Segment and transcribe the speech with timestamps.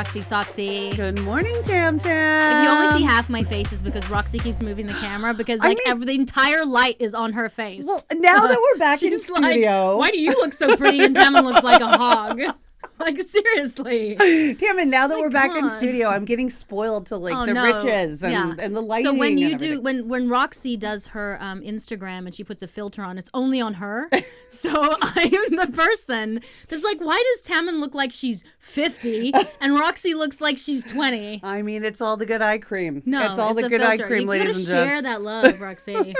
[0.00, 0.96] Roxy Soxy.
[0.96, 2.56] Good morning, Tam Tam.
[2.56, 5.60] If you only see half my face, is because Roxy keeps moving the camera because
[5.60, 7.84] I like mean- every, the entire light is on her face.
[7.86, 11.00] Well, now that we're back in She's like, studio, why do you look so pretty
[11.04, 12.40] and Tammin looks like a hog?
[12.98, 14.14] Like seriously.
[14.58, 17.54] Tam, and now that we're back in studio, I'm getting spoiled to like Oh, the
[17.54, 17.62] no.
[17.64, 18.54] riches and, Yeah.
[18.62, 19.06] and the lighting.
[19.06, 22.66] So when you do when when Roxy does her um, Instagram and she puts a
[22.68, 24.10] filter on, it's only on her.
[24.50, 29.74] so I am the person that's like, why does Tammin look like she's fifty and
[29.74, 31.40] Roxy looks like she's twenty?
[31.42, 33.02] I mean, it's all the good eye cream.
[33.06, 35.02] No, it's all the, the good eye cream, you ladies and share gents.
[35.02, 36.14] that love, Roxy.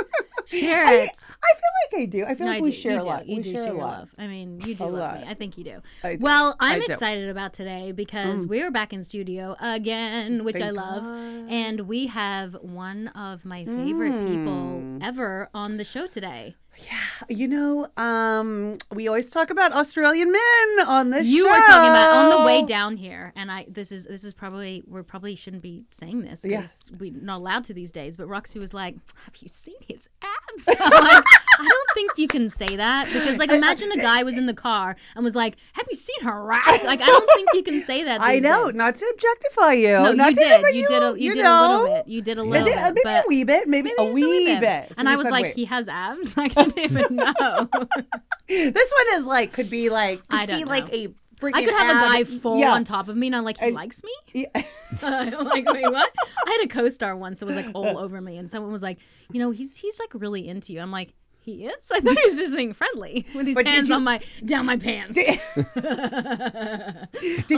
[0.47, 1.11] share I, it.
[1.15, 2.25] I feel like I do.
[2.25, 3.29] I feel No, like I we share you a lot.
[3.29, 3.99] You we do share share a lot.
[3.99, 4.09] love.
[4.19, 5.27] I mean, you do A love me.
[5.29, 5.81] I think you do.
[6.03, 6.17] Do.
[6.21, 6.87] Well, I'm do.
[6.87, 6.91] Mm.
[6.91, 11.03] excited about today because we're back in studio again, which I love.
[11.05, 11.51] God.
[11.51, 15.03] And we have one of my favorite people Mm.
[15.03, 16.55] ever on the show today.
[16.87, 21.51] Yeah, you know, um, we always talk about Australian men on this You show.
[21.51, 24.83] were talking about on the way down here, and I this is this is probably
[24.87, 26.61] we probably shouldn't be saying this Yeah.
[26.63, 28.17] because we're not allowed to these days.
[28.17, 32.49] But Roxy was like, "Have you seen his abs?" Like, I don't think you can
[32.49, 35.87] say that because like imagine a guy was in the car and was like, "Have
[35.91, 38.21] you seen her ass?" Like I don't think you can say that.
[38.23, 38.75] I know, days.
[38.75, 39.89] not to objectify you.
[39.93, 40.63] No, not you to did.
[40.63, 41.03] but You did.
[41.03, 41.61] A, you, did know.
[41.61, 42.09] a little bit.
[42.09, 43.05] You did a little did, bit.
[43.05, 44.61] maybe a wee bit, maybe, maybe a just wee bit.
[44.61, 44.99] bit.
[44.99, 45.55] And I was like, wait.
[45.57, 46.35] he has abs.
[46.39, 47.69] I didn't even know.
[48.49, 51.09] this one is like could be like could I don't see like a
[51.41, 51.57] freaking.
[51.57, 52.73] I could have a guy full yeah.
[52.73, 54.13] on top of me, and I'm like, he I- likes me.
[54.33, 54.63] Yeah.
[55.03, 56.13] I'm like, wait, what?
[56.47, 58.99] I had a co-star once that was like all over me, and someone was like,
[59.33, 60.81] you know, he's he's like really into you.
[60.81, 61.13] I'm like,
[61.43, 61.91] he is.
[61.91, 64.67] I thought he was just being friendly with his But hands you- on my down
[64.67, 65.15] my pants.
[65.15, 65.65] Did was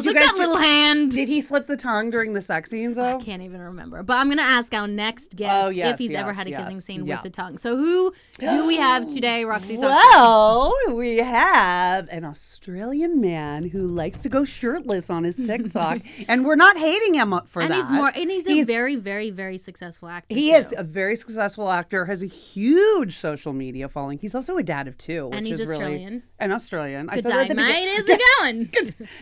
[0.07, 0.15] you like, guys?
[0.15, 1.13] that little hand.
[1.13, 3.19] Did he slip the tongue during the sex scenes though?
[3.19, 4.03] I can't even remember.
[4.03, 6.57] But I'm gonna ask our next oh, guest Oh, yes, if he's ever had a
[6.57, 7.17] kissing scene Yeah.
[7.17, 7.59] with the tongue.
[7.59, 9.77] So who do we have today, Roxy?
[9.77, 9.81] Soxy?
[9.83, 16.45] Well, we have an Australian man who likes to go shirtless on his TikTok, and
[16.45, 17.77] we're not hating him for and that.
[17.77, 20.35] he's more, and he's a very, very, very successful actor.
[20.35, 20.57] He too.
[20.57, 24.19] is a very successful actor, has a huge social media following.
[24.19, 26.23] He's also a dad of two, which And he's is really Australian.
[26.39, 27.09] an Australian.
[27.11, 27.89] I Good said that day, mate.
[27.97, 28.67] How's it going?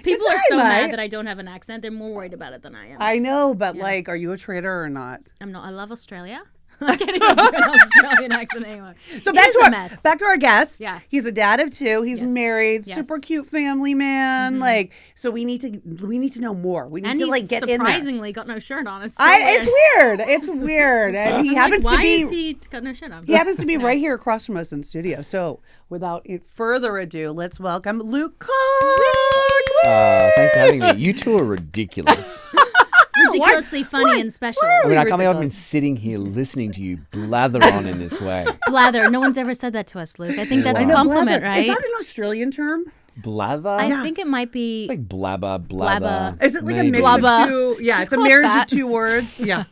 [0.03, 0.63] People good are so mate.
[0.63, 1.83] mad that I don't have an accent.
[1.83, 2.97] They're more worried about it than I am.
[3.01, 5.21] I know, but like, are you a traitor or not?
[5.41, 5.65] I'm not.
[5.65, 6.43] I love Australia.
[6.81, 8.95] I can't even do an Australian accent anymore.
[9.21, 10.01] So It back is to a our mess.
[10.03, 10.81] back to our guest.
[10.81, 11.01] Yeah.
[11.09, 12.03] he's a dad of two.
[12.03, 12.31] He's Yes.
[12.31, 12.97] married, Yes.
[12.99, 13.05] Mm-hmm.
[13.07, 14.59] super cute family man.
[14.61, 16.89] Like, so we need to we need to know more.
[16.89, 17.79] We need and to like get in there.
[17.79, 19.03] surprisingly got no shirt on.
[19.03, 19.61] It's so I, weird.
[19.61, 20.21] it's weird.
[20.21, 22.23] It's weird, and he I'm happens like, to be.
[22.23, 23.25] is he got no shirt on?
[23.27, 25.23] He happens to be right here across from us in studio.
[25.23, 28.51] So, without it- further ado, let's welcome Luke Cook.
[29.85, 30.93] Uh, thanks for having me.
[30.97, 32.41] You two are ridiculous.
[33.33, 34.63] ridiculously funny and special.
[34.65, 37.99] I mean, I can't believe I've been sitting here listening to you blather on in
[37.99, 38.47] this way.
[38.67, 39.11] Blather.
[39.11, 40.39] No one's ever said that to us, Luke.
[40.39, 41.67] I think that's I a know, compliment, right?
[41.67, 42.85] Is that an Australian term?
[43.23, 43.69] Blather?
[43.69, 44.83] I think it might be.
[44.83, 46.01] It's like blabber, blabber.
[46.01, 46.45] Blabber.
[46.45, 46.91] Is it like a maybe.
[46.93, 47.27] mix Blubber.
[47.27, 47.79] of two?
[47.81, 48.73] Yeah, Just it's a marriage fat.
[48.73, 49.41] of two words.
[49.51, 49.65] Yeah.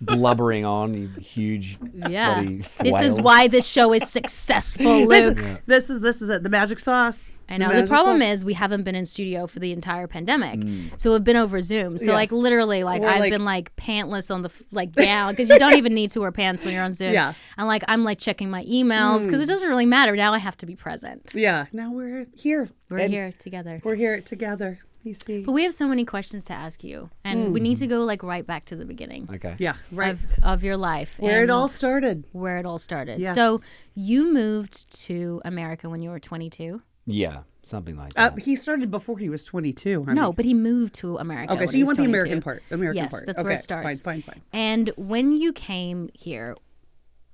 [0.00, 1.78] Blubbering on, huge
[2.08, 2.34] yeah.
[2.42, 5.38] bloody This is why this show is successful, this, Luke.
[5.38, 6.42] is, this is this is it.
[6.42, 7.36] The magic sauce.
[7.48, 7.68] I know.
[7.68, 8.28] The magic problem sauce.
[8.28, 10.90] is we haven't been in studio for the entire pandemic, mm.
[10.98, 11.98] so we've been over Zoom.
[11.98, 12.12] So Yeah.
[12.12, 15.58] like literally, like We're, I've like- been like pantless on the like down because you
[15.58, 17.12] don't even need to wear pants when you're on Zoom.
[17.12, 17.34] Yeah.
[17.56, 19.44] And like I'm like checking my emails because mm.
[19.44, 20.32] it doesn't really matter now.
[20.32, 21.30] I have to be present.
[21.34, 21.66] Yeah.
[21.72, 22.68] Now we're here.
[22.90, 23.80] We're And here together.
[23.84, 24.80] We're here together.
[25.02, 25.42] You see.
[25.44, 28.22] But we have so many questions to ask you, and we need to go like
[28.22, 29.54] right back to the beginning Okay.
[29.58, 29.76] Yeah.
[29.90, 30.12] Right.
[30.12, 32.24] of of your life, Where it all started.
[32.32, 33.18] where it all started.
[33.18, 33.34] Yes.
[33.34, 33.60] So
[33.94, 36.82] you moved to America when you were 22.
[37.06, 38.40] Yeah, something like Uh, that.
[38.42, 40.04] he started before he was 22.
[40.04, 40.20] honey.
[40.20, 41.54] No, but he moved to America.
[41.54, 42.62] Okay, when so he you was want the American part.
[42.70, 43.24] American Yes, part.
[43.26, 43.86] that's okay, where it starts.
[44.02, 44.42] Fine, fine, fine.
[44.52, 46.56] And when you came here,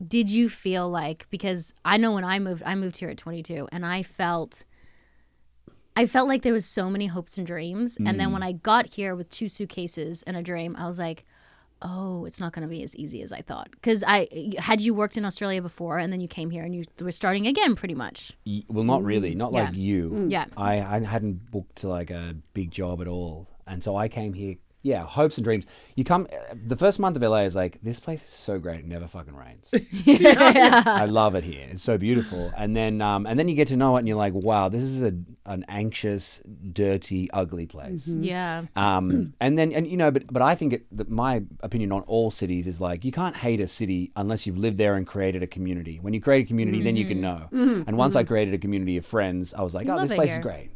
[0.07, 3.67] did you feel like because I know when I moved, I moved here at 22,
[3.73, 4.63] and I felt.
[5.97, 8.47] I felt like there was so many hopes and dreams, and then when mm.
[8.47, 11.25] I got here with two suitcases and a dream, I was like,
[11.81, 14.93] "Oh, it's not going to be as easy as I thought." Because I had you
[14.95, 17.95] worked in Australia before, and then you came here, and you were starting again, pretty
[17.95, 18.33] much.
[18.45, 19.35] Y- Well, not really.
[19.35, 19.65] Not Yeah.
[19.65, 20.11] like you.
[20.11, 20.31] Mm.
[20.31, 20.45] Yeah.
[20.57, 23.49] I, I hadn't booked like a big job at all.
[23.67, 25.67] And so I came here, yeah, hopes and dreams.
[25.97, 28.81] You come, the first month of LA is like, this place is so great.
[28.81, 29.69] It never fucking rains.
[30.07, 31.67] I love it here.
[31.73, 32.53] It's so beautiful.
[32.57, 34.83] And then, um, and then you get to know it and you're like, wow, this
[34.83, 35.13] is a,
[35.45, 36.41] an anxious,
[36.73, 38.07] dirty, ugly place.
[38.07, 38.23] Mm-hmm.
[38.23, 38.67] Yeah.
[38.77, 42.03] Um, and then, and you know, but but I think it, that my opinion on
[42.03, 45.43] all cities is like you can't hate a city unless you've lived there and created
[45.43, 45.99] a community.
[46.01, 47.57] When you create a community, then you can mm-hmm.
[47.57, 47.67] know.
[47.67, 47.89] Mm-hmm.
[47.89, 50.39] And once I created a community of friends, I was like, oh, this place here.
[50.39, 50.71] is great.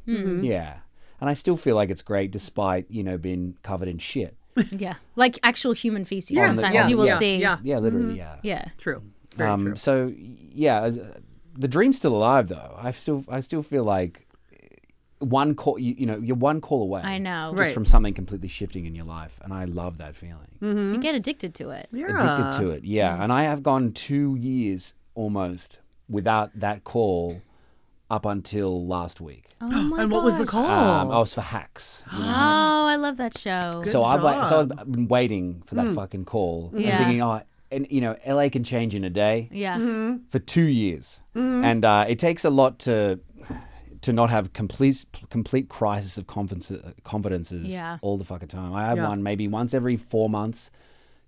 [0.44, 0.78] Yeah,
[1.20, 4.36] and I still feel like it's great despite you know being covered in shit.
[4.72, 4.94] Yeah.
[5.16, 6.32] Like actual human feces.
[6.32, 7.36] Yeah, Sometimes yeah, you will yeah, see.
[7.36, 7.58] yeah.
[7.62, 8.16] Yeah, literally.
[8.18, 8.36] Yeah.
[8.42, 8.64] Yeah.
[8.78, 9.02] True.
[9.36, 9.76] Very Um, true.
[9.76, 10.12] so
[10.52, 10.92] yeah, uh,
[11.56, 12.74] the dream's still alive though.
[12.76, 14.26] I still I still feel like
[15.20, 15.78] one call.
[15.78, 17.02] You, you know, you're one call away.
[17.04, 17.50] I know.
[17.52, 17.74] Just Right.
[17.74, 20.48] from something completely shifting in your life, and I love that feeling.
[20.60, 21.88] You get addicted to it.
[21.92, 22.06] Yeah.
[22.16, 23.22] Addicted to it, yeah.
[23.22, 25.78] And I have gone two years almost
[26.08, 27.40] without that call
[28.10, 29.44] up until last week.
[29.62, 30.52] Oh my And what was the gosh.
[30.52, 30.64] call?
[30.66, 32.02] Um, I was for hacks.
[32.12, 33.80] you know, Oh, I love that show.
[33.84, 34.78] Good so I've like, so job.
[34.80, 36.90] I've been waiting for that fucking call Yeah.
[36.96, 39.76] and thinking, oh, and you know, LA can change in a day Yeah.
[39.76, 40.24] Mm-hmm.
[40.30, 43.20] for two years, and uh, it takes a lot to
[44.00, 46.72] to not have complete complete crisis of confidence,
[47.04, 47.98] confidences Yeah.
[48.00, 48.72] all the fucking time.
[48.72, 49.08] I have Yeah.
[49.08, 50.70] one maybe once every four months.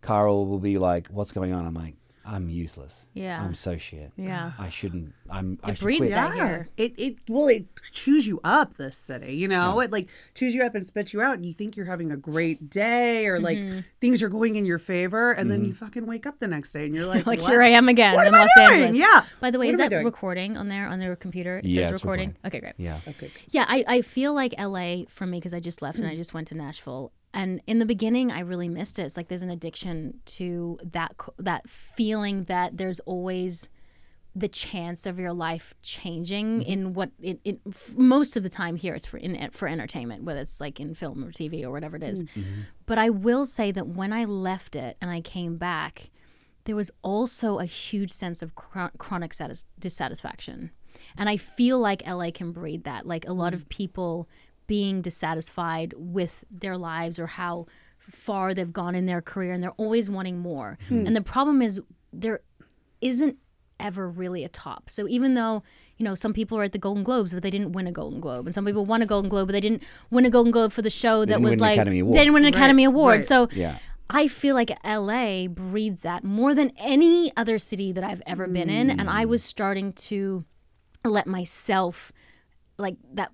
[0.00, 1.94] Carl will be like, "What's going on?" I'm like,
[2.24, 3.06] "I'm useless.
[3.14, 3.42] Yeah.
[3.42, 4.12] I'm so shit.
[4.16, 4.52] Yeah.
[4.58, 5.12] I shouldn't.
[5.30, 5.58] I'm.
[5.66, 6.44] It should breeds quit." that Yeah.
[6.48, 6.68] here.
[6.76, 9.80] It it well it chews you up this city, you know?
[9.80, 12.16] It like chews you up and spits you out and you think you're having a
[12.16, 13.80] great day or like Mm-hmm.
[14.00, 16.86] things are going in your favor and then you fucking wake up the next day
[16.86, 17.50] and you're like Like what?
[17.50, 18.82] here I am again What in am I Los doing?
[18.82, 18.96] Angeles.
[18.98, 19.24] Yeah.
[19.40, 21.58] By the way, What is that recording on there on their computer?
[21.58, 22.28] It Yeah, says it's recording.
[22.42, 22.46] recording.
[22.46, 22.74] Okay, great.
[22.78, 23.00] Yeah.
[23.08, 23.30] Okay.
[23.50, 26.12] Yeah, I, I feel like LA for me because I just left and Mm.
[26.12, 27.12] I just went to Nashville.
[27.34, 29.02] And in the beginning, I really missed it.
[29.02, 33.68] It's like there's an addiction to that that feeling that there's always
[34.34, 36.70] the chance of your life changing Mm-hmm.
[36.70, 40.24] in what it, it f- most of the time here it's for in, for entertainment
[40.24, 42.24] whether it's like in film or TV or whatever it is.
[42.24, 42.62] Mm-hmm.
[42.86, 46.10] But I will say that when I left it and I came back,
[46.64, 50.70] there was also a huge sense of chro- chronic satis- dissatisfaction.
[51.16, 53.06] And I feel like LA can breed that.
[53.06, 54.28] Like a lot of people
[54.66, 57.66] being dissatisfied with their lives or how
[57.98, 60.78] far they've gone in their career and they're always wanting more.
[60.88, 61.06] Hmm.
[61.06, 61.80] And the problem is
[62.12, 62.40] there
[63.00, 63.38] isn't
[63.78, 64.88] ever really a top.
[64.88, 65.62] So even though,
[65.96, 68.20] you know, some people are at the Golden Globes, but they didn't win a Golden
[68.20, 68.46] Globe.
[68.46, 70.82] And some people won a Golden Globe, but they didn't win a Golden Globe for
[70.82, 72.14] the show that was an like Academy Award.
[72.14, 73.16] they didn't win an Academy Award.
[73.16, 73.26] right.
[73.26, 73.78] So Yeah.
[74.08, 78.68] I feel like LA breeds that more than any other city that I've ever been
[78.68, 78.90] in.
[78.90, 79.30] And I hmm.
[79.30, 80.44] was starting to
[81.04, 82.12] let myself,
[82.78, 83.32] like, that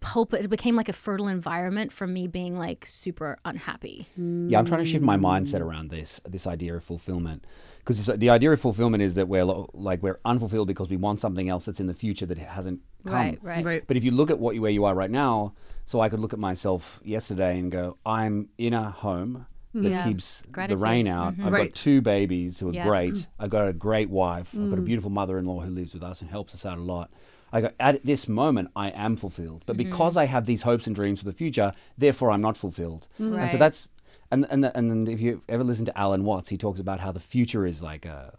[0.00, 4.08] pulpit, it became like a fertile environment for me being like super unhappy.
[4.16, 7.44] Yeah, I'm trying to shift my mindset around this this idea of fulfillment
[7.78, 11.48] because the idea of fulfillment is that we're like we're unfulfilled because we want something
[11.48, 13.14] else that's in the future that hasn't come.
[13.14, 13.64] Right, right.
[13.64, 13.86] Right.
[13.86, 15.54] But if you look at what you, where you are right now,
[15.84, 20.04] so I could look at myself yesterday and go, I'm in a home that Yeah.
[20.04, 20.78] keeps Gratitude.
[20.78, 21.34] the rain out.
[21.34, 21.46] Mm-hmm.
[21.46, 21.72] I've Right.
[21.72, 22.86] got two babies who are Yeah.
[22.86, 23.26] great.
[23.38, 24.54] I've got a great wife.
[24.54, 24.86] I've got a mm.
[24.86, 27.10] beautiful mother-in-law who lives with us and helps us out a lot.
[27.52, 29.62] I go, at this moment, I am fulfilled.
[29.66, 29.90] But mm-hmm.
[29.90, 33.08] because I have these hopes and dreams for the future, therefore I'm not fulfilled.
[33.18, 33.88] And so that's
[34.30, 37.20] and and and if you ever listen to Alan Watts, he talks about how the
[37.20, 38.36] future is like a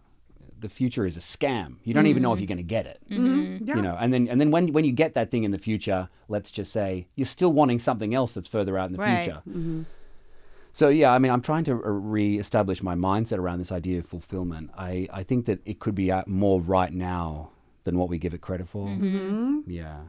[0.60, 1.76] the future is a scam.
[1.84, 2.42] You don't even know if mm-hmm.
[2.42, 3.00] you're going to get it.
[3.10, 3.64] Mm-hmm.
[3.64, 3.76] Yeah.
[3.76, 6.08] You know, and then and then when when you get that thing in the future,
[6.28, 9.24] let's just say you're still wanting something else that's further out in the Right.
[9.24, 9.86] future.
[10.72, 14.06] So yeah, I mean, I'm trying to uh, re-establish my mindset around this idea of
[14.06, 14.70] fulfillment.
[14.76, 17.50] I I think that it could be uh, more right now
[17.84, 18.86] than what we give it credit for.
[18.86, 19.60] Mm-hmm.
[19.66, 20.00] Yeah.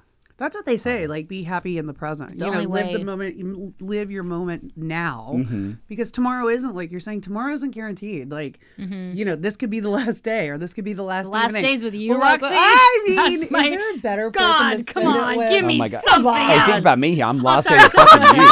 [0.42, 1.06] That's what they say.
[1.06, 2.32] Like, be happy in the present.
[2.32, 2.98] the you know, only live way.
[2.98, 3.82] the moment.
[3.82, 5.72] Live your moment now, Mm-hmm.
[5.88, 7.22] because tomorrow isn't like you're saying.
[7.22, 8.32] Tomorrow isn't guaranteed.
[8.32, 11.28] Like, you know, this could be the last day, or this could be the last.
[11.28, 11.34] Mm-hmm.
[11.36, 11.64] last evening.
[11.64, 12.56] days with you, Well, like, Roxy?
[12.60, 15.52] I mean, That's is my- there a better God, person to come on, with?
[15.52, 16.02] give me Oh my God.
[16.08, 16.66] something Hey, else.
[16.66, 17.26] think about me here.
[17.26, 18.48] I'm last day of fucking you.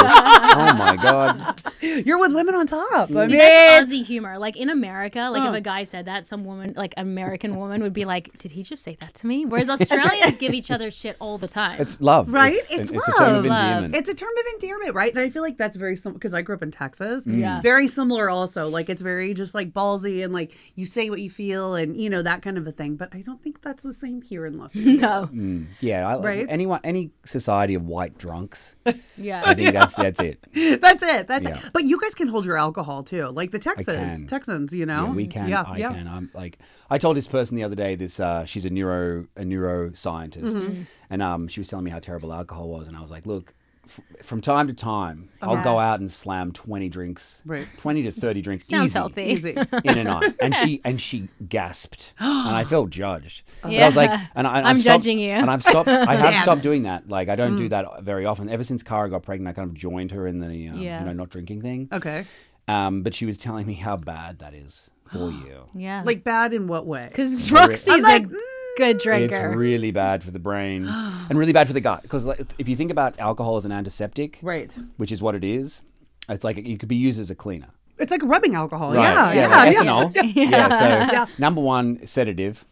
[0.52, 1.60] Oh my god.
[1.82, 3.10] You're with women on top.
[3.10, 4.38] I See, mean, that's Aussie humor.
[4.38, 7.92] Like in America, like if a guy said that, some woman, like American woman, would
[7.92, 11.16] be like, "Did he just say that to me?" Whereas Australians give each other shit
[11.20, 11.79] all the time.
[11.80, 12.32] It's love.
[12.32, 12.54] Right?
[12.54, 13.44] It's, It's an- it's a term of love.
[13.46, 13.62] Love.
[13.74, 13.96] endearment.
[13.96, 15.10] It's a term of endearment, right?
[15.12, 17.26] And I feel like that's very similar because I grew up in Texas.
[17.26, 17.60] Yeah.
[17.62, 18.68] Very similar also.
[18.68, 22.10] Like it's very just like ballsy and like you say what you feel and you
[22.10, 22.96] know that kind of a thing.
[22.96, 25.32] But I don't think that's the same here in Los Angeles.
[25.34, 26.46] no, Mm, yeah, I, Right?
[26.48, 28.74] anyone, any society of white drunks,
[29.16, 30.38] yeah, I think that's that's it.
[30.80, 31.26] That's it.
[31.28, 31.58] That's Yeah.
[31.58, 31.70] it.
[31.72, 33.26] But you guys can hold your alcohol too.
[33.26, 34.22] Like the Texas.
[34.26, 35.06] Texans, you know?
[35.06, 35.48] Yeah, we can.
[35.48, 35.92] Yeah, I yeah.
[35.92, 36.06] can.
[36.08, 36.58] I'm like,
[36.90, 37.94] I told this person the other day.
[37.94, 40.82] This, uh, she's a neuro, a neuroscientist, Mm-hmm.
[41.10, 43.52] And um, she was telling me how terrible alcohol was, and I was like, look.
[43.86, 47.66] f- From time to time, I'll go out and slam twenty drinks, Right.
[47.78, 49.22] twenty to thirty drinks, sounds easy, healthy.
[49.24, 49.50] Easy.
[49.84, 53.42] in a night, and she and she gasped, and I felt judged.
[53.62, 54.26] But I was like, Yeah.
[54.36, 55.30] and I, and I'm I've stopped- judging you.
[55.32, 55.88] and I've stopped.
[55.88, 56.42] I have Damn.
[56.42, 57.08] stopped doing that.
[57.08, 57.58] Like I don't Mm.
[57.58, 58.48] do that very often.
[58.48, 61.00] Ever since Kara got pregnant, I kind of joined her in the um, Yeah.
[61.00, 61.88] you know not drinking thing.
[61.92, 62.24] Okay.
[62.68, 65.64] Um, but she was telling me how bad that is for you.
[65.74, 66.02] yeah.
[66.04, 67.06] Like bad in what way?
[67.08, 69.48] because Roxy's I'm like, mm, a good drinker.
[69.48, 70.86] It's really bad for the brain
[71.28, 72.02] and really bad for the gut.
[72.02, 74.76] Because like, if you think about alcohol as an antiseptic, Right.
[74.96, 75.82] which is what it is,
[76.28, 77.68] it's like it could be used as a cleaner.
[77.98, 78.94] It's like rubbing alcohol.
[78.94, 79.02] Right.
[79.02, 79.32] Yeah.
[79.32, 79.48] Yeah.
[79.48, 79.82] like Yeah.
[79.82, 80.34] ethanol.
[80.34, 81.26] Yeah.
[81.26, 82.64] So number one, sedative.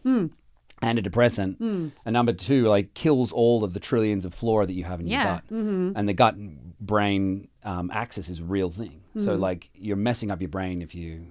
[0.81, 4.71] And a depressant, and number two, like kills all of the trillions of flora that
[4.71, 5.41] you have in Yeah.
[5.51, 6.35] your gut, and the gut
[6.79, 9.01] brain um, axis is a real thing.
[9.17, 11.25] So like you're messing up your brain if you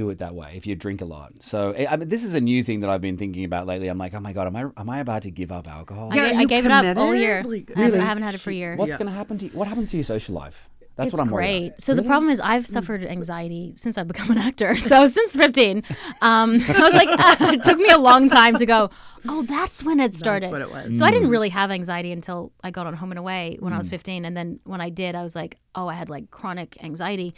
[0.00, 1.30] do it that way if you drink a lot.
[1.50, 3.88] So I I mean, this is a new thing that I've been thinking about lately.
[3.92, 6.08] I'm like, oh my god, am I am I about to give up alcohol?
[6.12, 7.20] I, Yeah, ga- are I you gave it up all committed?
[7.20, 7.36] year.
[7.44, 8.04] Like, I, haven't, really?
[8.04, 8.76] I haven't had it for a year.
[8.76, 8.98] What's Yeah.
[9.00, 9.50] going to happen to you?
[9.60, 10.58] What happens to your social life?
[10.96, 11.66] That's it's what I'm worried great.
[11.68, 11.80] about.
[11.86, 14.74] So the problem is I've suffered anxiety since I've become an actor.
[14.90, 15.84] So since 15,
[16.22, 17.08] um, I was like,
[17.54, 18.90] it took me a long time to go.
[19.28, 20.50] Oh, that's when it started.
[20.50, 20.98] what it was.
[20.98, 21.12] So I Mm.
[21.14, 24.24] didn't really have anxiety until I got on Home and Away when I was 15,
[24.24, 27.34] and then when I did, I was like, oh, I had like chronic anxiety,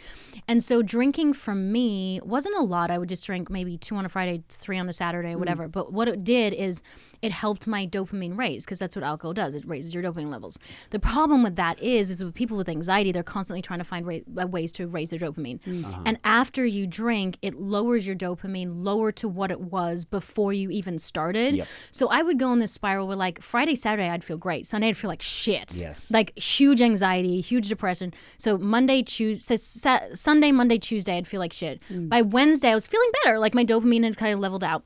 [0.49, 2.91] and so drinking for me wasn't a lot.
[2.91, 5.39] I would just drink maybe two on a Friday, three on a Saturday, mm.
[5.39, 5.69] whatever.
[5.69, 6.83] But what it did is
[7.23, 9.55] it helped my dopamine raise because that's what alcohol does.
[9.55, 10.59] It raises your dopamine levels.
[10.91, 14.07] The problem with that is, is with people with anxiety, they're constantly trying to find
[14.07, 15.61] ra- uh, ways to raise their dopamine.
[15.65, 15.85] Mm.
[15.85, 16.03] Uh-huh.
[16.07, 20.71] And after you drink, it lowers your dopamine lower to what it was before you
[20.71, 21.57] even started.
[21.57, 21.69] Yep.
[21.91, 24.67] So I would go in this spiral where like Friday, Saturday, I'd feel great.
[24.67, 25.75] Sunday, I'd feel like shit.
[25.75, 26.11] Yes.
[26.11, 28.15] Like huge anxiety, huge depression.
[28.39, 31.81] So Monday, Tuesday, Sunday, Monday, Tuesday, I'd feel like shit.
[31.91, 32.09] Mm.
[32.09, 33.39] By Wednesday, I was feeling better.
[33.39, 34.85] Like my dopamine had kind of leveled out.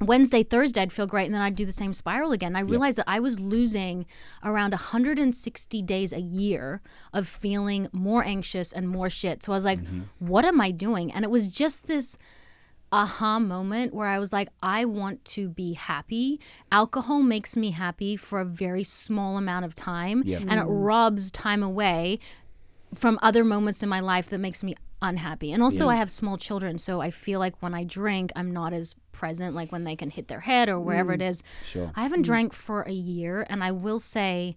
[0.00, 2.56] Wednesday, Thursday, I'd feel great, and then I'd do the same spiral again.
[2.56, 4.06] I realized that I was losing
[4.42, 9.42] around 160 days a year of feeling more anxious and more shit.
[9.42, 10.02] So I was like, mm-hmm.
[10.18, 11.12] what am I doing?
[11.12, 12.18] And it was just this
[12.90, 16.40] aha moment where I was like, I want to be happy.
[16.70, 20.42] Alcohol makes me happy for a very small amount of time, Yep.
[20.42, 20.86] and it mm.
[20.86, 22.18] robs time away
[22.94, 25.52] from other moments in my life that makes me unhappy.
[25.52, 28.72] And also, I have small children, so I feel like when I drink, I'm not
[28.72, 31.42] as present, like when they can hit their head or wherever it mm, is.
[31.66, 31.90] Sure.
[31.94, 32.26] I haven't mm.
[32.26, 34.56] drank for a year, and I will say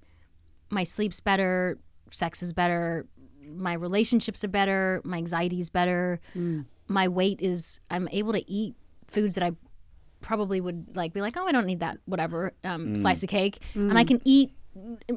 [0.69, 1.77] my sleep's better,
[2.11, 3.05] sex is better,
[3.45, 6.65] my relationships are better, my anxiety is better, mm.
[6.87, 8.75] my weight is, I'm able to eat
[9.07, 9.51] foods that I
[10.21, 13.59] probably would like be like, oh, I don't need that, whatever, um, slice of cake.
[13.75, 14.51] And I can eat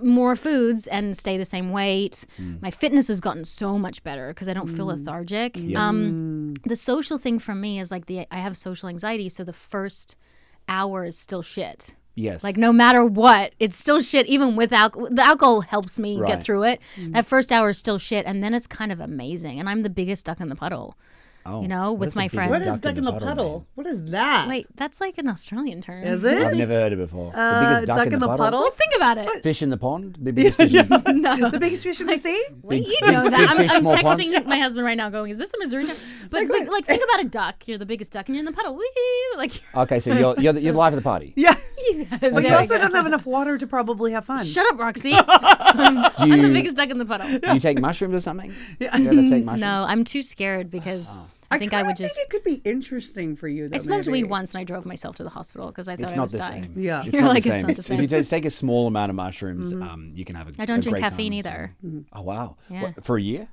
[0.03, 2.25] more foods and stay the same weight.
[2.39, 2.63] Mm.
[2.63, 4.99] My fitness has gotten so much better because I don't feel mm.
[4.99, 5.57] lethargic.
[5.77, 6.69] Um, mm.
[6.69, 10.17] the social thing for me is like the I have social anxiety, so the first
[10.69, 11.97] hour is still shit.
[12.15, 12.45] Yes.
[12.45, 14.27] Like no matter what, it's still shit.
[14.27, 16.29] Even with alcohol, the alcohol helps me Right.
[16.29, 16.81] get through it.
[16.99, 19.59] That first hour is still shit, and then it's kind of amazing.
[19.59, 20.97] And I'm the biggest duck in the puddle.
[21.47, 22.51] Oh, you know, with my friends.
[22.51, 23.61] What is stuck in the puddle?
[23.61, 23.67] mean?
[23.75, 24.49] What is that?
[24.49, 26.05] Wait, that's like an Australian term.
[26.05, 26.39] Is it?
[26.39, 27.33] I've never heard it before.
[27.35, 28.71] Uh, the biggest duck, in the, puddle.
[28.71, 29.31] Think about it.
[29.43, 30.19] Fish in the pond.
[30.21, 30.75] The biggest fish.
[30.75, 30.89] In,
[31.23, 32.45] the biggest fish in the sea?
[32.63, 33.51] Wait, Big- you know that.
[33.51, 34.21] I'm, fish, I'm small pond.
[34.21, 35.97] texting my husband right now, going, "Is this a Missouri term?"
[36.31, 37.67] But like, like, think about a duck.
[37.67, 38.77] You're the biggest duck, and you're in the puddle.
[38.77, 38.87] Wee!
[39.37, 41.33] Like, okay, so you're you're the, you're the life of the party.
[41.37, 41.55] Yeah.
[41.93, 44.45] There But you we also don't have enough water to probably have fun.
[44.45, 45.13] Shut up, Roxy.
[45.29, 47.27] I'm Do you, the biggest duck in the puddle.
[47.39, 48.55] do you take mushrooms or something?
[48.79, 48.97] Yeah.
[48.97, 49.61] You ever take mushrooms?
[49.61, 51.09] No, I'm too scared because
[51.53, 52.15] I think I kinda would just.
[52.15, 53.69] think it could be interesting for you.
[53.69, 54.23] Though, I smoked maybe.
[54.23, 56.23] weed once and I drove myself to the hospital because I thought It's I not
[56.23, 56.63] was the dying.
[56.63, 56.75] same.
[56.79, 57.03] Yeah.
[57.05, 57.67] it's You're not, like, the it's same.
[57.67, 57.95] not the same.
[57.95, 58.01] If same.
[58.03, 60.53] you just take a small amount of mushrooms, um, you can have a.
[60.61, 61.39] I don't a drink great caffeine time.
[61.39, 61.77] either.
[62.13, 62.57] Oh wow!
[62.71, 62.83] Yeah.
[62.83, 63.49] What, for a year?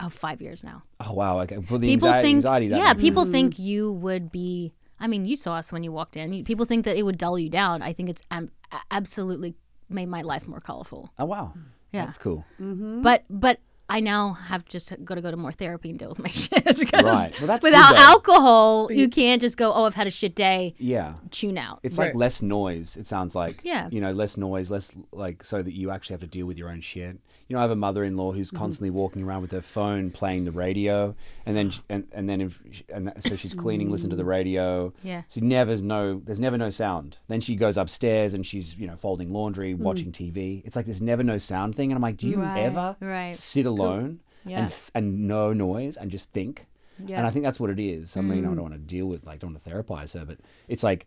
[0.00, 0.82] Oh, five years now.
[0.98, 1.40] Oh wow!
[1.40, 3.32] Okay, for the People anxiety, think, anxiety that yeah, makes people sense.
[3.32, 4.72] think you would be.
[5.02, 6.44] I mean, you saw us when you walked in.
[6.44, 7.82] People think that it would dull you down.
[7.82, 8.50] I think it's am-
[8.90, 9.54] absolutely
[9.88, 11.10] made my life more colorful.
[11.18, 11.52] Oh wow!
[11.92, 12.06] Yeah.
[12.06, 12.44] that's cool.
[12.60, 13.02] Mm-hmm.
[13.02, 16.18] But but I now have just got to go to more therapy and deal with
[16.18, 17.32] my shit because Right.
[17.38, 18.02] Well, that's without though.
[18.02, 19.70] alcohol, you can't just go.
[19.72, 20.74] Oh, I've had a shit day.
[20.78, 21.14] Yeah.
[21.30, 21.80] Tune out.
[21.82, 22.06] It's Right.
[22.06, 22.96] like less noise.
[22.96, 23.88] It sounds like Yeah.
[23.90, 26.70] you know, less noise, less like so that you actually have to deal with your
[26.70, 27.18] own shit.
[27.52, 30.52] You know, I have a mother-in-law who's constantly walking around with her phone playing the
[30.52, 34.16] radio, and then and and then if sh- and that, so she's cleaning, listen to
[34.16, 34.90] the radio.
[35.02, 35.24] Yeah.
[35.28, 37.18] So never's no, there's never no sound.
[37.28, 39.80] Then she goes upstairs and she's you know folding laundry, Mm.
[39.80, 40.62] watching TV.
[40.64, 43.36] It's like there's never no sound thing, and I'm like, do you Right, ever right.
[43.36, 44.60] sit alone Yeah.
[44.60, 46.64] and f- and no noise and just think?
[47.04, 47.16] Yeah.
[47.16, 47.18] Mm.
[47.18, 48.16] And I think that's what it is.
[48.16, 50.38] I mean, I don't want to deal with like, don't want to therapize her, but
[50.68, 51.06] it's like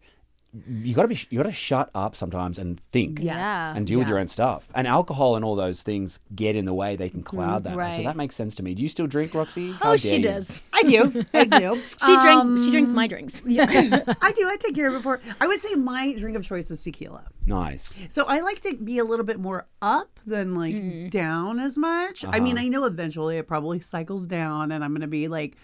[0.68, 3.76] you got to be, you got to shut up sometimes and think Yes.
[3.76, 4.66] And deal with your own stuff.
[4.74, 6.96] And alcohol and all those things get in the way.
[6.96, 7.96] They can cloud that.
[7.96, 8.74] So that makes sense to me.
[8.74, 9.76] Do you still drink, Roxy?
[9.82, 10.22] oh, she you?
[10.22, 10.64] does.
[10.72, 11.26] I do.
[11.34, 11.82] I do.
[12.06, 12.60] She drank.
[12.60, 13.42] She drinks my drinks.
[13.46, 13.66] Yeah,
[14.22, 14.48] I do.
[14.48, 15.22] I take care of it before.
[15.42, 17.24] I would say my drink of choice is tequila.
[17.46, 18.04] Nice.
[18.10, 21.10] So I like to be a little bit more up than like Mm-hmm.
[21.10, 22.24] down as much.
[22.26, 22.40] I Uh-huh.
[22.42, 25.56] mean, I know eventually it probably cycles down and I'm going to be like,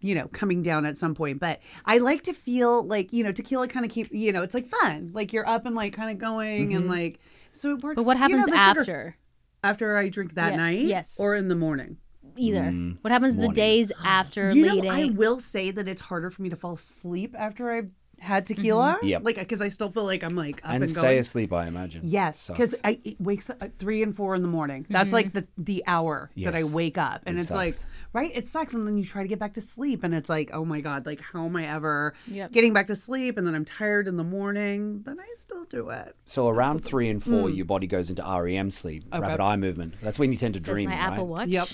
[0.00, 1.40] you know, coming down at some point.
[1.40, 4.54] But I like to feel like, you know, tequila kind of keep, you know, it's
[4.54, 5.10] like fun.
[5.12, 6.90] Like you're up and like kind of going and mm-hmm.
[6.90, 7.20] like,
[7.52, 7.96] so it works.
[7.96, 9.16] But what you know, happens the sugar- after?
[9.62, 10.80] After I drink that Yeah, night?
[10.80, 11.18] yes.
[11.20, 11.98] Or in the morning?
[12.36, 12.60] Either.
[12.60, 12.98] Mm.
[13.02, 14.90] what happens the days after You know.
[14.90, 18.96] I will say that it's harder for me to fall asleep after I've had tequila.
[18.96, 19.06] Mm-hmm.
[19.06, 19.24] Yep.
[19.24, 21.18] Like, because I still feel like I'm like up and, And stay going.
[21.18, 22.02] asleep, I imagine.
[22.04, 24.86] Yes, because I it wakes up at three and four in the morning.
[24.88, 25.46] That's like mm-hmm.
[25.56, 27.74] the the hour that I wake up, and It it's like
[28.12, 30.50] right, it sucks, and then you try to get back to sleep, and it's like,
[30.52, 32.52] oh my god, like how am I ever Yep.
[32.52, 33.38] getting back to sleep?
[33.38, 36.14] And then I'm tired in the morning, but I still do it.
[36.24, 37.56] So around three and four, mm.
[37.56, 39.94] your body goes into REM sleep, rapid eye movement.
[40.02, 41.12] That's when you tend to Says dream, my right?
[41.12, 41.48] Apple Watch.
[41.48, 41.68] Yep.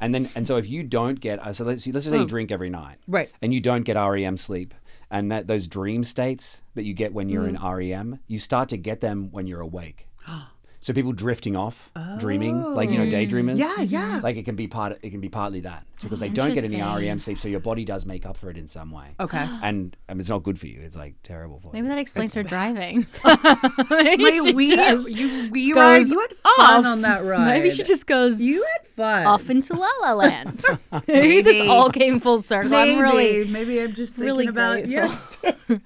[0.00, 2.24] And then and so if you don't get uh, so let's let's just say you
[2.24, 2.26] oh.
[2.26, 3.30] drink every night, Right.
[3.40, 4.74] And you don't get REM sleep,
[5.10, 7.48] and that those dream states that you get when you're Mm.
[7.50, 10.06] in REM, you start to get them when you're awake.
[10.84, 11.88] So people drifting off,
[12.18, 13.54] dreaming, like you know, daydreamers.
[13.54, 13.80] Oh.
[13.80, 14.20] Yeah, yeah.
[14.22, 14.98] Like it can be part.
[15.00, 15.86] It can be partly that.
[15.96, 18.50] So because they don't get any REM sleep, so your body does make up for
[18.50, 19.14] it in some way.
[19.18, 19.48] Okay.
[19.62, 20.82] And I mean, it's not good for you.
[20.82, 21.82] It's like terrible for Maybe you.
[21.84, 23.06] Maybe that explains her driving.
[23.24, 26.06] My Maybe she we, just you, we goes ride.
[26.06, 26.84] You had fun off.
[26.84, 27.46] on that ride.
[27.46, 29.26] Maybe she just goes You had fun.
[29.26, 30.66] off into La La Land.
[31.08, 32.68] Maybe this all came full circle.
[32.68, 32.94] Maybe.
[32.94, 35.56] I'm really, Maybe I'm just thinking really about grateful.
[35.70, 35.78] yeah.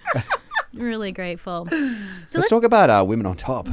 [0.74, 1.68] really grateful.
[1.70, 3.68] So Let's, let's, talk about uh, women on top.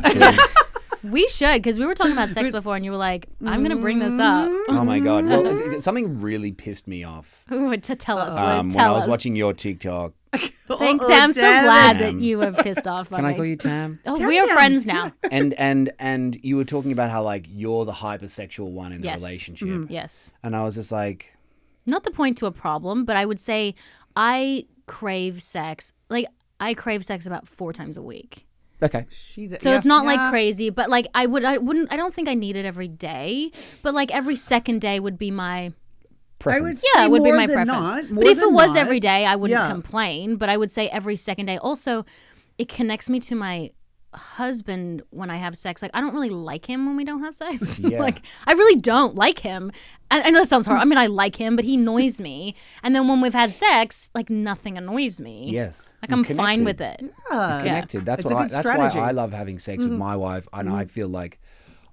[1.12, 3.76] We should because we were talking about sex before, and you were like, "I'm gonna
[3.76, 5.26] bring this up." oh my god!
[5.26, 8.78] Well, it- it- something really pissed me off Ooh, to tell us, Luke, um, when
[8.78, 9.10] tell I was us.
[9.10, 10.14] watching your TikTok.
[10.68, 12.00] Thank Uh-oh, I'm so damn glad it.
[12.00, 13.10] that you have pissed off.
[13.10, 14.00] My Can I call you Tam?
[14.06, 14.56] Oh, Tam we are Tam.
[14.56, 15.14] friends now.
[15.32, 19.06] and and and you were talking about how like you're the hypersexual one in the
[19.08, 19.22] Yes.
[19.22, 20.34] relationship, Yes.
[20.44, 21.38] and I was just like,
[21.86, 23.76] not the point to a problem, but I would say
[24.18, 25.94] I crave sex.
[26.10, 26.26] Like
[26.60, 28.46] I crave sex about four times a week.
[28.82, 30.16] Okay, She did- So yeah, it's not yeah.
[30.16, 32.88] like crazy, but like I would I wouldn't I don't think I need it every
[32.88, 33.52] day,
[33.82, 36.84] but like every second day would be my I would preference.
[36.94, 37.68] yeah, it would be my preference.
[37.68, 38.78] Not, but if it was not.
[38.78, 39.72] every day, I wouldn't Yeah.
[39.72, 41.58] complain, but I would say every second day.
[41.58, 42.06] Also,
[42.58, 43.72] it connects me to my
[44.16, 45.82] husband when I have sex.
[45.82, 47.80] Like I don't really like him when we don't have sex.
[47.86, 48.00] Yeah.
[48.00, 49.72] like I really don't like him.
[50.12, 50.80] I, I know that sounds hard.
[50.80, 52.56] I mean, I like him, but he annoys me.
[52.84, 55.50] And then when we've had sex, like nothing annoys me.
[55.52, 57.02] yes, Like You're I'm fine with it.
[57.32, 57.62] Yeah.
[57.64, 58.06] Connected.
[58.06, 58.40] That's It's a what.
[58.40, 59.00] I, good that's strategy.
[59.00, 59.92] why I love having sex Mm-hmm.
[59.92, 61.40] with my wife, and I feel like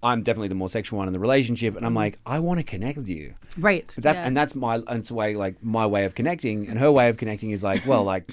[0.02, 2.64] I'm definitely the more sexual one in the relationship, and I'm like, I want to
[2.64, 3.34] connect with you.
[3.56, 3.90] Right.
[3.94, 4.26] But that's Yeah.
[4.26, 7.16] and that's my and it's way like my way of connecting, and her way of
[7.16, 8.30] connecting is like, well, like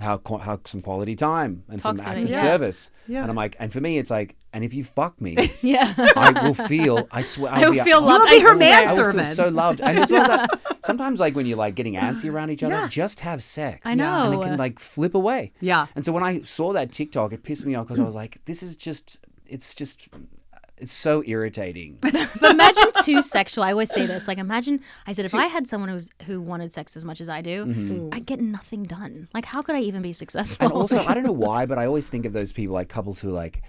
[0.00, 2.40] how how some quality time and some Talk to acts of Yeah.
[2.40, 2.90] service.
[3.06, 3.20] Yeah.
[3.22, 5.94] And I'm like, and for me, it's like, and if you fuck me, Yeah.
[6.16, 7.06] I will feel.
[7.12, 8.30] I swear, I'll I will be, feel I'll- loved.
[8.30, 8.58] be her I swear.
[8.58, 9.36] man I will feel servant.
[9.36, 9.80] so loved.
[9.80, 12.74] And as well as that, sometimes like when you're like getting antsy around each other,
[12.74, 12.88] Yeah.
[12.88, 13.80] just have sex.
[13.84, 14.32] I know.
[14.32, 15.52] And it can like flip away.
[15.60, 15.86] Yeah.
[15.94, 18.40] And so when I saw that TikTok, it pissed me off because I was like,
[18.46, 20.08] this is just, it's just,
[20.80, 21.98] it's so irritating.
[22.40, 23.64] But imagine too sexual.
[23.64, 24.26] I always say this.
[24.26, 27.28] Like, imagine I said if I had someone who's who wanted sex as much as
[27.28, 27.90] I do, mm-hmm.
[27.90, 28.14] mm.
[28.14, 29.28] I'd get nothing done.
[29.34, 30.64] Like, how could I even be successful?
[30.64, 33.20] and also, I don't know why, but I always think of those people like couples
[33.20, 33.62] who like,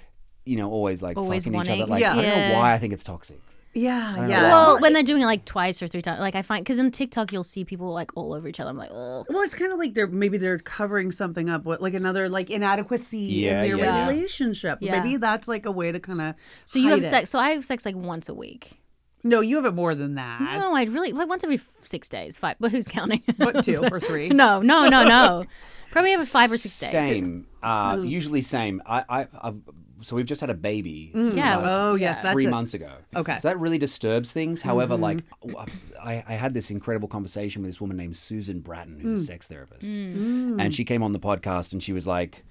[0.46, 1.86] you know, always like Always fucking each other.
[1.86, 2.14] Like, Yeah.
[2.14, 3.42] I don't know why I think it's toxic.
[3.74, 4.28] Yeah.
[4.28, 4.42] Yeah.
[4.44, 6.80] well, Well, when they're doing it like twice or three times, like I find because
[6.80, 8.70] in TikTok you'll see people like all over each other.
[8.70, 11.82] I'm like, oh, Well, it's kind of like they're maybe they're covering something up, what
[11.82, 14.10] like another like inadequacy Yeah, in their yeah, yeah.
[14.10, 14.80] relationship.
[14.82, 15.02] Yeah.
[15.02, 16.36] Maybe that's like a way to kind of.
[16.66, 17.30] so you have sex.
[17.30, 18.78] So I have sex like once a week.
[19.24, 20.42] No, you have it more than that.
[20.42, 22.56] No, I really like once every six days, five.
[22.60, 23.22] But who's counting?
[23.38, 24.30] What two or three?
[24.30, 25.46] no, no, no, no.
[25.92, 26.92] Probably have a five or six days.
[26.92, 27.48] Same.
[27.62, 28.82] Uh, usually same.
[28.86, 29.60] I, I, I've,
[30.02, 31.12] so we've just had a baby.
[31.14, 31.36] Mm.
[31.36, 32.24] Yeah, uh, Oh yes, Yeah.
[32.24, 32.50] that's three it.
[32.50, 32.92] months ago.
[33.16, 33.40] Okay.
[33.40, 34.62] So that really disturbs things.
[34.62, 35.04] However, mm-hmm.
[35.04, 35.24] like
[35.58, 35.66] uh,
[36.02, 39.28] I, I had this incredible conversation with this woman named Susan Bratton, who's a mm.
[39.28, 39.92] sex therapist.
[39.92, 40.62] Mm.
[40.62, 42.44] And she came on the podcast and she was like,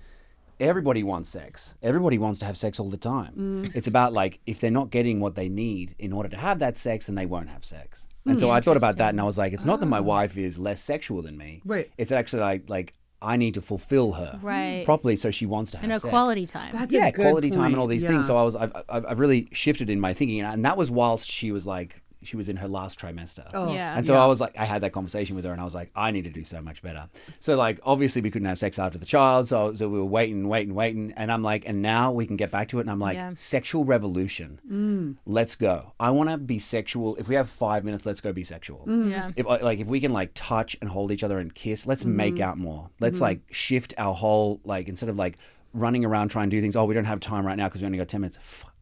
[0.58, 1.74] Everybody wants sex.
[1.82, 3.72] Everybody wants to have sex all the time.
[3.74, 6.76] It's about like if they're not getting what they need in order to have that
[6.76, 8.08] sex, then they won't have sex.
[8.26, 10.36] And so I thought about that and I was like, it's not that my wife
[10.36, 11.62] is less sexual than me.
[11.64, 11.90] Right.
[11.96, 14.82] It's actually like like I need to fulfill her Right.
[14.84, 16.72] properly so she wants to have You know, sex quality time.
[16.72, 18.10] That's yeah, a good quality time and all these Yeah.
[18.10, 18.26] things.
[18.26, 21.28] So I was, I've, I've, I've really shifted in my thinking, and that was whilst
[21.30, 23.48] she was like, she was in her last trimester.
[23.54, 23.96] Oh, Yeah.
[23.96, 25.90] And so I was like, I had that conversation with her, and I was like,
[25.96, 27.08] I need to do so much better.
[27.38, 30.46] So like, obviously we couldn't have sex after the child, so so we were waiting,
[30.48, 32.98] waiting, waiting, and I'm like, and now we can get back to it, and I'm
[32.98, 33.32] like, Yeah.
[33.36, 35.16] sexual revolution, Mm.
[35.24, 35.92] let's go.
[35.98, 37.16] I want to be sexual.
[37.16, 38.84] If we have five minutes, let's go be sexual.
[38.86, 39.10] Mm.
[39.10, 39.30] Yeah.
[39.36, 42.34] If like if we can like touch and hold each other and kiss, let's make
[42.34, 42.42] Mm-hmm.
[42.44, 42.90] out more.
[43.00, 45.38] Let's like shift our whole like instead of like
[45.72, 46.76] running around trying to do things.
[46.76, 48.38] Oh, we don't have time right now because we only got ten minutes.
[48.42, 48.74] Fuck.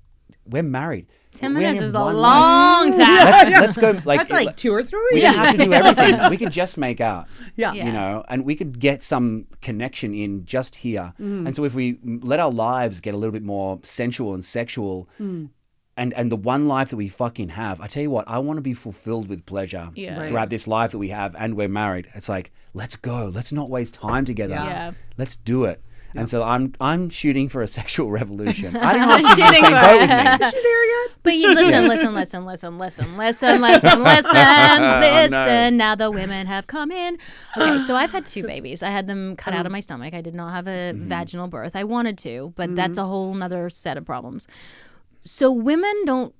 [0.46, 1.06] We're married.
[1.38, 2.32] Ten We minutes is a one life.
[2.32, 3.00] long time.
[3.00, 4.00] Let's, let's go.
[4.04, 5.00] Like That's like two or three.
[5.12, 6.18] we don't have to do everything.
[6.30, 7.28] We could just make out.
[7.56, 7.72] Yeah.
[7.72, 7.86] Yeah.
[7.86, 11.12] You know, and we could get some connection in just here.
[11.20, 11.46] Mm.
[11.46, 15.08] And so if we let our lives get a little bit more sensual and sexual,
[15.20, 15.50] Mm.
[15.96, 18.56] and and the one life that we fucking have, I tell you what, I want
[18.58, 20.18] to be fulfilled with pleasure Yeah.
[20.18, 20.28] Right.
[20.28, 22.08] throughout this life that we have, and we're married.
[22.14, 23.30] It's like let's go.
[23.32, 24.54] Let's not waste time together.
[24.54, 24.66] Yeah.
[24.68, 24.92] Yeah.
[25.16, 25.82] Let's do it.
[26.14, 28.76] And so I'm I'm shooting for a sexual revolution.
[28.78, 30.16] I don't know if she's in the Shooting same for boat with me.
[30.16, 30.40] it.
[30.40, 31.10] Is she there yet?
[31.22, 34.02] But you listen, listen, listen, listen, listen, listen, listen, listen,
[34.34, 35.76] oh, listen.
[35.76, 37.18] Now the women have come in.
[37.56, 38.82] Okay, so I've had two babies.
[38.82, 39.74] I had them cut out of mm.
[39.74, 40.14] my stomach.
[40.14, 41.08] I did not have a mm-hmm.
[41.08, 41.76] vaginal birth.
[41.76, 43.04] I wanted to, but that's mm-hmm.
[43.04, 44.46] a whole nother set of problems.
[45.20, 46.34] So women don't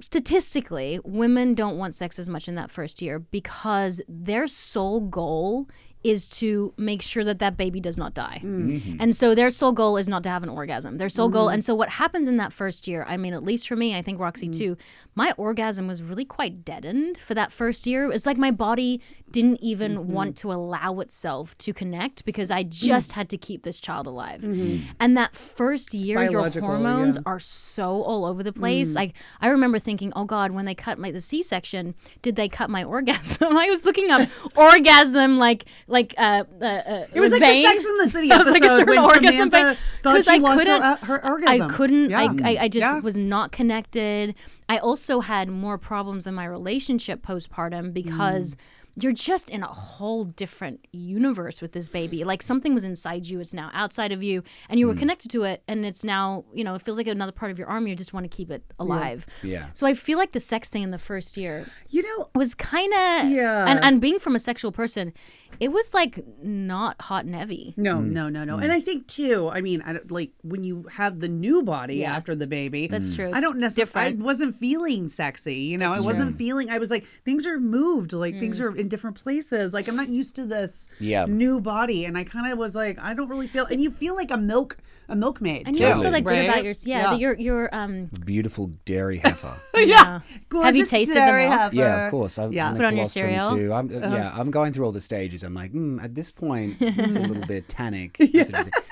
[0.00, 5.68] statistically, women don't want sex as much in that first year because their sole goal
[6.02, 8.40] is to make sure that that baby does not die.
[8.42, 8.70] Mm.
[8.70, 8.96] Mm-hmm.
[9.00, 10.96] And so their sole goal is not to have an orgasm.
[10.96, 11.54] Their sole goal, mm-hmm.
[11.54, 14.02] and so what happens in that first year, I mean, at least for me, I
[14.02, 14.58] think Roxy mm-hmm.
[14.58, 14.76] too,
[15.14, 18.10] my orgasm was really quite deadened for that first year.
[18.10, 20.12] It's like my body didn't even mm-hmm.
[20.12, 22.70] want to allow itself to connect because I mm.
[22.70, 24.40] just had to keep this child alive.
[24.40, 24.82] Mm.
[24.98, 27.22] And that first year, your hormones yeah.
[27.26, 28.94] are so all over the place.
[28.94, 32.48] Like I remember thinking, oh God, when they cut my the C section, did they
[32.48, 33.56] cut my orgasm?
[33.56, 37.62] I was looking up orgasm like like uh, uh, uh It was like vein.
[37.64, 39.76] the Sex in the City I was like, episode an when orgasm vein?
[40.02, 41.62] thought 'Cause I couldn't- uh, her orgasm.
[41.62, 42.10] I couldn't.
[42.10, 42.20] Yeah.
[42.20, 43.00] I, I, I just Yeah.
[43.00, 44.34] was not connected.
[44.68, 48.58] I also had more problems in my relationship postpartum because Mm.
[49.02, 52.24] You're just in a whole different universe with this baby.
[52.24, 54.98] Like something was inside you, it's now outside of you, and you were Mm.
[54.98, 57.68] connected to it, and it's now, you know, it feels like another part of your
[57.68, 57.86] arm.
[57.86, 59.26] You just want to keep it alive.
[59.42, 59.66] Yeah.
[59.74, 62.92] So I feel like the sex thing in the first year You know, was kind
[62.92, 63.66] of Yeah.
[63.66, 65.12] and and being from a sexual person,
[65.58, 67.74] it was like not hot and heavy.
[67.76, 68.10] No, Mm.
[68.12, 68.58] no, no, no.
[68.58, 69.48] And I think too.
[69.52, 72.14] I mean, I don't, like when you have the new body Yeah.
[72.16, 72.86] after the baby.
[72.86, 73.30] That's true.
[73.32, 74.12] I don't necessarily.
[74.18, 75.56] I wasn't feeling sexy.
[75.56, 76.70] You know, I wasn't feeling.
[76.70, 78.12] I was like, things are moved.
[78.12, 78.64] Like things Mm.
[78.64, 79.72] are in different places.
[79.72, 81.24] Like I'm not used to this Yeah.
[81.26, 83.64] new body, and I kind of was like, I don't really feel.
[83.64, 84.76] And you feel like a milk,
[85.08, 85.66] a milkmaid.
[85.66, 86.86] And you don't feel like good about yours.
[86.86, 89.54] Yeah, that you're you're um Beautiful dairy heifer.
[89.74, 90.04] yeah.
[90.04, 91.52] Have you Gorgeous tasted the milk?
[91.52, 91.74] heifer.
[91.74, 92.38] Yeah, of course.
[92.38, 92.68] I, Yeah.
[92.68, 93.56] I'm Put on your cereal?
[93.56, 93.72] Too.
[93.72, 95.42] I'm, uh, Yeah, I'm going through all the stages.
[95.44, 98.16] I'm like, mm, at this point, it's a little bit tannic.
[98.32, 98.82] That's what it is.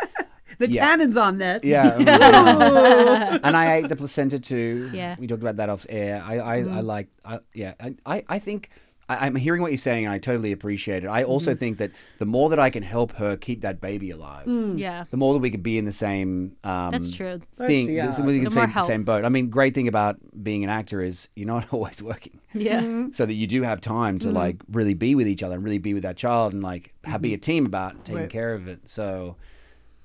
[0.58, 0.96] The Yeah.
[0.96, 1.60] tannins on this.
[1.62, 1.92] Yeah.
[1.98, 3.40] mm.
[3.44, 4.90] and I ate the placenta too.
[4.92, 5.14] Yeah.
[5.18, 6.20] We talked about that off air.
[6.24, 8.70] I, I, I like, I, yeah, I, I, I think.
[9.08, 11.08] I, I'm hearing what you're saying, and I totally appreciate it.
[11.08, 14.46] I also think that the more that I can help her keep that baby alive,
[14.46, 15.04] Yeah.
[15.10, 17.40] the more that we could be in the same um, That's true.
[17.56, 18.10] thing, yeah.
[18.10, 18.86] the, we The could more say help.
[18.86, 19.24] same boat.
[19.24, 23.06] I mean, great thing about being an actor is you're not always working Yeah.
[23.12, 24.28] so that you do have time Mm-hmm.
[24.28, 26.92] to like really be with each other and really be with that child and like
[27.04, 28.30] have, be a team about taking Right.
[28.30, 28.88] care of it.
[28.88, 29.36] So,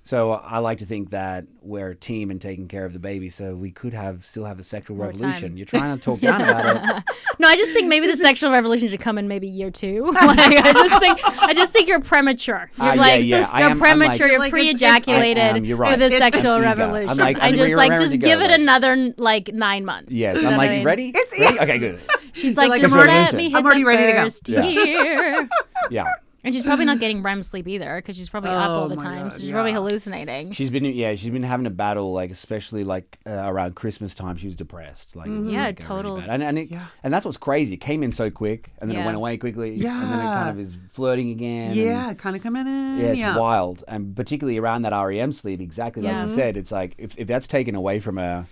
[0.06, 3.30] so I like to think that we're a team and taking care of the baby.
[3.30, 5.50] So we could have still have a sexual More revolution.
[5.50, 5.58] time.
[5.58, 7.04] You're trying to talk down about it.
[7.40, 10.06] No, I just think maybe the sexual revolution should come in maybe year two.
[10.14, 12.70] like, I just think I just think you're premature.
[12.78, 13.50] You're Ah, yeah, like yeah.
[13.52, 14.28] I you're am- I'm like- premature.
[14.28, 15.94] you're Like, it's- it's- pre-ejaculated I am, you're right.
[15.94, 16.84] for the It's- sexual There you go.
[16.84, 17.18] I'm revolution.
[17.18, 19.84] like, I I'm just re- like raring just go, give it like- another like nine
[19.84, 20.14] months.
[20.14, 20.86] Yes, You know I'm what like mean?
[20.86, 21.10] ready.
[21.10, 21.60] It's- ready?
[21.60, 22.00] Okay, good.
[22.34, 23.12] She's like, like, just I'm ready.
[23.12, 24.24] let me hit I'm already the ready to go.
[24.24, 24.64] first Yeah.
[24.64, 25.50] year.
[25.90, 26.06] Yeah.
[26.44, 28.96] And she's probably not getting REM sleep either because she's probably up all Oh the
[28.98, 29.24] time.
[29.24, 30.52] God, so she's probably hallucinating.
[30.52, 34.38] She's been yeah, she's been having a battle like especially like uh, around Christmas time.
[34.38, 35.16] She was depressed.
[35.16, 36.72] Like it was, Yeah, like, going really total- and and it,
[37.04, 37.76] and that's what's crazy.
[37.76, 39.76] It came in so quick, and then it went away quickly.
[39.76, 41.68] Yeah, and then it kind of is flirting again.
[41.70, 42.98] and- Yeah, kind of coming in.
[43.00, 43.38] yeah, it's yeah.
[43.38, 45.62] wild, and particularly around that REM sleep.
[45.62, 48.48] Exactly like you said, it's like if if that's taken away from her.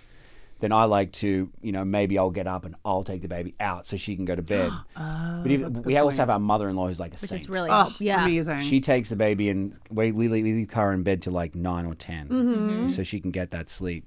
[0.62, 3.54] Then I like to, you know, maybe I'll get up and I'll take the baby
[3.58, 4.70] out so she can go to bed.
[4.96, 7.40] but even, we also have our mother-in-law who's like a Which saint.
[7.40, 8.22] is really Oh, yeah.
[8.24, 8.60] amazing.
[8.60, 11.56] She takes the baby and we we leave, we leave her in bed till like
[11.56, 14.04] nine or 10 so she can get that sleep.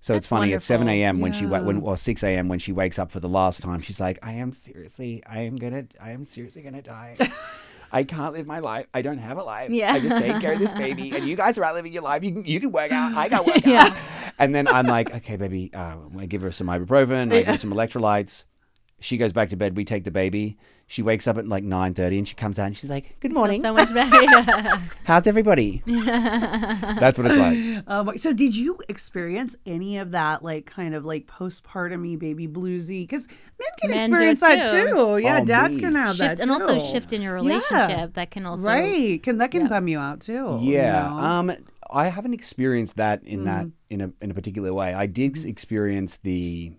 [0.00, 0.34] So it's Mm-hmm.
[0.34, 1.04] That's funny at seven wonderful.
[1.06, 1.20] a.m.
[1.20, 2.48] when she wa- when or six a.m.
[2.48, 5.56] when she wakes up for the last time, she's like, "I am seriously, I am
[5.56, 7.16] gonna, I am seriously gonna die.
[7.90, 8.86] I can't live my life.
[8.92, 9.70] I don't have a life.
[9.70, 9.94] Yeah.
[9.94, 12.22] I just take care of this baby, and you guys are out living your life.
[12.22, 13.16] You can, you can work out.
[13.16, 13.84] I got work Yeah.
[13.86, 13.96] out.
[14.38, 17.32] And then I'm like, okay, baby, uh, I give her some ibuprofen.
[17.32, 18.44] I give her some electrolytes.
[19.00, 19.76] She goes back to bed.
[19.76, 20.58] We take the baby.
[20.90, 23.30] She wakes up at like nine thirty, and she comes out and she's like, "Good
[23.32, 23.60] morning.
[23.60, 24.22] So much better.
[24.22, 24.80] Yeah.
[25.04, 27.84] How's everybody?" That's what it's like.
[27.86, 33.02] Um, so did you experience any of that, like kind of like postpartum baby bluesy?
[33.02, 33.28] Because
[33.60, 34.94] men can Men do experience it that too.
[34.94, 35.18] too.
[35.18, 35.82] Yeah, Oh, dads me.
[35.82, 36.84] can have shift that and also too.
[36.86, 37.42] shift in your Yeah.
[37.42, 39.22] relationship that can also right?
[39.22, 40.58] Can that can bum you out too?
[40.62, 41.08] you Yeah.
[41.08, 41.18] know?
[41.18, 41.52] Um,
[41.90, 43.72] I haven't experienced that in that Mm.
[43.90, 44.92] in a in a particular way.
[44.94, 45.48] I did Mm-hmm.
[45.48, 46.72] experience the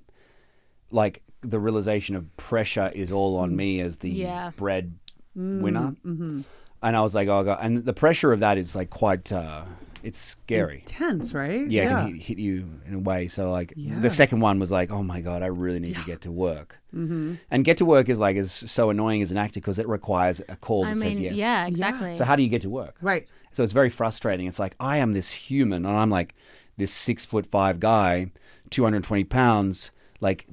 [0.91, 3.41] like the realization of pressure is all Mm.
[3.43, 4.51] on me as the Yeah.
[4.57, 4.93] bread
[5.35, 6.41] winner, mm-hmm.
[6.83, 9.31] and I was like, oh god, and the pressure of that is like quite.
[9.31, 9.63] Uh,
[10.01, 10.83] it's scary.
[10.85, 11.69] tense, right?
[11.69, 13.27] Yeah, it can hit, hit you in a way.
[13.27, 13.99] So like Yeah.
[13.99, 16.79] the second one was like, oh my god, I really need to get to work.
[16.95, 17.33] Mm-hmm.
[17.51, 20.41] And get to work is like is so annoying as an actor because it requires
[20.47, 21.35] a call that I says mean, yes.
[21.35, 22.15] yeah, exactly.
[22.15, 22.95] So how do you get to work?
[23.01, 23.27] Right.
[23.51, 24.47] So it's very frustrating.
[24.47, 26.35] It's like I am this human, and I'm like
[26.77, 28.31] this six foot five guy,
[28.69, 30.47] two hundred twenty pounds, like,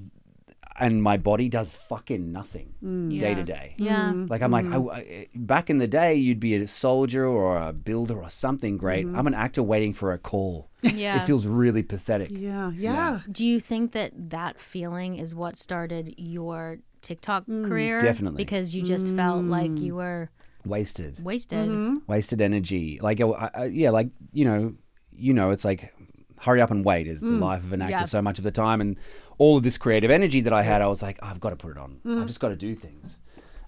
[0.78, 3.18] and my body does fucking nothing mm.
[3.18, 3.74] day to day.
[3.78, 4.10] yeah.
[4.10, 4.26] Mm-hmm.
[4.26, 4.90] Like I'm like mm-hmm.
[4.90, 8.76] I, I- back in the day, you'd be a soldier or a builder or something
[8.76, 9.06] great.
[9.06, 9.16] Mm-hmm.
[9.16, 10.70] I'm an actor waiting for a call.
[10.86, 11.20] Yeah.
[11.20, 12.30] It feels really pathetic.
[12.30, 12.70] Yeah.
[12.70, 13.20] Yeah.
[13.30, 17.66] Do you think that that feeling is what started your TikTok mm.
[17.66, 17.98] career?
[17.98, 18.44] definitely.
[18.44, 19.16] Because you just mm.
[19.16, 20.30] felt like you were
[20.68, 22.06] Wasted, wasted.
[22.08, 22.98] wasted energy.
[23.00, 24.74] Like I, I, yeah, like you know,
[25.12, 25.92] you know, it's like
[26.40, 28.04] hurry up and wait is the life of an actor Yeah.
[28.04, 28.96] so much of the time, and
[29.38, 31.70] all of this creative energy that I had, I was like, I've got to put
[31.70, 32.00] it on.
[32.06, 33.20] I've just got to do things.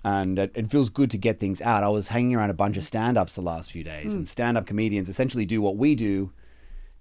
[0.05, 1.83] And it, it feels good to get things out.
[1.83, 4.17] I was hanging around a bunch of stand ups the last few days, Mm.
[4.19, 6.33] and stand up comedians essentially do what we do,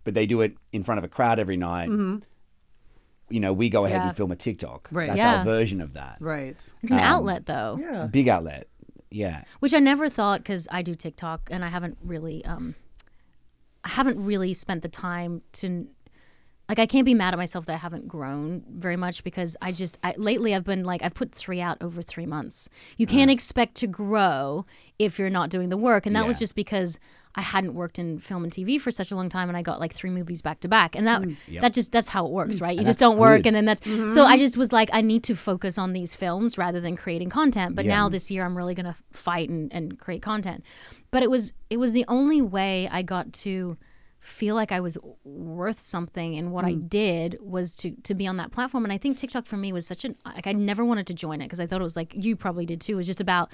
[0.04, 1.90] but they do it in front of a crowd every night.
[3.30, 4.08] You know, we go ahead Yeah.
[4.08, 4.88] and film a TikTok.
[4.88, 4.96] Mm-hmm.
[4.98, 5.08] Right.
[5.08, 5.38] That's Yeah.
[5.40, 6.16] our version of that.
[6.22, 6.56] Right.
[6.82, 7.78] It's an Um, outlet though.
[7.80, 8.08] Yeah.
[8.08, 8.68] Big outlet.
[9.10, 9.44] Yeah.
[9.60, 12.76] which I never thought because I do TikTok and I haven't really, um,
[13.84, 15.88] I haven't really spent the time to,
[16.68, 19.72] like, I can't be mad at myself that I haven't grown very much because I
[19.72, 22.68] just I, lately I've been like I've put three out over three months.
[22.98, 24.66] You can't expect to grow
[25.00, 26.40] if you're not doing the work, and that was Yeah.
[26.44, 27.00] just because
[27.38, 29.80] I hadn't worked in film and TV for such a long time, and I got
[29.80, 31.62] like three movies back to back, and that mm.
[31.62, 32.62] that just that's how it works, mm.
[32.62, 32.76] right?
[32.76, 33.48] You just don't work, good.
[33.50, 34.10] and then that's mm-hmm.
[34.10, 37.30] so I just was like I need to focus on these films rather than creating
[37.30, 37.76] content.
[37.76, 37.96] But Yeah.
[37.96, 40.64] now this year I'm really gonna fight and, and create content.
[41.12, 43.78] But it was it was the only way I got to
[44.20, 46.90] feel like I was worth something and what I mm.
[46.90, 49.86] did was to to be on that platform and I think TikTok for me was
[49.86, 52.14] such an like I never wanted to join it because I thought it was like
[52.16, 53.52] you probably did too it was just about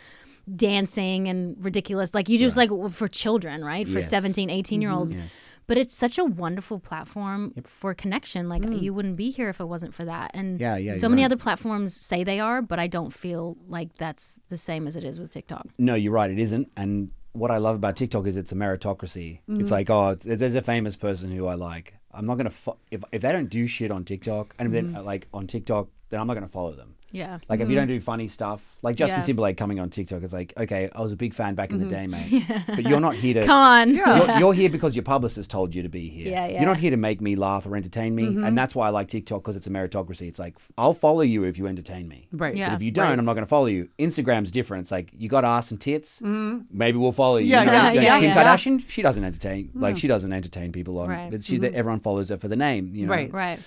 [0.56, 4.10] dancing and ridiculous like you just like for children right for Yes.
[4.10, 5.22] 17 18 year olds mm-hmm.
[5.22, 5.34] Yes.
[5.68, 8.82] but it's such a wonderful platform for connection like mm.
[8.82, 11.28] you wouldn't be here if it wasn't for that and Yeah, yeah, so many right.
[11.28, 15.04] other platforms say they are but I don't feel like that's the same as it
[15.04, 16.30] is with TikTok No, you're right.
[16.30, 16.70] It isn't.
[16.76, 19.40] And what I love about TikTok is it's a meritocracy.
[19.48, 19.74] It's mm-hmm.
[19.74, 21.96] like, oh, it's, there's a famous person who I like.
[22.12, 25.00] I'm not gonna fo- if if they don't do shit on TikTok and then uh,
[25.00, 25.08] mm-hmm.
[25.08, 26.93] like on TikTok, then I'm not gonna follow them.
[27.14, 28.00] Yeah Like if you don't mm.
[28.00, 29.24] do funny stuff, like Justin Yeah.
[29.24, 31.86] Timberlake coming on TikTok, it's like, okay, I was a big fan back in the
[31.86, 32.12] mm-hmm.
[32.12, 33.46] day, mate, but you're not here to.
[33.46, 36.28] come on You're, you're here because your publicist told you to be here.
[36.28, 36.60] Yeah, yeah.
[36.60, 38.56] You're not here to make me laugh or entertain me, and mm-hmm.
[38.56, 40.28] that's why I like TikTok because it's a meritocracy.
[40.28, 42.28] It's like I'll follow you if you entertain me.
[42.32, 42.56] Right.
[42.56, 42.70] Yeah.
[42.70, 43.20] But if you don't, Right.
[43.20, 43.90] I'm not going to follow you.
[44.00, 44.84] Instagram's different.
[44.84, 46.20] It's like you got ass and tits.
[46.20, 46.62] Mm-hmm.
[46.72, 47.48] Maybe we'll follow you.
[47.48, 48.44] Yeah, You know, yeah, like yeah, Kim yeah.
[48.44, 49.72] Kardashian, she doesn't entertain.
[49.76, 50.00] Like mm.
[50.00, 51.10] she doesn't entertain people on.
[51.10, 51.30] Right.
[51.30, 52.96] But she, everyone follows her for the name.
[52.96, 53.32] You know, Right.
[53.32, 53.60] right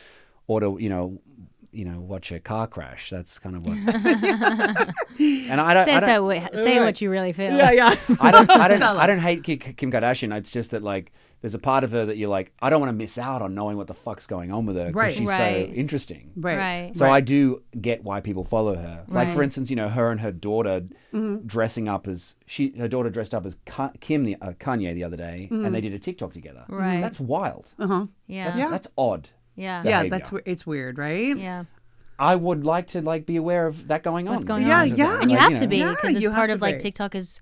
[0.46, 1.20] Or to you know,
[1.76, 3.10] you know, watch a car crash.
[3.10, 3.76] That's kind of what.
[5.18, 5.84] and I don't.
[5.84, 7.70] say I don't so what- say what you really feel Yeah.
[7.72, 7.94] Yeah.
[8.20, 10.34] I don't, I don't, I don't hate Kim Kardashian.
[10.36, 11.12] It's just that like,
[11.42, 13.54] there's a part of her that you're like, I don't want to miss out on
[13.54, 15.14] knowing what the fuck's going on with her because Right.
[15.14, 15.66] she's Right.
[15.68, 16.32] so interesting.
[16.34, 16.56] Right.
[16.56, 16.96] Right.
[16.96, 19.04] So I do get why people follow her.
[19.08, 20.82] Like for instance, you know, her and her daughter
[21.46, 23.56] dressing up as she, her daughter dressed up as
[24.00, 26.64] Kim, the, uh, Kanye the other day, and they did a TikTok together.
[26.68, 27.00] Right.
[27.00, 27.72] That's wild.
[27.78, 28.06] Uh huh.
[28.26, 29.28] yeah That's yeah that's odd.
[29.56, 30.02] Yeah Yeah.
[30.02, 30.10] Behavior.
[30.10, 31.36] That's we- it's weird, right?
[31.36, 31.64] yeah
[32.18, 34.34] I would like to like be aware of that going on.
[34.34, 35.20] what's going Yeah, on yeah.
[35.20, 35.70] and you Like, have to know.
[35.70, 36.80] be Yeah, because it's you part have of to like be.
[36.80, 37.40] tiktok is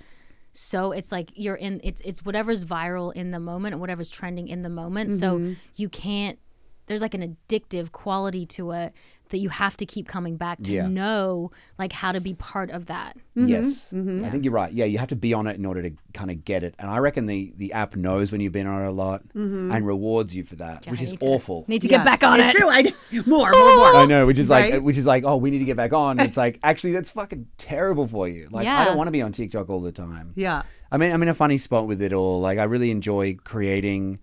[0.53, 4.49] so it's like you're in it's it's whatever's viral in the moment and whatever's trending
[4.49, 5.53] in the moment so Mm-hmm.
[5.77, 6.39] you can't
[6.87, 8.93] there's like an addictive quality to it
[9.35, 10.87] that you have to keep coming back to Yeah.
[10.87, 13.49] know like how to be part of that mm-hmm.
[13.49, 14.25] Yes, mm-hmm.
[14.25, 14.73] I think you're right.
[14.73, 16.75] Yeah, you have to be on it in order to kind of get it.
[16.79, 19.73] And I reckon the the app knows when you've been on it a lot mm-hmm.
[19.73, 21.65] and rewards you for that, Yeah, which I is need to- awful.
[21.67, 21.99] need to Yes.
[21.99, 22.69] get back on it's it true.
[22.71, 22.83] I,
[23.27, 23.97] more, more, more.
[23.97, 24.83] I know, which is like, Right?
[24.83, 26.21] which is like, oh, we need to get back on.
[26.21, 28.49] It's like, actually, that's fucking terrible for you.
[28.53, 28.85] Like, I Yeah.
[28.85, 30.33] don't want to be on TikTok all the time.
[30.37, 30.63] Yeah.
[30.93, 32.41] I mean, I'm in a funny spot with it all.
[32.41, 34.21] Like, I really enjoy creating,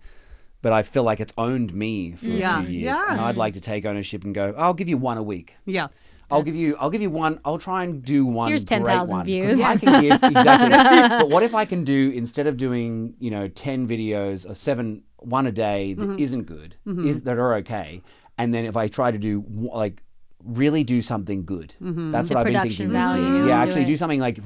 [0.62, 2.60] but I feel like it's owned me for Yeah.
[2.60, 3.12] a few years, Yeah.
[3.12, 4.54] and I'd like to take ownership and go.
[4.56, 5.56] I'll give you one a week.
[5.66, 5.88] Yeah.
[6.30, 6.76] I'll give you.
[6.80, 7.40] I'll give you one.
[7.44, 8.48] I'll try and do one.
[8.48, 9.60] Here's 10,000 views.
[9.60, 11.18] I can give exactly.
[11.18, 15.02] but what if I can do instead of doing you know ten videos or seven
[15.18, 16.36] one a day that Mm-hmm.
[16.38, 17.06] not good mm-hmm.
[17.06, 18.00] is that are okay,
[18.38, 20.02] and then if I try to do like
[20.42, 21.74] really do something good.
[21.82, 22.10] Mm-hmm.
[22.12, 23.48] That's The what I've been thinking this value, year.
[23.48, 23.86] Yeah, actually it.
[23.86, 24.38] do something like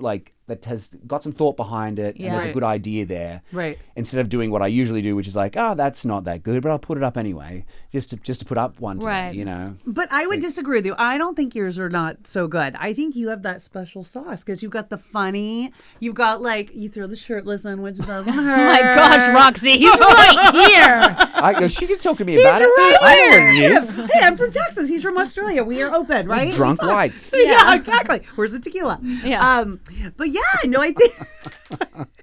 [0.00, 2.32] like that has got some thought behind it and Yeah.
[2.32, 3.42] there's a good idea there.
[3.52, 3.78] Right.
[3.96, 6.62] Instead of doing what I usually do, which is like, oh, that's not that good,
[6.62, 8.98] but I'll put it up anyway, just to just to put up one.
[8.98, 9.34] Today, Right.
[9.34, 9.76] You know.
[9.86, 10.94] But I would disagree with you.
[10.98, 12.74] I don't think yours are not so good.
[12.78, 15.72] I think you have that special sauce because you've got the funny.
[16.00, 18.58] You've got like you throw the shirtless in, which doesn't hurt.
[18.58, 22.64] oh my gosh roxy he's right here I, she can talk to me about it.
[22.64, 23.94] right I know what it is.
[23.94, 24.88] Hey, I'm from Texas.
[24.88, 25.62] He's from Australia.
[25.62, 26.52] We are open, right?
[26.52, 26.96] Drunk We talk.
[26.96, 27.32] whites.
[27.34, 27.42] Yeah.
[27.42, 27.74] Yeah.
[27.74, 28.22] exactly.
[28.34, 28.98] Where's the tequila?
[29.02, 29.58] Yeah.
[29.60, 29.80] Um,
[30.16, 31.14] but yeah, no, I think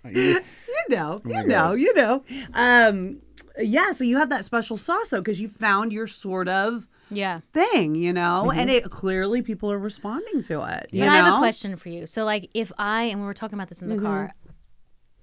[0.15, 1.79] You- you know, you my know, God.
[1.79, 2.23] you know.
[2.53, 3.21] Um,
[3.57, 3.91] yeah.
[3.93, 7.95] So you have that special sauce, though, because you found your sort of yeah thing,
[7.95, 10.89] you know, and it clearly people are responding to it.
[10.91, 11.11] You But know?
[11.13, 12.05] I have a question for you.
[12.05, 14.05] So, like, if I and we were talking about this in the Mm-hmm.
[14.05, 14.33] car,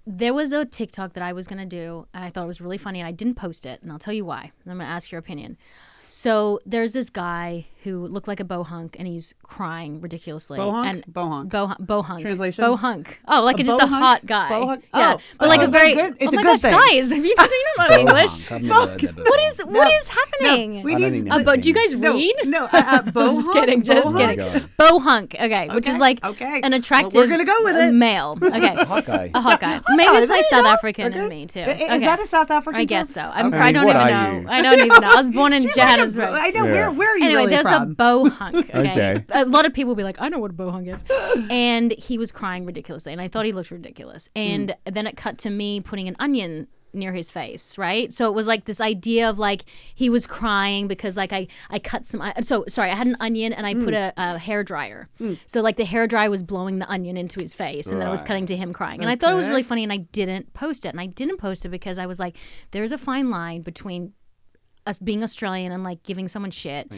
[0.07, 2.79] there was a TikTok that I was gonna do, and I thought it was really
[2.79, 4.51] funny, and I didn't post it, and I'll tell you why.
[4.67, 5.57] I'm gonna ask your opinion.
[6.09, 10.59] So there's this guy who looked like a bohunk, and he's crying ridiculously.
[10.59, 10.87] Bohunk?
[10.87, 11.51] And Bohunk.
[11.51, 12.21] Boh- bohunk.
[12.23, 12.65] Translation?
[12.65, 13.07] Bohunk.
[13.29, 14.51] Oh, like A a just a hot guy.
[14.51, 14.83] Bohunk?
[14.95, 15.21] Yeah, Oh.
[15.39, 15.95] but like Oh, a very.
[15.95, 16.17] good?
[16.21, 16.73] It's oh a my good gosh, thing.
[16.73, 18.53] guys, have you do you know about English?
[18.53, 19.25] I've never heard that before.
[19.25, 20.83] What is what is happening?
[20.83, 22.35] we I don't need think Uh, that's but do you guys no, read?
[22.47, 22.65] no.
[22.67, 23.35] Uh, uh, bohunk?
[23.37, 24.19] Just kidding, just Bohunk?
[24.19, 24.37] kidding.
[24.39, 24.69] God.
[24.79, 26.61] Bohunk, okay, which is like okay.
[26.63, 27.15] an Well, attractive.
[27.15, 27.93] we're gonna go with it.
[27.95, 29.31] Male, okay, Hot guy.
[29.35, 29.81] a hot guy.
[29.91, 30.67] Maybe it's my South.
[30.67, 31.21] African Okay.
[31.23, 31.61] in me too.
[31.61, 32.81] Is that a South African?
[32.81, 33.21] I guess so.
[33.23, 33.59] I'm, Okay.
[33.59, 34.51] I don't even know.
[34.51, 35.11] I don't even know.
[35.13, 36.31] I was born in She's Johannesburg.
[36.31, 36.91] I know where.
[36.91, 38.71] Where are you Anyway, really there's a bow hunk.
[38.73, 39.13] Okay?
[39.13, 39.25] Okay.
[39.31, 41.05] A lot of people will be like, I know what a bow hunk is.
[41.51, 44.29] and he was crying ridiculously, and I thought he looked ridiculous.
[44.35, 44.43] Hmm.
[44.43, 48.13] And then it cut to me putting an onion near his face, right?
[48.13, 51.79] So it was like this idea of like he was crying because like I I
[51.79, 52.23] cut some.
[52.43, 53.95] So sorry, I had an onion and I put hmm.
[53.95, 55.09] a, a hair dryer.
[55.19, 55.35] Hmm.
[55.47, 58.11] So like the hair dryer was blowing the onion into his face, and then it
[58.11, 59.01] was cutting to him crying.
[59.01, 60.91] And I thought it was really funny, and I didn't post it.
[60.91, 62.37] And I didn't post it because I was like,
[62.71, 64.13] there's a fine line between
[64.87, 66.89] us being Australian and like giving someone shit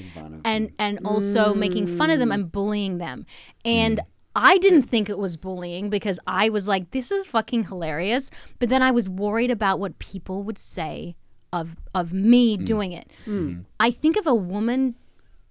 [0.44, 3.27] and and also making fun of them and bullying them.
[3.64, 4.01] And
[4.37, 8.31] I didn't think it was bullying because I was like, this is fucking hilarious.
[8.59, 11.14] But then I was worried about what people would say
[11.53, 13.09] of of me doing it.
[13.27, 13.64] Mm.
[13.79, 14.97] I think if a woman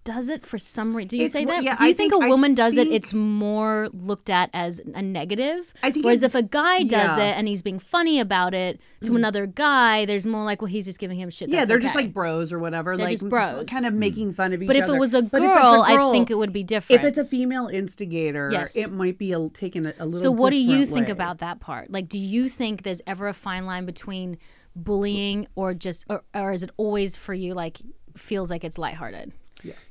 [0.03, 1.63] does it for some reason, do you It's say that?
[1.63, 4.49] yeah, do you I think, think- a I woman does it, it's more looked at
[4.53, 5.73] as a negative?
[5.81, 7.31] I think Whereas it- if a guy does yeah.
[7.31, 9.15] It and he's being funny about it to mm-hmm.
[9.15, 11.49] another guy, there's more like, well, he's just giving him shit.
[11.49, 12.97] Yeah, they're just like bros or whatever.
[12.97, 13.67] They're like just bros.
[13.69, 14.79] kind of making fun of each other.
[14.79, 14.95] But if other.
[14.95, 17.01] it was a girl, a I girl, think it would be different.
[17.01, 18.75] If it's a female instigator, Yes.
[18.75, 20.21] it might be a, taken a, a little.
[20.21, 21.11] So what do you think way.
[21.11, 21.91] about that part?
[21.91, 24.37] Like do you think there's ever a fine line between
[24.75, 27.79] bullying or just or, or is it always for you like
[28.15, 29.33] feels like it's lighthearted?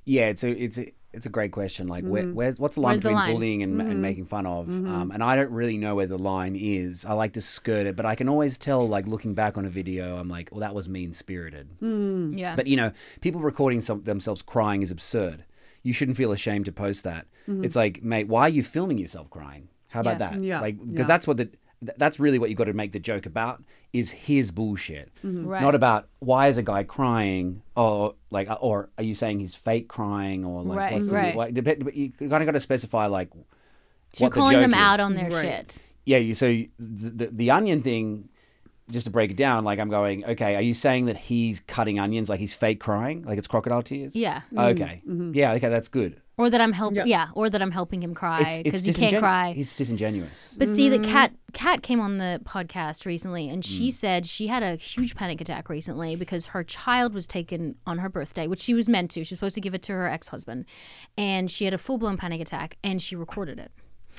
[0.04, 1.88] Yeah, it's a it's a it's a great question.
[1.88, 2.34] Like, where, mm-hmm.
[2.34, 3.32] where's what's the line Where's the between line?
[3.34, 4.00] bullying and, and mm-hmm.
[4.00, 4.66] making fun of?
[4.66, 4.90] Mm-hmm.
[4.90, 7.04] Um, and I don't really know where the line is.
[7.04, 8.88] I like to skirt it, but I can always tell.
[8.88, 11.68] Like looking back on a video, I'm like, well, that was mean spirited.
[11.80, 12.38] Mm.
[12.38, 12.56] Yeah.
[12.56, 15.44] But you know, people recording some, themselves crying is absurd.
[15.82, 17.26] You shouldn't feel ashamed to post that.
[17.48, 19.68] It's like, mate, why are you filming yourself crying?
[19.88, 20.30] How about Yeah.
[20.30, 20.42] that?
[20.42, 21.06] Yeah, Like, because yeah.
[21.06, 21.50] that's what the
[21.84, 25.46] th- that's really what you've got to make the joke about is his bullshit, mm-hmm.
[25.46, 25.60] Right.
[25.62, 29.54] not about why is a guy crying or like uh, or are you saying he's
[29.54, 31.36] fake crying or like Right, what's the, right.
[31.36, 33.38] Like, dep- but you kind of got to specify like So
[34.24, 35.42] you're what the calling them joke out on their Right.
[35.42, 35.78] shit.
[36.06, 36.18] yeah.
[36.18, 36.68] You so the,
[37.10, 38.28] the the onion thing.
[38.90, 41.98] Just to break it down, like I'm going, okay, are you saying that he's cutting
[42.00, 44.14] onions like he's fake crying, like it's crocodile tears?
[44.16, 44.40] Yeah.
[44.52, 44.58] Mm-hmm.
[44.58, 45.02] Okay.
[45.08, 45.32] Mm-hmm.
[45.34, 45.52] Yeah.
[45.52, 45.68] Okay.
[45.70, 46.20] That's good.
[46.42, 47.04] Or that I'm helping Yeah.
[47.06, 47.28] yeah.
[47.34, 49.54] or that I'm helping him cry because it's he can't cry.
[49.56, 50.54] It's disingenuous.
[50.58, 51.02] But see, Mm-hmm.
[51.02, 53.92] the cat cat came on the podcast recently, and she Mm.
[53.92, 58.08] said she had a huge panic attack recently because her child was taken on her
[58.08, 59.22] birthday, which she was meant to.
[59.24, 60.64] She was supposed to give it to her ex husband,
[61.16, 63.70] and she had a full blown panic attack, and she recorded it.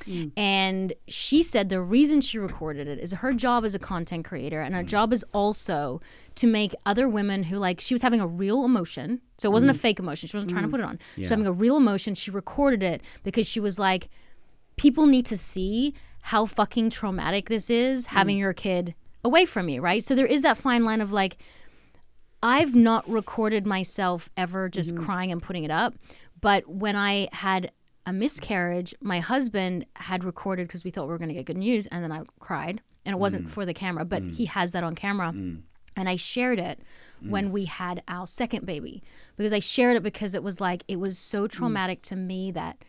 [0.08, 0.32] Mm.
[0.38, 4.62] And she said the reason she recorded it is her job as a content creator,
[4.62, 4.88] and her mm.
[4.88, 6.02] job is also
[6.36, 9.22] to make other women who like she was having a real emotion.
[9.38, 9.80] So it wasn't a mm.
[9.80, 10.28] fake emotion.
[10.28, 10.72] She wasn't trying to mm.
[10.72, 11.00] put it on.
[11.16, 12.16] She was having a real emotion.
[12.16, 14.10] She recorded it because she was like,
[14.78, 19.82] people need to see how fucking traumatic this is having your kid away from you,
[19.82, 20.04] right?
[20.04, 21.38] So there is that fine line of like,
[22.42, 25.06] I've not recorded myself ever just mm-hmm.
[25.06, 25.96] crying and putting it up.
[26.42, 27.72] But when I had
[28.06, 31.58] a miscarriage, my husband had recorded because we thought we were going to get good
[31.58, 31.88] news.
[31.88, 32.82] And then I cried.
[33.06, 33.50] And it wasn't mm.
[33.50, 34.50] for the camera, but he mm.
[34.50, 35.32] has that on camera.
[35.34, 35.62] Mm.
[35.96, 36.80] And I shared it
[37.22, 39.04] when we had our second baby
[39.38, 42.84] because I shared it because it was like, it was so traumatic to me that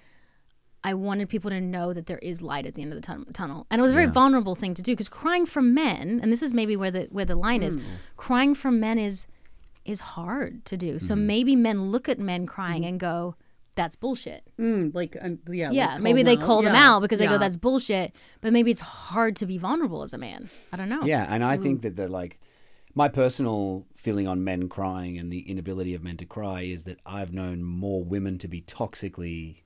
[0.83, 3.27] I wanted people to know that there is light at the end of the tun-
[3.33, 6.31] tunnel, and it was a very vulnerable thing to do because crying for men, and
[6.31, 7.79] this is maybe where the where the line is,
[8.19, 9.27] crying for men is
[9.87, 10.99] is hard to do.
[10.99, 11.27] So mm-hmm.
[11.27, 12.91] maybe men look at men crying mm-hmm.
[12.91, 13.35] and go,
[13.75, 17.01] "That's bullshit." Mm, like, uh, yeah, Yeah, call maybe they them call them Yeah, out
[17.01, 20.51] because they go, "That's bullshit." But maybe it's hard to be vulnerable as a man.
[20.73, 21.05] I don't know.
[21.05, 21.47] Yeah, and Mm.
[21.47, 22.39] I think that the like
[22.95, 26.99] my personal feeling on men crying and the inability of men to cry is that
[27.05, 29.63] I've known more women to be toxically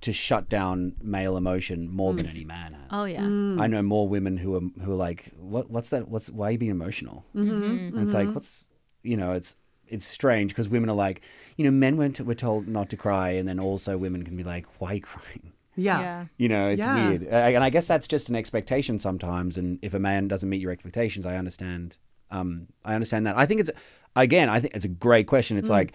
[0.00, 2.88] to shut down male emotion more than any man has.
[2.90, 3.22] Oh yeah.
[3.22, 6.08] I know more women who are who are like, what what's that?
[6.08, 7.24] What's why are you being emotional?
[7.36, 7.96] Mm-hmm.
[7.96, 8.64] And it's like, what's
[9.04, 9.54] you know, it's
[9.92, 11.20] it's strange because women are like,
[11.56, 14.36] you know, men were, t- were told not to cry, and then also women can
[14.36, 15.52] be like, why crying?
[15.76, 16.00] Yeah.
[16.00, 16.24] yeah.
[16.36, 17.08] You know, it's Yeah.
[17.08, 17.22] weird.
[17.24, 19.56] And I guess that's just an expectation sometimes.
[19.56, 21.96] And if a man doesn't meet your expectations, I understand.
[22.30, 23.36] Um, I understand that.
[23.38, 23.70] I think it's,
[24.16, 25.56] again, I think it's a great question.
[25.56, 25.60] Mm.
[25.60, 25.94] It's like,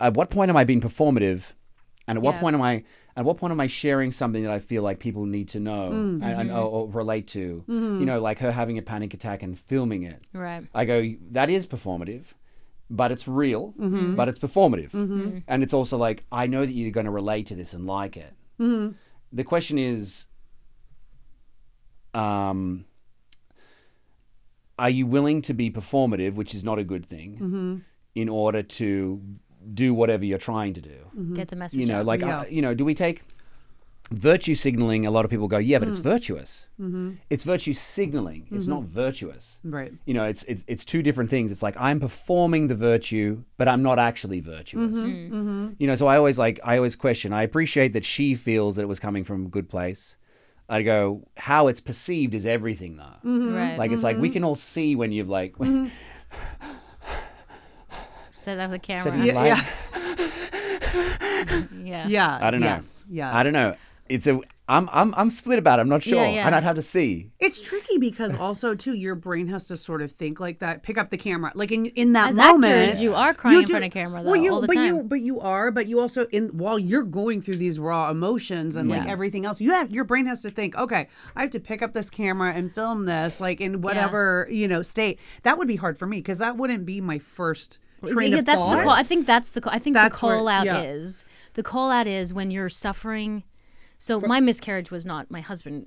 [0.00, 1.42] at what point am I being performative?
[2.06, 2.84] And at what point am I,
[3.18, 5.90] at what point am I sharing something that I feel like people need to know
[5.92, 6.22] Mm.
[6.22, 7.64] and, and or, or relate to?
[7.68, 10.22] You know, like her having a panic attack and filming it.
[10.32, 10.64] Right.
[10.74, 12.24] I go, that is performative,
[12.90, 14.14] but it's real, mm-hmm.
[14.14, 14.90] but it's performative.
[14.92, 15.20] Mm-hmm.
[15.20, 15.38] Mm-hmm.
[15.46, 18.16] And it's also like, I know that you're going to relate to this and like
[18.16, 18.32] it.
[18.58, 20.26] The question is,
[22.14, 22.86] um,
[24.78, 29.20] are you willing to be performative, which is not a good thing, in order to
[29.74, 31.34] do whatever you're trying to do?
[31.34, 31.78] Get the message.
[31.80, 32.06] You know, out.
[32.06, 32.40] like, Yeah.
[32.40, 33.22] uh, you know, do we take
[34.10, 35.06] virtue signaling?
[35.06, 36.04] A lot of people go, yeah, but it's mm.
[36.04, 36.68] virtuous.
[36.80, 37.14] Mm-hmm.
[37.30, 38.48] It's virtue signaling.
[38.50, 38.70] It's mm-hmm.
[38.70, 39.92] not virtuous Right.
[40.06, 43.68] you know it's, it's it's two different things it's like i'm performing the virtue but
[43.68, 45.34] i'm not actually virtuous mm-hmm.
[45.34, 45.76] Mm.
[45.78, 48.82] you know so i always like i always question i appreciate that she feels that
[48.82, 50.16] it was coming from a good place
[50.68, 53.78] i go how it's perceived is everything though right.
[53.78, 55.90] like it's like we can all see when you've like when,
[58.30, 59.24] Set up the camera.
[59.24, 59.64] Yeah, yeah.
[61.88, 62.06] Yeah.
[62.08, 62.38] Yeah.
[62.40, 62.66] I don't know.
[62.66, 63.04] Yes.
[63.08, 63.34] Yes.
[63.34, 63.74] I don't know.
[64.08, 64.40] It's a.
[64.70, 65.82] I'm I'm I'm split about it.
[65.82, 66.46] I'm not sure, Yeah, yeah.
[66.46, 67.30] and I'd have to see.
[67.40, 70.98] It's tricky because also too your brain has to sort of think like that, pick
[70.98, 72.72] up the camera, like in in that As moment.
[72.74, 74.76] actors, you are crying in do- front of camera, though, well, you all the but
[74.76, 78.76] you but you are, but you also in while you're going through these raw emotions
[78.76, 81.60] and like everything else, you have your brain has to think, okay, I have to
[81.60, 85.18] pick up this camera and film this like in whatever you know state.
[85.44, 88.44] That would be hard for me because that wouldn't be my first train Yeah, of
[88.44, 88.76] that's thought.
[88.76, 88.92] the call.
[88.92, 89.72] I think that's the call.
[89.72, 90.82] I think That's the where- call out yeah.
[90.82, 93.44] is the call out is when you're suffering.
[93.98, 95.86] So my miscarriage was not my husband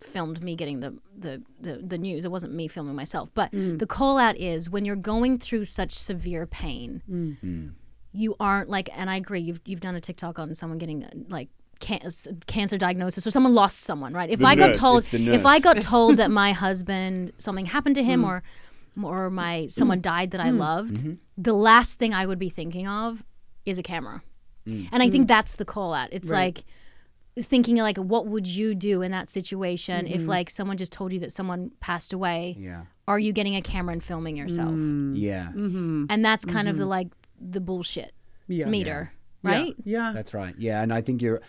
[0.00, 2.24] filmed me getting the the the, the news.
[2.24, 3.28] It wasn't me filming myself.
[3.34, 3.78] But Mm.
[3.78, 7.02] the call out is when you're going through such severe pain.
[7.10, 7.72] Mm.
[8.12, 9.40] You aren't like, and I agree.
[9.40, 11.48] You've you've done a TikTok on someone getting uh, like.
[11.80, 12.02] Can-
[12.46, 15.80] cancer diagnosis or someone lost someone right if The i got told if i got
[15.94, 18.04] told that my husband something happened to Mm.
[18.04, 18.42] him or
[19.02, 21.12] or my someone died that I loved, Mm-hmm.
[21.38, 23.24] the last thing I would be thinking of
[23.64, 24.22] is a camera.
[24.68, 24.90] Mm.
[24.92, 26.10] And I think that's the call out.
[26.12, 26.64] It's like
[27.38, 30.14] thinking like what would you do in that situation Mm-hmm.
[30.14, 32.56] if like someone just told you that someone passed away?
[32.58, 32.82] Yeah.
[33.08, 34.70] Are you getting a camera and filming yourself?
[34.70, 35.14] Mm.
[35.16, 35.48] Yeah.
[35.54, 37.08] And that's kind of the like
[37.40, 38.12] the bullshit
[38.48, 38.52] Mm-hmm.
[38.60, 38.66] Yeah.
[38.66, 39.12] meter,
[39.44, 39.50] Yeah.
[39.50, 39.74] right?
[39.84, 40.12] Yeah.
[40.12, 40.54] That's right.
[40.58, 41.40] Yeah, and I think you're.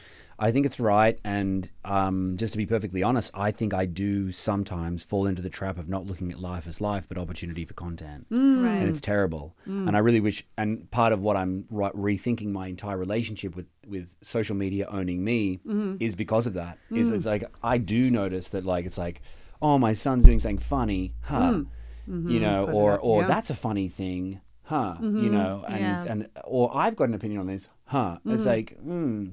[0.42, 1.20] I think it's right.
[1.24, 5.52] And um, just to be perfectly honest, I think I do sometimes fall into the
[5.52, 8.26] trap of not looking at life as life, but opportunity for content.
[8.32, 8.66] Mm.
[8.66, 8.78] Right.
[8.78, 9.56] and it's terrible.
[9.66, 10.44] And I really wish.
[10.58, 15.24] And part of what I'm right, rethinking my entire relationship with with social media owning
[15.24, 15.60] me
[16.00, 16.80] is because of that.
[16.90, 19.22] Is it's like I do notice that like it's like,
[19.62, 21.62] oh, my son's doing something funny, huh?
[22.08, 23.28] You know, or or yeah.
[23.28, 24.96] that's a funny thing, huh?
[25.02, 26.06] You know, and Yeah.
[26.12, 28.18] and or I've got an opinion on this, huh?
[28.26, 29.28] It's like, hmm.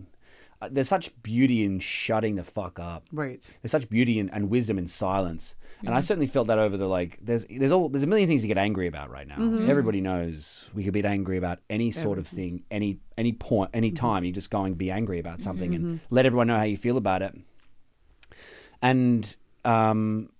[0.61, 3.05] Uh, There's such beauty in shutting the fuck up.
[3.13, 3.41] Right.
[3.63, 5.55] there's such beauty and, and wisdom in silence.
[5.85, 8.43] And i certainly felt that over the like there's there's all there's a million things
[8.43, 9.37] to get angry about right now.
[9.69, 13.93] Everybody knows we could be angry about any sort of thing any any point any
[13.93, 14.25] time.
[14.25, 16.97] You're just go and be angry about something and let everyone know how you feel
[16.97, 17.33] about it.
[18.83, 20.31] And um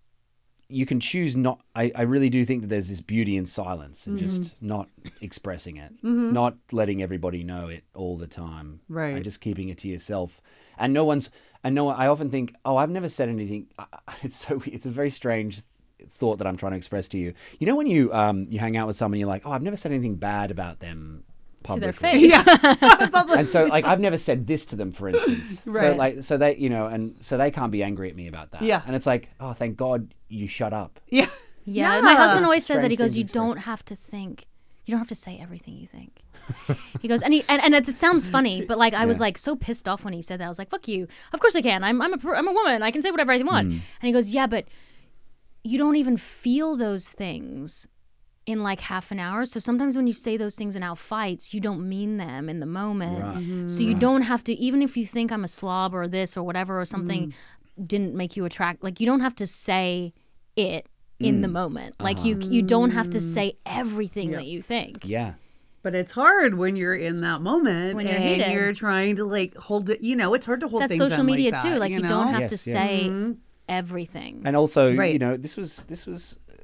[0.71, 4.07] you can choose not I, I really do think that there's this beauty in silence
[4.07, 4.89] and just not
[5.21, 9.15] expressing it not letting everybody know it all the time Right.
[9.15, 10.41] and just keeping it to yourself
[10.77, 11.31] and no one's
[11.65, 13.67] and no i often think oh i've never said anything
[14.23, 15.61] it's so it's a very strange
[16.09, 18.77] thought that i'm trying to express to you you know when you um you hang
[18.77, 21.25] out with someone you're like oh i've never said anything bad about them
[21.59, 22.79] To publicly their face.
[23.39, 25.61] and so like I've never said this to them, for instance.
[25.67, 25.81] right.
[25.81, 28.53] So like so they you know and so they can't be angry at me about
[28.53, 28.63] that.
[28.63, 28.81] Yeah.
[28.87, 31.01] And it's like oh thank God you shut up.
[31.11, 31.27] Yeah.
[31.65, 32.01] Yeah, Yeah.
[32.01, 32.91] my husband always says that.
[32.91, 34.47] He goes, "You don't have to think.
[34.87, 36.23] You don't have to say everything you think."
[37.03, 39.55] he goes, and he and, and it sounds funny, but like I was like so
[39.55, 40.47] pissed off when he said that.
[40.47, 41.07] I was like, "Fuck you!
[41.35, 41.85] Of course I can.
[41.85, 42.83] I'm I'm a per- I'm a woman.
[42.83, 43.73] I can say whatever I want." Hmm.
[44.01, 44.65] And he goes, "Yeah, but
[45.63, 47.87] you don't even feel those things."
[48.47, 49.45] In like half an hour.
[49.45, 52.61] So sometimes when you say those things in our fights, you don't mean them in
[52.61, 53.21] the moment.
[53.23, 53.69] Right.
[53.69, 56.43] So you don't have to, even if you think I'm a slob or this or
[56.43, 57.35] whatever, or something
[57.87, 60.13] didn't make you attract, like you don't have to say
[60.57, 60.87] it
[61.19, 61.97] in the moment.
[62.01, 64.99] Like you, you don't have to say everything that you think.
[65.05, 65.35] Yeah.
[65.83, 68.53] But it's hard when you're in that moment When you're and heated.
[68.53, 70.01] you're trying to like hold it.
[70.01, 71.71] You know, it's hard to hold That's things social in media like too.
[71.71, 72.09] that, Like you, know?
[72.09, 72.89] don't have Yes, to yes.
[72.89, 73.35] say
[73.69, 74.43] everything.
[74.45, 76.55] And also, you know, this was this was uh,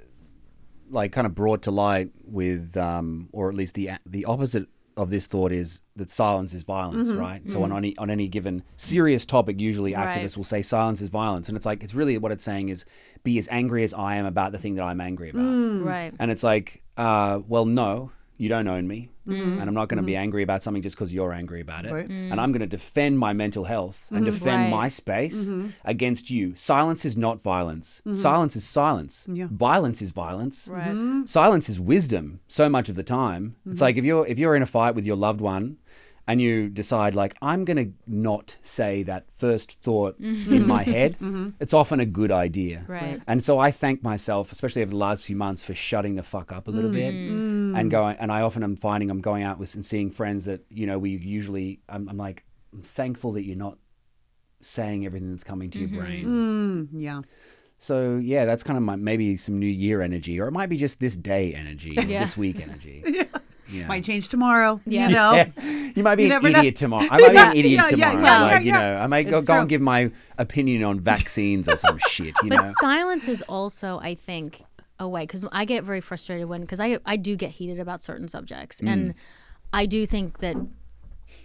[0.91, 5.11] like kind of brought to light with, um, or at least the the opposite of
[5.11, 7.19] this thought is that silence is violence, mm-hmm.
[7.19, 7.49] right?
[7.49, 7.73] So mm-hmm.
[7.73, 10.19] on any on any given serious topic, usually Right.
[10.19, 12.85] activists will say silence is violence, and it's like it's really what it's saying is
[13.23, 15.43] be as angry as I am about the thing that I'm angry about.
[15.43, 15.85] Mm.
[15.85, 16.13] right.
[16.19, 19.11] And it's like, uh, well, no, you don't own me.
[19.27, 19.59] Mm-hmm.
[19.61, 21.93] And I'm not going to be angry about something just because you're angry about it.
[21.93, 22.09] Right.
[22.09, 24.73] And I'm going to defend my mental health and defend Mm-hmm.
[24.73, 24.83] Right.
[24.83, 25.49] my space
[25.85, 26.55] against you.
[26.57, 28.01] Silence is not violence.
[28.01, 28.13] Mm-hmm.
[28.15, 29.27] Silence is silence.
[29.31, 29.49] Yeah.
[29.51, 30.69] Violence is violence.
[30.69, 31.23] Right.
[31.27, 33.57] Silence is wisdom so much of the time.
[33.71, 35.79] It's like if you're if you're in a fight with your loved one
[36.27, 41.17] and you decide like I'm going to not say that first thought in my head,
[41.61, 42.85] it's often a good idea.
[42.89, 43.21] Right.
[43.27, 46.51] And so I thank myself, especially over the last few months, for shutting the fuck
[46.53, 47.79] up a little bit Mm.
[47.79, 48.17] and going.
[48.19, 50.99] And I often am finding I'm going out with and seeing friends that you know
[50.99, 51.81] we usually.
[51.89, 53.79] I'm, I'm like I'm thankful that you're not
[54.61, 55.95] saying everything that's coming to Mm-hmm.
[55.95, 56.25] your brain.
[56.27, 57.21] Mm, yeah.
[57.79, 60.77] So yeah, that's kind of my maybe some New Year energy, or it might be
[60.77, 63.03] just this day energy, this week energy.
[63.07, 63.25] yeah.
[63.87, 64.81] Might change tomorrow.
[64.87, 65.09] Yeah.
[65.09, 65.33] You know?
[65.35, 65.91] Yeah.
[65.97, 66.59] You might be You an never know.
[66.59, 67.09] idiot tomorrow.
[67.11, 68.23] I might be an idiot Yeah, yeah, tomorrow.
[68.25, 71.69] yeah, like, yeah, you know, I might go, go and give my opinion on vaccines
[71.69, 72.73] or some shit, you But know.
[72.81, 74.63] silence is also, I think,
[74.99, 78.03] a way because I get very frustrated when because I I do get heated about
[78.03, 78.93] certain subjects, Mm.
[78.93, 79.15] and
[79.73, 80.57] I do think that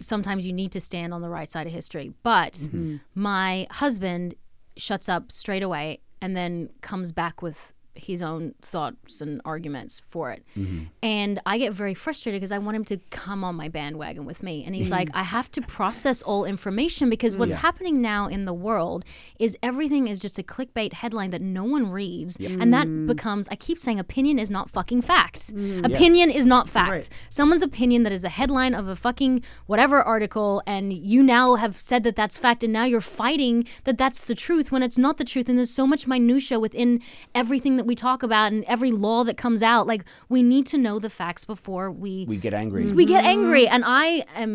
[0.00, 2.12] sometimes you need to stand on the right side of history.
[2.22, 2.96] But Mm-hmm.
[3.14, 4.34] my husband
[4.76, 7.72] shuts up straight away and then comes back with
[8.04, 10.44] his own thoughts and arguments for it.
[10.56, 10.84] Mm-hmm.
[11.02, 14.42] And I get very frustrated because I want him to come on my bandwagon with
[14.42, 14.64] me.
[14.64, 14.92] And he's Mm-hmm.
[14.94, 19.04] like, I have to process all information because what's happening now in the world
[19.38, 22.36] is everything is just a clickbait headline that no one reads.
[22.38, 25.50] And that becomes, I keep saying, opinion is not fucking fact.
[25.84, 26.90] Opinion is not fact.
[26.90, 27.08] Right.
[27.28, 31.78] Someone's opinion that is a headline of a fucking whatever article, and you now have
[31.78, 35.16] said that that's fact, and now you're fighting that that's the truth when it's not
[35.18, 35.48] the truth.
[35.48, 37.00] And there's so much minutia within
[37.34, 39.82] everything that we talk about and every law that comes out.
[39.92, 40.02] Like
[40.34, 42.82] we need to know the facts before we We get angry.
[43.00, 44.04] we get angry and i
[44.44, 44.52] am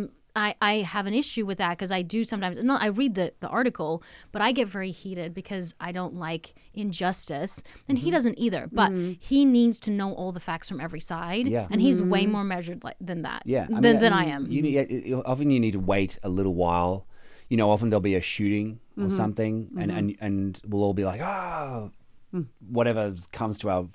[0.47, 3.27] I, I have an issue with that because I do sometimes no I read the,
[3.43, 3.91] the article
[4.33, 6.45] but I get very heated because I don't like
[6.83, 8.05] injustice and Mm-hmm.
[8.05, 8.91] he doesn't either but
[9.29, 11.67] he needs to know all the facts from every side Yeah.
[11.71, 14.61] and he's way more measured like, than that Yeah, than, mean, than I am You
[14.61, 16.93] need, often you need to wait a little while.
[17.51, 18.67] You know, often there'll be a shooting
[18.97, 19.15] or Mm-hmm.
[19.21, 21.91] something, and, and and we'll all be like, oh,
[22.69, 23.87] whatever comes to our,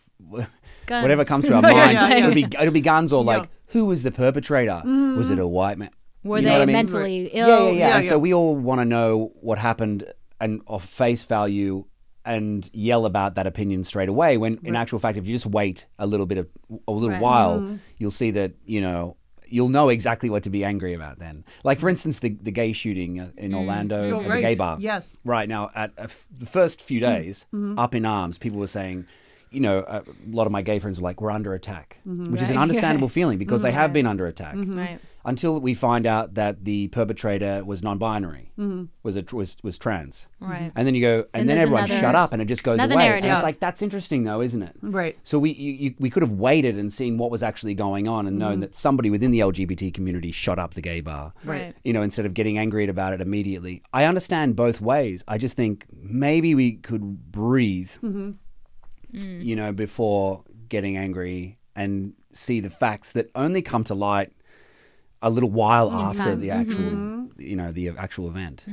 [0.86, 1.02] Guns.
[1.02, 1.92] whatever comes to our Yeah, mind.
[1.92, 2.16] yeah, yeah.
[2.18, 3.38] It'll be it'll be guns or Yeah.
[3.38, 4.82] like, who was the perpetrator?
[4.84, 5.90] Was it a white man?
[6.22, 6.74] were You they I mean?
[6.74, 7.88] mentally ill Yeah, yeah, yeah.
[7.88, 10.04] Yeah, and so we all want to know what happened
[10.40, 11.84] and of face value
[12.26, 14.36] and yell about that opinion straight away.
[14.36, 16.48] When in actual fact, if you just wait a little bit of
[16.86, 17.22] a little Right.
[17.22, 17.76] while, Mm-hmm.
[17.96, 19.16] you'll see that you know
[19.50, 21.18] you'll know exactly what to be angry about.
[21.18, 24.54] Then, like for instance, the the gay shooting uh, in Orlando Oh, at the gay
[24.54, 24.76] bar.
[24.80, 25.18] Yes.
[25.24, 27.22] Right now, at uh, f- the first few Mm-hmm.
[27.22, 27.46] days,
[27.78, 29.06] up in arms, people were saying.
[29.52, 32.30] You know, a lot of my gay friends were like, "We're under attack," Mm-hmm.
[32.30, 36.06] which is an understandable feeling because they have been under attack right until we find
[36.06, 38.84] out that the perpetrator was non-binary, mm-hmm.
[39.02, 41.84] was a was was trans, right and then you go, and, And then there's everyone
[41.84, 42.88] another- shut up, and it just goes away.
[42.88, 43.24] narrative.
[43.24, 44.76] And it's like that's interesting, though, isn't it?
[44.80, 45.18] Right.
[45.22, 48.26] So we you, you, we could have waited and seen what was actually going on,
[48.26, 48.60] and known mm-hmm.
[48.60, 51.32] that somebody within the LGBT community shot up the gay bar.
[51.44, 51.74] Right.
[51.84, 53.82] You know, instead of getting angry about it immediately.
[53.92, 55.24] I understand both ways.
[55.28, 57.90] I just think maybe we could breathe.
[58.02, 58.30] Mm-hmm.
[59.14, 59.44] Mm.
[59.44, 64.32] You know, before getting angry and see the facts that only come to light
[65.22, 66.40] a little while after time.
[66.40, 68.64] the actual, you know, the actual event.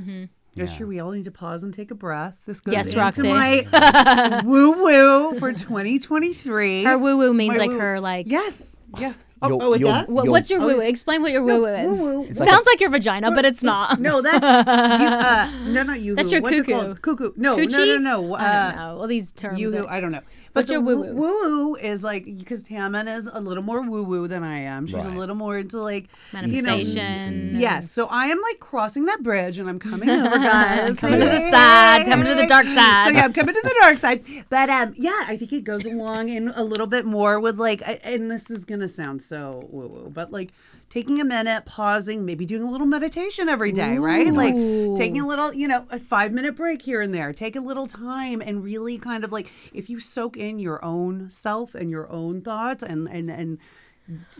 [0.60, 0.88] It's true.
[0.88, 2.36] We all need to pause and take a breath.
[2.48, 3.28] This goes Yes, into Roxy.
[3.28, 6.84] my woo woo for 2023.
[6.84, 8.80] her woo woo means My like woo- her like Yes.
[8.98, 9.14] Yeah.
[9.40, 10.08] Oh, Your- oh, it your- does.
[10.10, 10.82] Wha- You'll- what's your Oh, woo woo?
[10.82, 11.92] Explain what your woo woo is.
[11.94, 12.24] woo-woo.
[12.28, 14.00] It's Sounds like, your vagina, but it's not.
[14.02, 16.16] No, that's you, uh, no, not you.
[16.16, 16.72] That's your What's cuckoo.
[16.72, 17.02] called?
[17.04, 17.34] Cuckoo.
[17.36, 17.72] No, Coochie?
[17.72, 18.34] no, no, no.
[18.34, 18.98] I Uh, don't know.
[19.02, 19.60] All these terms.
[19.60, 20.22] You, I don't know.
[20.58, 21.14] What's the your woo-woo?
[21.14, 24.86] Woo is like because Tammin is a little more woo woo than I am.
[24.88, 25.06] She's Right.
[25.06, 27.60] a little more into like You know, manifestation.
[27.60, 30.98] yes, so I am like crossing that bridge and I'm coming over, guys.
[31.00, 33.08] Coming to the side, coming to the dark side.
[33.10, 34.26] So yeah, I'm coming to the dark side.
[34.50, 37.82] But um, yeah, I think it goes along in a little bit more with like,
[37.88, 40.50] I- and this is gonna sound so woo woo, but like
[40.90, 44.32] taking a minute, pausing, maybe doing a little meditation every day, right?
[44.34, 44.56] Like
[44.98, 47.34] taking a little, you know, a five minute break here and there.
[47.34, 51.30] Take a little time and really kind of like if you soak in your own
[51.30, 53.58] self and your own thoughts and and and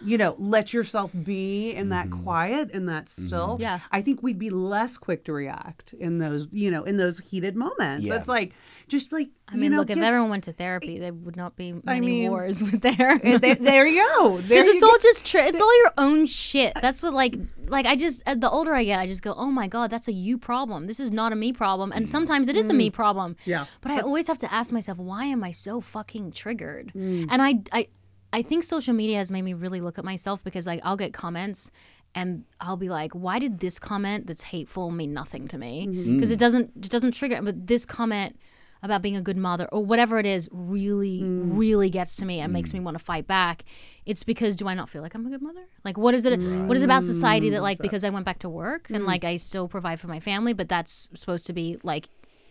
[0.06, 2.24] you know, let yourself be in that Mm-hmm.
[2.24, 3.58] quiet and that still.
[3.60, 3.80] Yeah.
[3.92, 7.56] I think we'd be less quick to react in those, you know, in those heated
[7.56, 8.08] moments.
[8.08, 8.16] Yeah.
[8.16, 8.54] It's like
[8.88, 11.74] just like I mean, know, look, if everyone went to therapy, there would not be
[11.84, 13.20] many mean- wars with there.
[13.24, 14.38] Eh, there, there you go.
[14.48, 16.74] Because it's you all just tri- it's all your own shit.
[16.82, 17.36] That's what like
[17.68, 20.08] like I just uh, the older I get, I just go, oh my god, that's
[20.08, 20.88] a you problem.
[20.88, 23.34] This is not a me problem, and sometimes it is a me problem.
[23.34, 23.38] Mm.
[23.46, 23.66] Yeah.
[23.82, 26.92] But I always have to ask myself, why am I so fucking triggered?
[26.96, 27.28] Mm.
[27.30, 27.88] And I I
[28.34, 31.14] I think social media has made me really look at myself because like I'll get
[31.14, 31.72] comments.
[32.16, 35.86] And I'll be like, "Why did this comment that's hateful mean nothing to me?
[35.88, 36.16] Mm-hmm.
[36.16, 37.40] Because it doesn't, it doesn't trigger.
[37.44, 38.40] But this comment
[38.82, 41.58] about being a good mother or whatever it is really Mm.
[41.58, 43.64] really gets to me and makes me want to fight back
[44.06, 46.38] it's because do i not feel like i'm a good mother like what is it
[46.40, 49.24] what is it about society that like because i went back to work and like
[49.24, 52.08] i still provide for my family but that's supposed to be like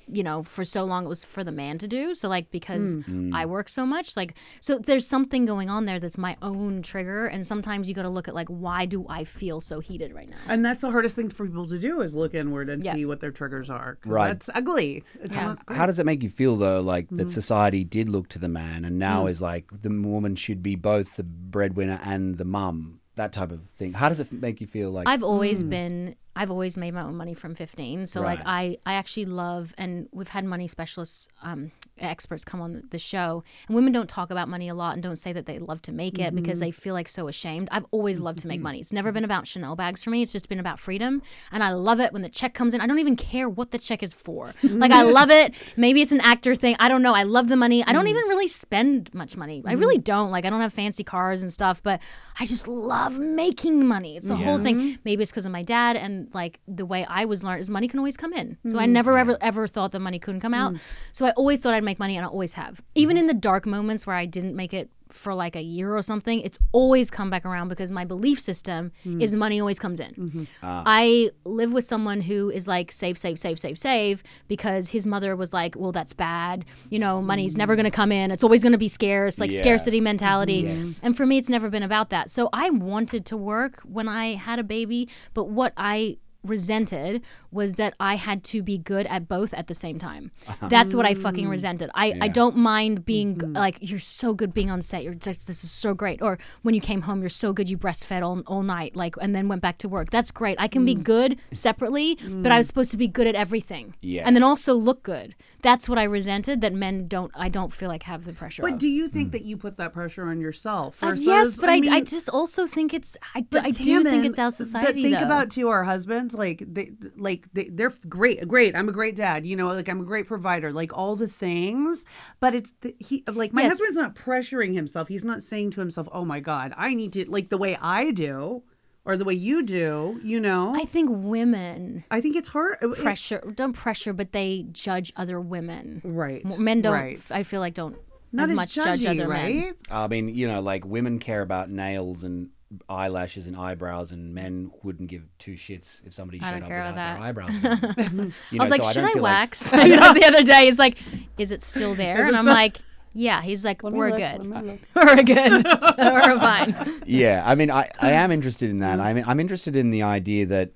[0.09, 2.99] you know for so long it was for the man to do so like because
[3.33, 7.27] i work so much like so there's something going on there that's my own trigger
[7.27, 10.29] and sometimes you got to look at like why do i feel so heated right
[10.31, 12.95] now And that's the hardest thing for people to do is look inward and Yeah.
[12.95, 13.97] see what their triggers are.
[13.97, 14.29] 'cause Right.
[14.29, 15.03] That's ugly.
[15.21, 15.47] It's Yeah.
[15.47, 17.17] not How does it make you feel though, like Mm-hmm.
[17.17, 20.75] that society did look to the man and now is like the woman should be
[20.77, 23.95] both the breadwinner and the mum, that type of thing?
[23.95, 25.09] How does it make you feel like?
[25.09, 25.71] I've always Mm.
[25.71, 28.07] been I've always made my own money from 15.
[28.07, 32.83] So like I I actually love and we've had money specialists um experts come on
[32.91, 35.59] the, show and women don't talk about money a lot and don't say that they
[35.59, 36.67] love to make it because Mm-hmm.
[36.67, 37.69] they feel like so ashamed.
[37.73, 38.81] I've always loved to make money.
[38.81, 40.23] It's never been about Chanel bags for me.
[40.23, 41.23] It's just been about freedom
[41.53, 42.81] and I love it when the check comes in.
[42.83, 44.53] I don't even care what the check is for.
[44.63, 45.55] like I love it.
[45.77, 46.77] Maybe it's an actor thing.
[46.79, 47.15] I don't know.
[47.15, 47.83] I love the money.
[47.85, 49.63] I don't even really spend much money.
[49.67, 50.31] I really don't.
[50.31, 52.01] Like I don't have fancy cars and stuff, but
[52.39, 54.17] I just love making money.
[54.19, 54.99] It's a whole thing.
[55.05, 57.71] Maybe it's because of my dad and and like the way I was learned is
[57.71, 58.59] money can always come in.
[58.67, 60.75] So I mm, never ever ever thought that money couldn't come out.
[60.75, 60.81] Mm.
[61.13, 62.83] So I always thought I'd make money, and I always have.
[62.95, 63.21] Even mm-hmm.
[63.21, 66.41] in the dark moments where I didn't make it for like a year or something,
[66.41, 69.21] it's always come back around because my belief system hmm.
[69.21, 70.13] is money always comes in.
[70.13, 70.45] Mm-hmm.
[70.63, 70.83] Ah.
[70.87, 75.37] I live with someone who is like save, save, save, save, save because his mother
[75.37, 76.65] was like, well, that's bad.
[76.91, 77.83] You know, money's never hmm.
[77.83, 78.31] going to come in.
[78.31, 79.59] It's always going to be scarce, like Yeah.
[79.59, 80.63] scarcity mentality.
[80.63, 80.79] Mm-hmm.
[80.79, 81.01] Yes.
[81.03, 82.31] And for me, it's never been about that.
[82.31, 87.75] So I wanted to work when I had a baby, but what I resented was
[87.75, 90.31] that I had to be good at both at the same time.
[90.49, 90.69] Uh-huh.
[90.69, 91.51] That's what I fucking mm.
[91.51, 91.91] resented.
[91.95, 93.57] I, I don't mind being g- mm-hmm.
[93.57, 95.05] like you're so good being on set.
[95.05, 96.23] You're just this is so great.
[96.23, 97.69] Or when you came home, you're so good.
[97.69, 100.11] You breastfed all, all night, like and then went back to work.
[100.11, 100.57] That's great.
[100.61, 101.03] I can be mm.
[101.03, 102.69] good separately, but I was mm.
[102.69, 103.95] supposed to be good at everything.
[104.01, 104.23] Yeah.
[104.25, 105.35] and then also look good.
[105.67, 106.61] That's what I resented.
[106.61, 107.33] That men don't.
[107.35, 108.63] I don't feel like have the pressure.
[108.63, 108.79] But of.
[108.79, 111.03] do you think that you put that pressure on yourself?
[111.03, 114.05] Uh, yes, but I, I, mean, just also think it's I, d- but I do
[114.05, 114.87] think it's our society.
[114.87, 115.25] But think though.
[115.25, 118.77] about to our husbands, like they, like they, they're great, great.
[118.77, 122.05] I'm a great dad, you know, like I'm a great provider, like all the things.
[122.39, 123.73] But it's the, he, like my Yes.
[123.73, 125.09] husband's not pressuring himself.
[125.09, 128.13] He's not saying to himself, "Oh my God, I need to," like the way I
[128.13, 128.63] do,
[129.07, 130.21] or the way you do.
[130.23, 132.77] You know, I think women I think it's hard.
[132.83, 136.03] it- pressure don't pressure, but they judge other women.
[136.05, 136.45] right?
[136.59, 136.93] Men don't.
[136.93, 137.21] Right.
[137.31, 137.97] I feel like don't
[138.33, 139.55] not as as much judgy, judge other right?
[139.55, 139.75] men.
[139.91, 142.51] I mean, you know, like women care about nails and
[142.89, 146.79] eyelashes and eyebrows, and men wouldn't give two shits if somebody I showed up care
[146.85, 147.95] without about their eyebrows.
[147.97, 148.35] done.
[148.51, 149.73] You I was know, like, so should don't I, feel like- wax?
[149.73, 150.65] I said the other day.
[150.67, 150.99] He's like,
[151.39, 152.23] is it still there?
[152.23, 152.79] Is and I'm still- like,
[153.17, 153.43] yeah.
[153.43, 154.47] He's like, me we're look, good.
[154.47, 154.81] let me look.
[154.95, 155.65] we're good.
[155.99, 157.03] we're fine.
[157.07, 159.01] yeah, I mean, I, I am interested in that.
[159.01, 160.71] I mean, I'm interested in the idea that,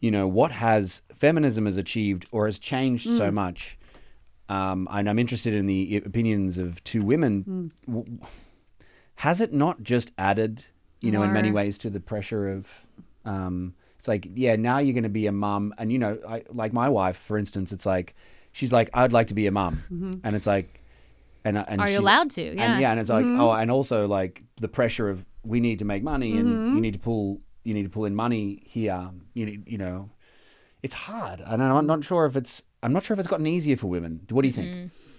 [0.00, 3.18] you know, what has feminism has achieved or has changed Mm.
[3.18, 3.76] so much.
[4.48, 7.72] Um, and I'm interested in the opinions of two women.
[7.88, 8.20] Mm.
[9.16, 10.64] Has it not just added,
[11.00, 12.66] you know, in many ways to the pressure of,
[13.24, 15.74] um, it's like, yeah, now you're going to be a mum.
[15.78, 18.14] And, you know, I, like my wife, for instance, it's like,
[18.52, 20.20] she's like, I'd like to be a mum.
[20.24, 20.79] And it's like,
[21.44, 21.88] and, uh, and Mm-hmm.
[21.88, 22.42] Are you allowed to?
[22.42, 22.72] Yeah.
[22.72, 23.40] and yeah, and it's like mm-hmm.
[23.40, 26.74] oh, and also like the pressure of we need to make money and mm-hmm.
[26.76, 28.92] you need to pull you need to pull in money here.
[28.92, 30.10] Um, you need you know,
[30.82, 33.76] it's hard, and I'm not sure if it's I'm not sure if it's gotten easier
[33.76, 34.26] for women.
[34.30, 34.68] What do you think?
[34.68, 35.09] Mm-hmm.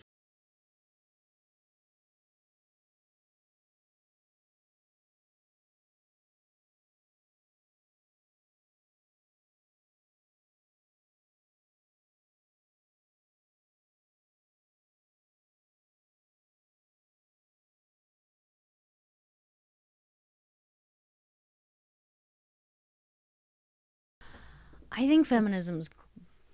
[24.91, 25.89] I think feminism's.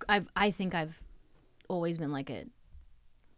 [0.08, 0.28] I've.
[0.36, 1.02] I think I've
[1.68, 2.46] always been like a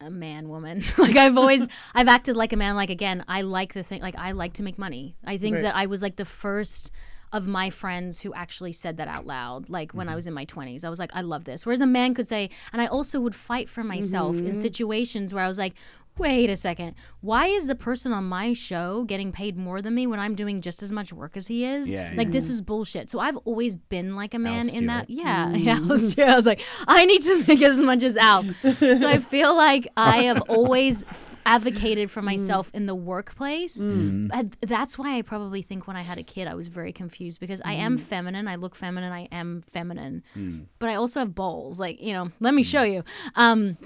[0.02, 0.84] a man woman.
[0.98, 2.76] like I've always I've acted like a man.
[2.76, 4.02] Like again, I like the thing.
[4.02, 5.16] Like I like to make money.
[5.26, 5.64] I think Right.
[5.64, 6.92] that I was like the first
[7.32, 9.98] of my friends who actually said that out loud like Mm-hmm.
[10.00, 12.16] when i was in my 20s i was like i love this whereas a man
[12.16, 14.48] could say and i also would fight for myself Mm-hmm.
[14.48, 15.76] in situations where i was like
[16.20, 16.96] wait a second.
[17.22, 20.62] Why is the person on my show getting paid more than me when i'm doing
[20.62, 21.90] just as much work as he is?
[21.90, 22.34] Yeah, like yeah.
[22.34, 23.10] this is bullshit.
[23.10, 24.88] So i've always been like a man in Stewart.
[24.88, 25.90] that yeah yeah mm.
[25.90, 26.30] Alf Stewart.
[26.30, 28.46] i was like i need to make as much as Alf.
[28.62, 31.06] So i feel like i have always
[31.46, 33.84] advocated for myself in the workplace.
[33.84, 34.30] Mm.
[34.30, 34.30] Mm.
[34.34, 37.40] And that's why i probably think when i had a kid i was very confused
[37.40, 38.48] because i am feminine.
[38.48, 39.12] I look feminine.
[39.12, 40.24] I am feminine.
[40.80, 41.80] But i also have balls.
[41.80, 43.04] Like you know let me show you.
[43.36, 43.78] Um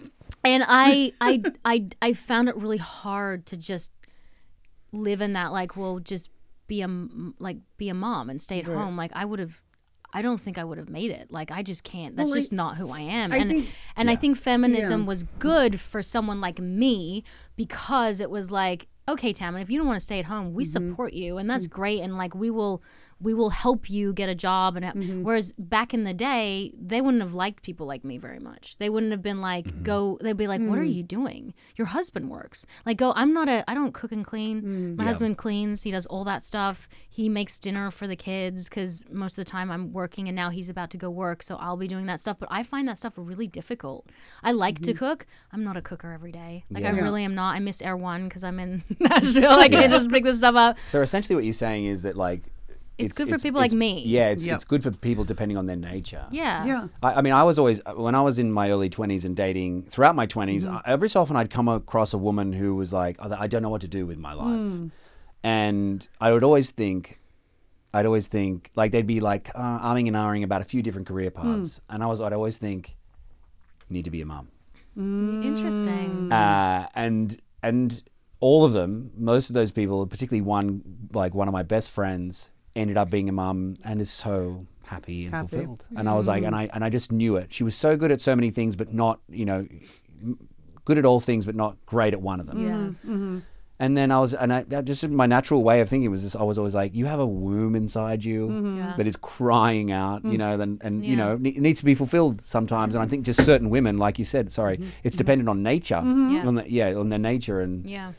[0.43, 3.91] and I, I i i found it really hard to just
[4.91, 6.29] live in that like well just
[6.67, 6.87] be a
[7.39, 8.95] like be a mom and stay at home.
[8.95, 9.61] Like i would have
[10.13, 11.31] i don't think i would have made it.
[11.31, 12.15] Like i just can't.
[12.15, 13.31] That's Well, just not who i am.
[13.31, 13.67] I and think-
[13.97, 15.07] and i think feminism Yeah.
[15.07, 17.23] was good for someone like me
[17.55, 20.55] because it was like okay Tammin, if you don't want to stay at home Mm-hmm.
[20.55, 22.81] we support you and that's great and like we will
[23.23, 25.23] we will help you get a job and Mm-hmm.
[25.23, 28.77] whereas back in the day they wouldn't have liked people like me very much.
[28.77, 29.83] They wouldn't have been like Mm-hmm.
[29.83, 30.81] go they'd be like what Mm.
[30.81, 31.53] are you doing?
[31.77, 32.65] Your husband works.
[32.85, 34.61] Like go i'm not a i don't cook and clean.
[34.61, 34.95] Mm.
[34.97, 36.87] my husband cleans he does all that stuff.
[37.09, 40.49] He makes dinner for the kids because most of the time i'm working and now
[40.49, 42.37] he's about to go work so i'll be doing that stuff.
[42.39, 44.09] But i find that stuff really difficult.
[44.43, 45.25] I like to cook.
[45.51, 46.65] I'm not a cooker every day.
[46.69, 47.03] Like i Mm-hmm.
[47.03, 47.55] Really am not.
[47.55, 50.77] I miss Erewhon because i'm in nashville i can't just pick this stuff up.
[50.87, 52.43] So essentially, what you're saying is that like
[52.97, 54.03] It's good for people like me.
[54.05, 54.55] Yeah, it's Yep.
[54.55, 56.25] it's good for people depending on their nature.
[56.31, 56.87] yeah Yeah.
[57.01, 59.83] I, I mean, I was always when I was in my early twenties and dating
[59.83, 60.75] throughout my 20s Mm-hmm.
[60.75, 63.61] I every so often I'd come across a woman who was like, "Oh, "I don't
[63.63, 64.91] know what to do with my life," Mm.
[65.43, 67.19] and I would always think,
[67.93, 71.07] I'd always think like they'd be like uh, arming and ahhing about a few different
[71.07, 71.41] career Mm.
[71.41, 72.95] paths, and I was I'd always think,
[73.89, 74.49] "You need to be a mum,"
[75.41, 78.03] interesting uh, and and
[78.39, 80.81] all of them, most of those people, particularly one
[81.13, 85.25] like one of my best friends, ended up being a mum and is so happy
[85.25, 85.47] and Happy.
[85.49, 85.85] fulfilled.
[85.95, 87.53] And I was like, and I and I just knew it.
[87.53, 89.67] She was so good at so many things, but not you know,
[90.85, 92.65] good at all things, but not great at one of them.
[92.65, 92.75] Yeah.
[92.75, 93.13] Mm-hmm.
[93.13, 93.39] Mm-hmm.
[93.79, 96.35] And then I was, and I that just my natural way of thinking was this:
[96.35, 98.77] I was always like, you have a womb inside you mm-hmm.
[98.77, 98.93] Yeah.
[98.97, 102.41] that is crying out, you know, and, and you know, it needs to be fulfilled
[102.41, 102.95] sometimes.
[102.95, 106.47] And I think just certain women, like you said, sorry, it's dependent on nature, Yeah.
[106.47, 108.13] on the, yeah, on their nature, and Yeah.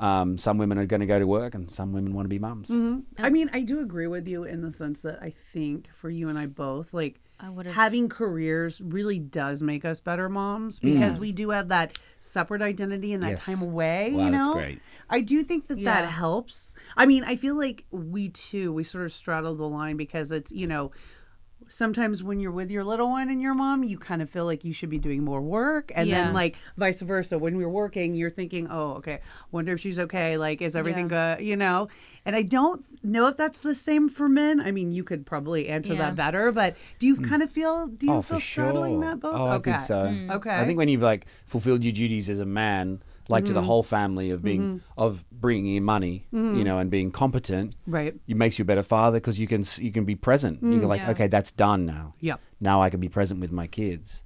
[0.00, 2.38] Um, some women are going to go to work, and some women want to be
[2.38, 2.70] mums.
[3.18, 6.28] I mean, I do agree with you in the sense that I think for you
[6.28, 10.94] and I both, like I having careers really does make us better moms Mm.
[10.94, 13.44] because we do have that separate identity and that Yes.
[13.44, 14.12] time away.
[14.12, 14.82] Wow, you know, that's great.
[15.10, 16.74] I do think that that helps.
[16.96, 20.50] I mean, I feel like we too we sort of straddle the line because it's
[20.52, 20.90] you know.
[21.68, 24.64] Sometimes when you're with your little one and your mom, you kind of feel like
[24.64, 25.90] you should be doing more work.
[25.94, 26.24] And Yeah.
[26.24, 27.38] then, like, vice versa.
[27.38, 29.20] When we're working, you're thinking, oh, okay,
[29.52, 30.36] wonder if she's okay.
[30.36, 31.40] Like, is everything good?
[31.40, 31.88] You know?
[32.26, 34.60] And I don't know if that's the same for men.
[34.60, 35.98] I mean, you could probably answer Yeah.
[35.98, 39.00] that better, but do you kind of feel, do you Oh, feel for sure.
[39.00, 39.34] that both?
[39.38, 39.94] Oh, I think so.
[40.06, 40.30] Mm.
[40.36, 40.50] Okay.
[40.58, 43.66] I think when you've like fulfilled your duties as a man, like to the mm-hmm.
[43.66, 45.00] whole family of being mm-hmm.
[45.00, 46.62] of bringing in money, you mm-hmm.
[46.62, 48.14] know, and being competent, Right.
[48.26, 50.62] it makes you a better father because you can you can be present.
[50.62, 51.10] You're mm, like, Yeah.
[51.10, 52.14] okay, that's done now.
[52.20, 52.40] Yep.
[52.60, 54.22] Now I can be present with my kids.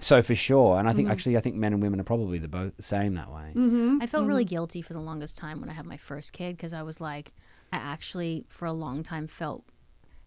[0.00, 2.48] So for sure, and I think actually I think men and women are probably the
[2.48, 3.52] both the same that way.
[4.00, 6.72] I felt really guilty for the longest time when I had my first kid because
[6.72, 7.32] I was like,
[7.72, 9.64] I actually for a long time felt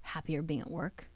[0.02, 1.08] happier being at work.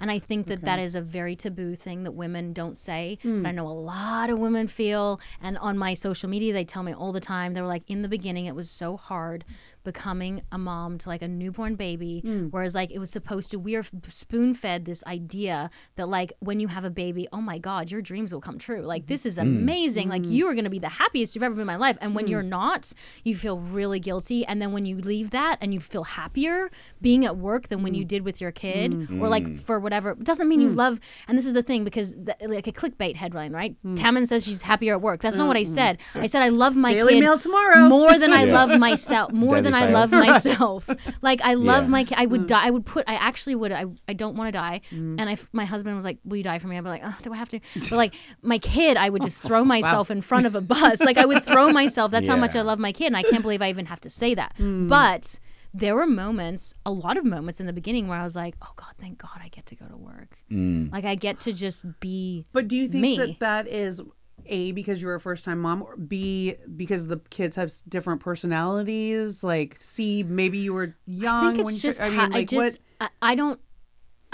[0.00, 3.18] And I think that that is a very taboo thing that women don't say.
[3.22, 3.46] But hmm.
[3.46, 5.20] I know a lot of women feel.
[5.40, 8.02] And on my social media, they tell me all the time, they were like, in
[8.02, 9.44] the beginning, it was so hard
[9.84, 12.22] becoming a mom to like a newborn baby.
[12.24, 12.50] Mm.
[12.50, 16.60] Whereas, like, it was supposed to, we are spoon fed this idea that, like, when
[16.60, 18.80] you have a baby, oh my God, your dreams will come true.
[18.80, 19.42] Like, this is mm.
[19.42, 20.08] amazing.
[20.08, 20.30] Like, mm.
[20.30, 21.96] you are going to be the happiest you've ever been in my life.
[22.00, 24.44] And when you're not, you feel really guilty.
[24.46, 26.70] And then when you leave that and you feel happier
[27.00, 30.24] being at work than when you did with your kid, or like for whatever, it
[30.24, 30.98] doesn't mean you love.
[31.28, 33.76] And this is the thing because, th- like, a clickbait headline, right?
[33.96, 35.20] Tammin says she's happier at work.
[35.20, 35.98] That's not what I said.
[36.14, 37.88] I said I love my Daily kid Mail tomorrow.
[37.88, 38.52] more than I Yeah.
[38.52, 40.88] love myself, more Daily than I love myself.
[41.22, 41.90] like I love Yeah.
[41.90, 42.18] my kid.
[42.18, 42.46] I would mm.
[42.46, 42.66] die.
[42.66, 43.04] I would put.
[43.06, 43.72] I actually would.
[43.72, 44.80] I, I don't want to die.
[44.90, 45.20] Mm.
[45.20, 47.16] And if my husband was like, "Will you die for me?" I'd be like, "Oh,
[47.22, 50.46] do I have to?" But like my kid, I would just throw myself in front
[50.46, 51.00] of a bus.
[51.00, 52.10] Like I would throw myself.
[52.10, 54.10] That's how much I love my kid, and I can't believe I even have to
[54.10, 54.54] say that.
[54.58, 54.88] Mm.
[54.88, 55.38] But
[55.72, 58.72] there were moments, a lot of moments in the beginning where I was like, "Oh
[58.76, 60.38] God, thank God I get to go to work.
[60.50, 63.16] Like I get to just be." But do you think Me.
[63.16, 64.00] that that is
[64.46, 68.20] a because you were a first time mom, or b because the kids have different
[68.20, 69.44] personalities?
[69.44, 71.88] Like c maybe you were young I think when it's you.
[71.88, 72.78] just I mean, like I just?
[73.00, 73.60] I, I don't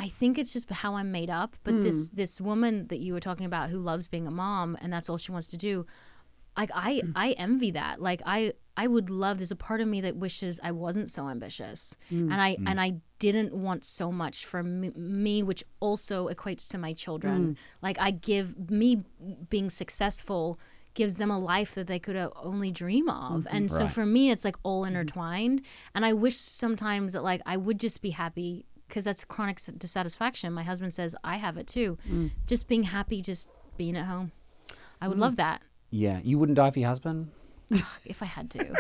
[0.01, 1.57] I think it's just how I'm made up.
[1.63, 2.17] But this hmm.
[2.17, 5.19] this woman that you were talking about who loves being a mom and that's all
[5.19, 5.87] she wants to do,
[6.61, 7.13] like I mm.
[7.17, 8.01] I envy that.
[8.01, 9.39] Like I I would love.
[9.39, 12.31] There's a part of me that wishes I wasn't so ambitious, mm.
[12.31, 12.65] and I mm.
[12.67, 17.57] and I didn't want so much for me, me, which also equates to my children.
[17.83, 19.03] Like I give me
[19.49, 20.59] being successful
[20.93, 23.45] gives them a life that they could uh, only dream of.
[23.45, 23.57] Mm-hmm.
[23.57, 23.93] And so Right.
[23.93, 24.89] for me, it's like all mm-hmm.
[24.89, 25.63] intertwined.
[25.95, 30.53] And I wish sometimes that like I would just be happy because that's chronic dissatisfaction.
[30.53, 31.97] My husband says I have it too.
[32.47, 34.33] Just being happy, just being at home.
[35.01, 37.31] I would love that Yeah, you wouldn't die for your husband.
[38.05, 38.75] if I had to.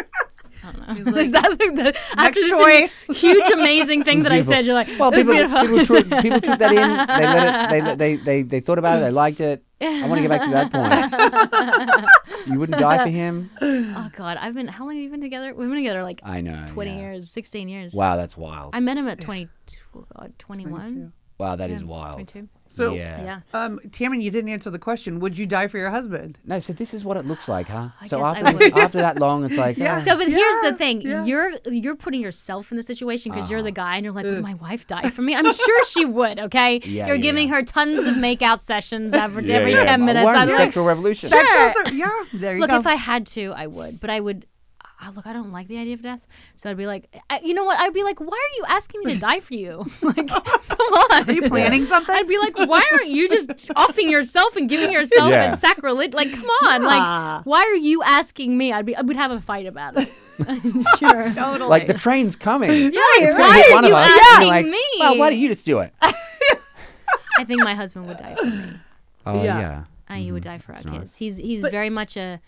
[0.62, 1.12] I don't know.
[1.20, 3.04] Is that like the after choice.
[3.20, 4.66] huge amazing thing that I said?
[4.66, 6.76] You're like, Well, people, people, took, people took that in.
[7.70, 7.98] They let it.
[7.98, 9.00] They, they they they thought about it.
[9.02, 9.64] They liked it.
[9.80, 12.46] I want to get back to that point.
[12.46, 13.50] you wouldn't die for him.
[13.62, 14.68] oh God, I've been.
[14.68, 15.54] How long have you been together?
[15.54, 16.66] We've been together like I know.
[16.68, 16.96] 20 yeah.
[16.98, 17.94] years, 16 years.
[17.94, 18.74] Wow, that's wild.
[18.74, 21.12] I met him at 22, oh uh, God, 21.
[21.38, 22.14] wow, that is Yeah, wild.
[22.14, 22.48] 22.
[22.72, 23.24] So, yeah.
[23.24, 23.40] Yeah.
[23.52, 25.18] um, Tammin, you didn't answer the question.
[25.18, 26.38] Would you die for your husband?
[26.46, 27.88] No, so this is what it looks like, huh?
[28.00, 28.78] I so guess I after would.
[28.78, 29.98] after that long, it's like Yeah.
[29.98, 31.24] ah, So, but here's the thing: yeah.
[31.24, 33.74] you're you're putting yourself in the situation because you're the Uh-huh.
[33.90, 36.38] guy, and you're like, "Would my wife die for me?" I'm sure she would.
[36.38, 37.54] Okay, Yeah, you're yeah, giving yeah.
[37.56, 39.84] her tons of makeout sessions every yeah, every yeah.
[39.84, 40.24] ten minutes.
[40.24, 41.28] One I'm like, sexual revolution.
[41.28, 41.70] Sure.
[41.72, 42.78] Sexual- yeah, there you look, go.
[42.78, 44.46] if I had to, I would, but I would.
[45.02, 46.20] Uh, look, I don't like the idea of death,
[46.56, 47.80] so I'd be like, I, you know what?
[47.80, 49.86] I'd be like, why are you asking me to die for you?
[50.02, 51.28] like, come on.
[51.28, 52.14] Are you planning something?
[52.14, 55.44] I'd be like, why aren't you just offing yourself and giving yourself Yeah.
[55.52, 56.12] as sacrilege?
[56.12, 56.82] Like, come on.
[56.82, 56.88] Yeah.
[56.88, 58.72] Like, why are you asking me?
[58.72, 60.08] I'd be, I would have a fight about it.
[60.98, 61.32] sure.
[61.32, 61.68] totally.
[61.70, 62.70] Like the train's coming.
[62.70, 64.10] Yeah, It's gonna why hit are you of us.
[64.10, 64.84] asking and like, me?
[64.98, 65.92] Well, why don't you just do it?
[66.02, 68.72] I think my husband would die for me.
[69.26, 69.58] Oh Yeah.
[69.60, 69.84] yeah.
[70.08, 70.88] Uh, he would die for our Mm-hmm.
[70.90, 70.98] nice.
[71.00, 71.16] kids.
[71.16, 72.40] He's he's But- very much a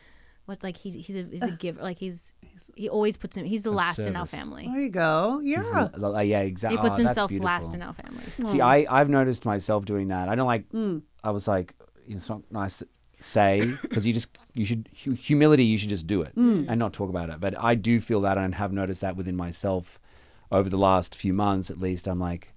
[0.46, 1.82] what's like he's he's a he's a giver.
[1.82, 2.32] Like he's
[2.74, 3.44] he always puts him.
[3.44, 4.40] He's the last in our service.
[4.40, 4.66] family.
[4.66, 5.40] there you go.
[5.42, 5.88] Yeah.
[5.94, 6.76] L- l- yeah, exactly.
[6.76, 8.24] He puts oh, himself last in our family.
[8.46, 10.28] See, I I've noticed myself doing that.
[10.28, 10.68] I don't like.
[10.70, 10.98] Hmm.
[11.24, 11.74] I was like,
[12.08, 12.88] it's not nice to
[13.20, 15.64] say because you just you should hu- humility.
[15.64, 16.64] You should just do it hmm.
[16.68, 17.40] and not talk about it.
[17.40, 19.98] But I do feel that and have noticed that within myself
[20.50, 22.06] over the last few months, at least.
[22.06, 22.52] I'm like,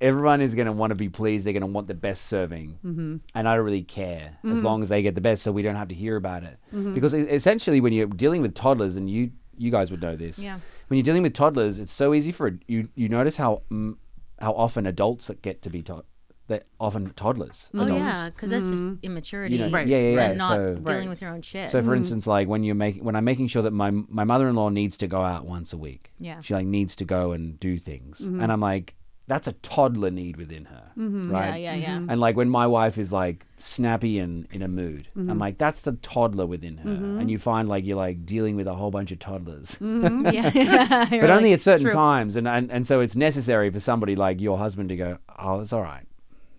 [0.00, 1.44] everyone is going to want to be pleased.
[1.44, 3.16] They're going to want the best serving, mm-hmm.
[3.34, 4.52] and I don't really care Mm-hmm.
[4.52, 6.58] as long as they get the best, so we don't have to hear about it.
[6.72, 10.38] Because e- essentially, when you're dealing with toddlers, and you you guys would know this,
[10.38, 10.58] Yeah.
[10.88, 12.88] when you're dealing with toddlers, it's so easy for you.
[12.94, 13.96] You notice how mm,
[14.38, 16.06] how often adults that get to be taught.
[16.46, 17.68] They're often toddlers.
[17.74, 18.00] Oh adults.
[18.00, 19.54] yeah, because that's just immaturity.
[19.54, 20.28] You know, Right, yeah, yeah, yeah.
[20.30, 21.08] And not so, dealing Right.
[21.08, 21.68] with your own shit.
[21.68, 24.70] so for instance, like when you're making when I'm making sure that my my mother-in-law
[24.70, 26.10] needs to go out once a week.
[26.18, 26.40] Yeah.
[26.40, 28.94] She like needs to go and do things, and I'm like,
[29.30, 31.56] that's a toddler need within her, right?
[31.58, 32.06] yeah, yeah, yeah.
[32.08, 35.82] And like when my wife is like snappy and in a mood, I'm like, that's
[35.82, 36.90] the toddler within her.
[36.90, 41.06] And you find like you're like dealing with a whole bunch of toddlers, yeah, yeah.
[41.22, 41.92] but only at certain True.
[41.92, 42.36] times.
[42.36, 45.72] And, and and so it's necessary for somebody like your husband to go, oh, it's
[45.72, 46.06] all right.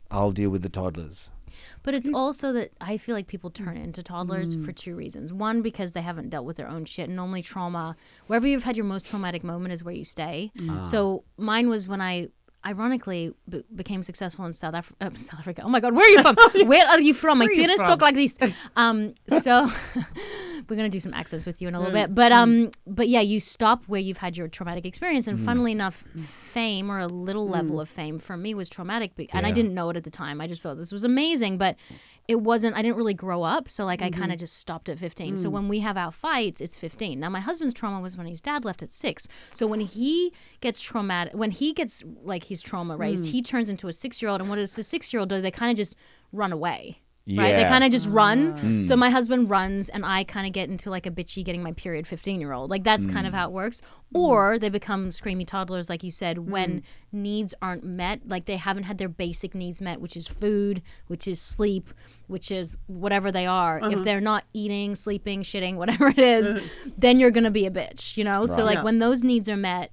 [0.10, 1.32] I'll deal with the toddlers.
[1.84, 3.84] But it's also that I feel like people turn Mm.
[3.86, 5.34] into toddlers for two reasons.
[5.34, 7.08] One, because they haven't dealt with their own shit.
[7.08, 7.96] And normally, trauma,
[8.28, 10.52] wherever you've had your most traumatic moment, is where you stay.
[10.70, 10.84] Ah.
[10.84, 12.28] So mine was when I,
[12.66, 15.62] ironically, b- became successful in South, Af- uh, South Africa.
[15.66, 16.36] Oh my God, where are you from?
[16.68, 17.40] where are you from?
[17.40, 18.38] My Where parents talk like this.
[18.76, 19.70] Um, so
[20.70, 21.82] we're gonna do some accents with you in a Mm.
[21.82, 22.16] little bit.
[22.16, 25.28] But um, but yeah, you stop where you've had your traumatic experience.
[25.28, 29.30] And funnily enough, fame or a little level of fame for me was traumatic, be-
[29.32, 30.40] and I didn't know it at the time.
[30.42, 31.76] I just thought this was amazing, but
[32.28, 32.76] it wasn't.
[32.76, 34.20] I didn't really grow up, so like I mm-hmm.
[34.20, 35.38] kind of just stopped at 15.
[35.38, 35.52] So mm.
[35.52, 37.20] when we have our fights, it's 15.
[37.20, 39.28] Now my husband's trauma was when his dad left at six.
[39.54, 43.32] So when he gets traumatic, when he gets like he's trauma raised, mm.
[43.32, 44.42] he turns into a six year old.
[44.42, 45.42] And what does a six year old do?
[45.42, 45.96] They kind of just
[46.32, 47.01] run away.
[47.28, 48.54] Right, they kind of just run.
[48.58, 48.84] Ah.
[48.84, 49.00] So hmm.
[49.00, 52.08] my husband runs, and I kind of get into like a bitchy getting my period
[52.08, 52.72] fifteen year old.
[52.72, 53.38] Like that's kind of hmm.
[53.38, 53.82] how it works.
[54.12, 54.18] Hmm.
[54.18, 58.28] Or they become screamy toddlers, like you said, when needs aren't met.
[58.28, 61.94] Like they haven't had their basic needs met, which is food, which is sleep,
[62.28, 63.78] which is whatever they are.
[63.78, 64.04] If uh-huh.
[64.04, 66.90] they're not eating, sleeping, shitting, whatever it is, uh-huh.
[66.98, 68.18] then you're gonna be a bitch.
[68.18, 68.48] You know.
[68.48, 68.84] So like Yeah.
[68.84, 69.92] when those needs are met,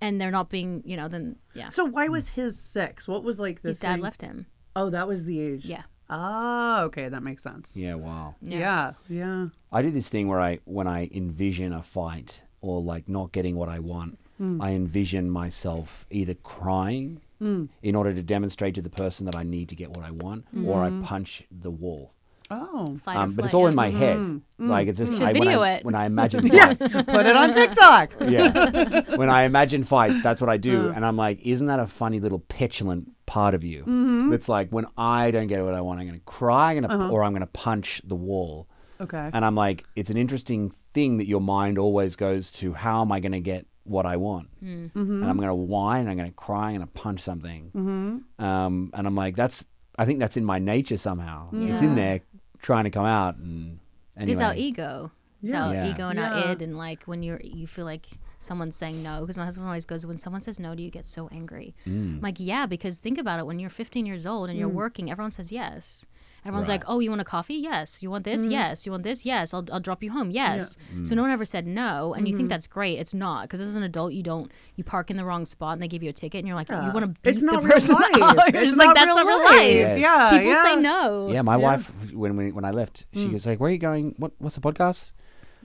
[0.00, 3.08] and they're not being, you know, then yeah, So why was his six?
[3.08, 4.46] What was like the his dad thing- left him.
[4.76, 5.64] Oh, that was the age.
[5.64, 5.84] Yeah.
[6.08, 7.76] Ah, okay, that makes sense.
[7.76, 8.34] Yeah, wow.
[8.40, 9.48] Yeah, yeah.
[9.72, 13.56] I do this thing where I, when I envision a fight or like not getting
[13.56, 14.60] what I want, Hmm.
[14.60, 19.68] I envision myself either crying in order to demonstrate to the person that I need
[19.70, 22.12] to get what I want, or I punch the wall.
[22.50, 24.42] Oh, Fight Um, but it's all in my head.
[24.58, 25.84] Like it's just should I, when, video I, it.
[25.86, 26.92] when I imagine fights.
[26.94, 28.12] put it on TikTok.
[28.28, 29.02] yeah.
[29.16, 32.20] When I imagine fights, that's what I do, and I'm like, isn't that a funny
[32.20, 33.80] little petulant part of you?
[33.82, 34.32] Mm-hmm.
[34.32, 36.94] It's like when I don't get what I want, I'm going to cry, I'm gonna,
[36.94, 37.10] Uh-huh.
[37.12, 38.68] or I'm going to punch the wall.
[39.00, 39.30] Okay.
[39.32, 43.12] And I'm like, it's an interesting thing that your mind always goes to how am
[43.12, 44.48] I going to get what I want?
[44.64, 44.98] Mm-hmm.
[44.98, 47.70] And I'm going to whine, I'm going to cry, I'm going to punch something.
[47.74, 48.44] Mm-hmm.
[48.44, 49.64] Um, and I'm like, that's,
[49.98, 51.48] I think that's in my nature somehow.
[51.52, 52.20] It's in there
[52.62, 53.36] trying to come out.
[53.36, 53.78] And
[54.16, 54.32] anyway.
[54.32, 55.10] It's our ego.
[55.42, 55.90] It's our Yeah.
[55.90, 56.32] ego and Yeah.
[56.32, 58.06] our id, and like when you're, you feel like
[58.38, 59.20] someone's saying no.
[59.20, 61.74] Because my husband always goes, when someone says no do you, get so angry.
[61.86, 62.16] Mm.
[62.16, 63.46] I'm like, yeah, because think about it.
[63.46, 64.74] When you're 15 years old and you're mm.
[64.74, 66.06] working, everyone says yes.
[66.44, 66.74] Everyone's Right.
[66.74, 67.54] like, oh, you want a coffee?
[67.54, 68.04] Yes.
[68.04, 68.46] You want this?
[68.46, 68.52] Mm.
[68.52, 68.86] Yes.
[68.86, 69.26] You want this?
[69.26, 69.52] Yes.
[69.52, 70.30] I'll, I'll drop you home.
[70.30, 70.78] Yes.
[70.94, 71.04] Mm.
[71.04, 72.50] So no one ever said no, and you think mm-hmm.
[72.50, 73.00] that's great.
[73.00, 74.52] It's not because as an adult, you don't.
[74.76, 76.68] You park in the wrong spot and they give you a ticket, and you're like,
[76.68, 77.96] you want to beat It's the not real person.
[77.96, 78.22] life.
[78.22, 78.36] up.
[78.52, 79.50] You're It's just like not that's real not real life.
[79.50, 79.70] life.
[79.70, 79.98] Yes.
[79.98, 80.62] Yeah, People yeah.
[80.62, 81.32] say no.
[81.32, 83.32] Yeah, my wife when we, when I left, she mm.
[83.32, 84.14] goes like, "Where are you going?
[84.16, 85.10] What what's the podcast?"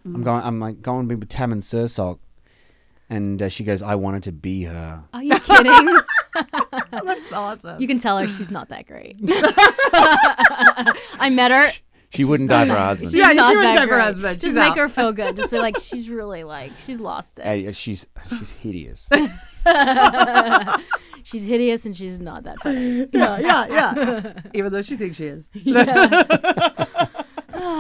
[0.04, 0.44] I'm going.
[0.44, 2.18] I'm like going to be with Tammin Sursok,
[3.12, 5.98] and uh, she goes, "I wanted to be her." Are you kidding?
[6.92, 7.80] That's awesome.
[7.82, 9.18] You can tell her she's not that great.
[11.20, 11.70] I met her.
[12.14, 13.12] She wouldn't die for her husband.
[13.12, 14.02] She's Yeah, not she wouldn't that die for her great.
[14.04, 14.40] husband.
[14.40, 14.78] Just She's make out.
[14.78, 15.36] her feel good.
[15.38, 17.68] Just be like, she's really like, she's lost it.
[17.70, 18.06] Uh, she's
[18.38, 19.08] she's hideous.
[21.24, 23.08] She's hideous and she's not that funny.
[23.14, 24.34] yeah, yeah, yeah.
[24.54, 25.48] Even though she thinks she is.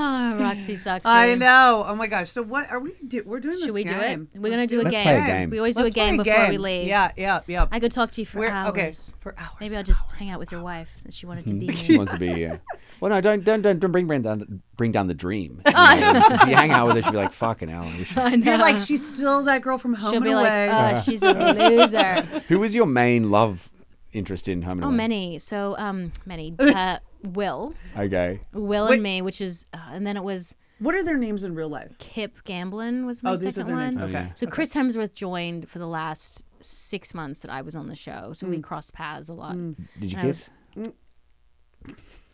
[0.04, 1.06] Oh, Roxy sucks.
[1.06, 1.86] I know.
[1.88, 2.32] Oh my gosh.
[2.32, 3.24] So what are we do?
[3.26, 3.99] We're doing Should this we do it?
[4.02, 4.30] game.
[4.36, 5.04] We're gonna Let's do a Let's game.
[5.04, 5.49] play a game.
[5.52, 6.88] We always Let's do a game play before we leave.
[6.88, 7.68] Yeah, yeah, yeah.
[7.72, 8.70] I could talk to you for We're, hours.
[8.70, 9.52] okay, for hours.
[9.60, 11.97] Maybe I'll just hang out with your wife since she wanted to be she me.
[11.99, 12.34] wants to be.
[12.34, 12.62] here.
[12.99, 15.62] Well, no, don't don't don't, don't bring bring down bring down the dream.
[15.68, 18.16] You know, if you hang out with her, she'll be like, "Fucking hell." I wish.
[18.18, 18.52] I know.
[18.54, 20.70] You're like she's still that girl from Home She'll and be like, Away.
[20.70, 22.22] uh, she's a loser.
[22.47, 23.70] Who was your main love
[24.14, 24.97] interest in Home and Oh, Away?
[24.97, 25.39] many.
[25.39, 26.56] So, um, many.
[26.60, 28.40] Uh, Will, Okay.
[28.54, 28.94] Will Wait.
[28.96, 31.70] and me, which is, uh, and then it was what are their names in real
[31.70, 31.96] life?
[32.00, 33.86] Kip Gamblin was my Oh, these are second their one.
[33.94, 33.98] names.
[33.98, 34.12] Okay.
[34.14, 34.34] yeah.
[34.34, 38.34] So Chris Hemsworth joined for the last six months that I was on the show.
[38.34, 38.64] So we Mm.
[38.64, 39.56] crossed paths a lot
[40.00, 40.90] Did you I was- kiss?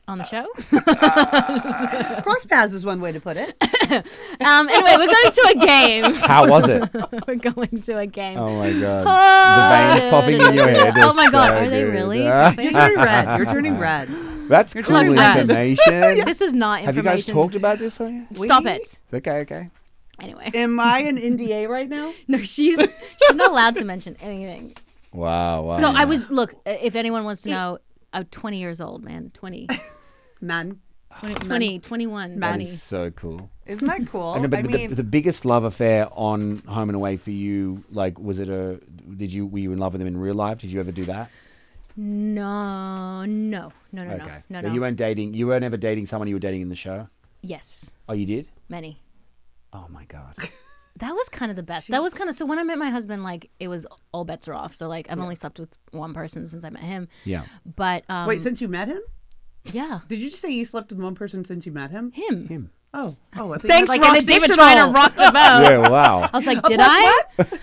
[0.08, 0.46] on the show.
[2.22, 3.56] Cross paths is one way to put it.
[3.92, 6.14] um, anyway, we're going to a game.
[6.16, 6.90] How was it?
[7.28, 8.38] we're going to a game.
[8.38, 9.98] Oh my god.
[9.98, 10.94] the veins popping in your head.
[10.98, 11.92] Oh is my god, so are they good.
[11.94, 12.26] really?
[12.28, 12.50] Ah.
[12.52, 12.64] popping?
[12.66, 13.38] You're turning red.
[13.38, 14.10] You're turning red.
[14.48, 15.38] That's cool turning red.
[15.40, 16.26] information.
[16.26, 18.00] This is not Have you guys talked about this?
[18.02, 18.28] On here?
[18.46, 19.00] Stop We- it.
[19.14, 19.70] Okay, okay.
[20.20, 22.12] Anyway, Am I an NDA right now?
[22.28, 24.72] no, she's she's not allowed to mention anything.
[25.14, 25.78] Wow, wow.
[25.80, 26.56] So I was look.
[26.66, 27.78] If anyone wants to know,
[28.14, 29.30] I'm 20 years old, man.
[29.36, 29.68] 20,
[30.42, 30.80] Man,
[31.20, 32.64] 20, 20 21, That 20.
[32.66, 33.50] is so cool.
[33.66, 34.34] isn't that cool?
[34.34, 37.84] And, but I the, mean, the biggest love affair on Home and Away for you,
[37.92, 38.80] like, was it a?
[39.16, 40.60] Did you were you in love with him in real life?
[40.60, 41.30] Did you ever do that?
[41.98, 44.26] No, no, no, no, okay.
[44.50, 44.74] no, no, But no.
[44.74, 45.34] you weren't dating.
[45.34, 47.08] You weren't ever dating someone you were dating in the show.
[47.42, 48.48] yes, Oh, you did.
[48.70, 49.02] many.
[49.74, 50.36] Oh my god.
[51.00, 51.90] That was kind of the best.
[51.90, 54.48] That was kind of so when I met my husband, like it was all bets
[54.48, 54.74] are off.
[54.74, 57.08] So like I've only slept with one person since I met him.
[57.24, 57.44] Yeah.
[57.76, 59.02] But um, wait, since you met him?
[59.66, 62.12] yeah, Did you just say you slept with one person since you met him?
[62.14, 62.48] him.
[62.48, 62.72] Him.
[62.94, 65.34] Oh, oh, I Thanks, like Roxy, an for trying to rock the boat.
[65.34, 65.90] Yeah.
[65.90, 66.30] Wow.
[66.34, 67.14] I was like, did I?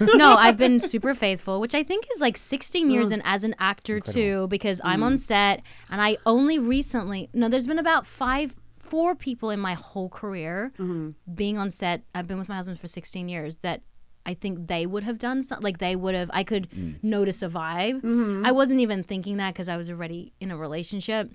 [0.01, 3.15] no, I've been super faithful, which I think is like 16 years Mm.
[3.15, 7.67] and as an actor too, because I'm on set and I only recently, no, there's
[7.67, 11.11] been about five, four people in my whole career Mm-hmm.
[11.35, 12.03] being on set.
[12.15, 13.81] I've been with my husband for 16 years that
[14.27, 16.69] I think they would have done something like they would have, I could
[17.03, 18.03] notice a vibe.
[18.03, 18.47] Mm-hmm.
[18.47, 21.31] I wasn't even thinking that because I was already in a relationship.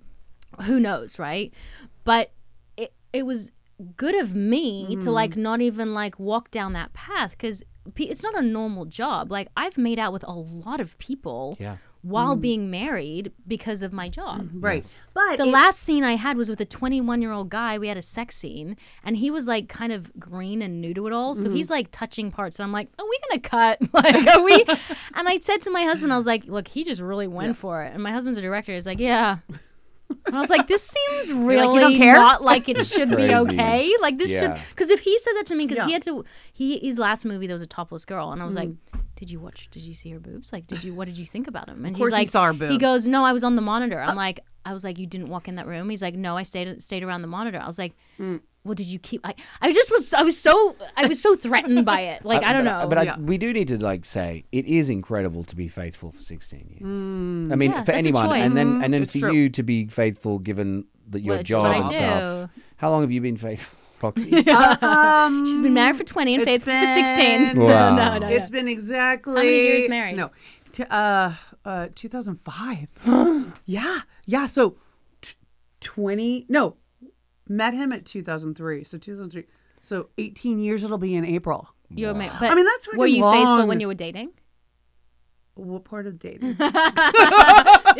[0.63, 1.53] Who knows, right?
[2.03, 2.31] But
[2.77, 3.51] it, it was
[3.95, 5.37] good of me to like mm.
[5.37, 7.63] not even like walk down that path because
[7.97, 9.31] it's not a normal job.
[9.31, 11.77] Like I've made out with a lot of people Yeah.
[12.01, 12.41] while mm.
[12.41, 14.41] being married because of my job.
[14.41, 14.61] Mm-hmm.
[14.61, 17.77] Right, but The it- last scene I had was with a 21 year old guy.
[17.77, 21.07] We had a sex scene, and he was like kind of green and new to
[21.07, 21.33] it all.
[21.33, 21.55] So mm-hmm.
[21.55, 23.79] he's like touching parts, and I'm like, "Are we gonna cut?
[23.93, 24.63] Like, are we?"
[25.13, 27.83] and I said to my husband, I was like, "Look, he just really went for
[27.83, 28.73] it." And my husband's a director.
[28.73, 29.37] He's like, "Yeah."
[30.29, 33.91] And I was like, "This seems really don't care?" not like it should be okay.
[33.99, 36.23] Like this should because if he said that to me, because he had to,
[36.53, 38.77] he his last movie there was a topless girl, and I was like, Mm.
[39.15, 39.69] "Did you watch?
[39.71, 40.53] Did you see her boobs?
[40.53, 40.93] Like, did you?
[40.93, 42.71] What did you think about him?" And course he's he like, saw her boobs.
[42.71, 45.29] He goes, "No, I was on the monitor." I'm like, I was like, "You didn't
[45.29, 47.77] walk in that room?" He's like, "No, I stayed stayed around the monitor." I was
[47.79, 48.41] like, Mm.
[48.63, 51.85] "Well, did you keep?" I, I just was I was so I was so threatened
[51.85, 52.25] by it.
[52.25, 52.89] Like I don't but, know.
[52.89, 53.17] But I, Yeah.
[53.19, 57.51] we do need to like say it is incredible to be faithful for 16 years.
[57.51, 59.33] I mean, Yeah, for anyone, and then and then It's for true.
[59.33, 61.95] you to be faithful, given that your What- job what I and do.
[61.95, 62.49] stuff.
[62.77, 64.31] How long have you been faithful, Roxy?
[64.81, 67.53] um, She's been married for 20 and it's faithful for 16.
[67.55, 67.95] been- Wow.
[67.95, 68.27] no, no, no.
[68.35, 70.15] It's been exactly How many years married?
[70.17, 70.31] No,
[70.71, 71.31] t- uh,
[71.65, 72.87] uh, 2005.
[73.65, 74.45] yeah, yeah.
[74.45, 74.77] So,
[75.21, 75.33] t-
[75.81, 76.45] 20.
[76.49, 76.75] No,
[77.49, 78.83] met him at 2003.
[78.83, 79.45] So 2003.
[79.81, 80.83] So 18 years.
[80.83, 81.67] It'll be in April.
[81.89, 84.29] You were ma- but I mean, that's were fucking you faithful when you were dating?
[85.59, 86.49] What part of dating?
[86.49, 86.57] Is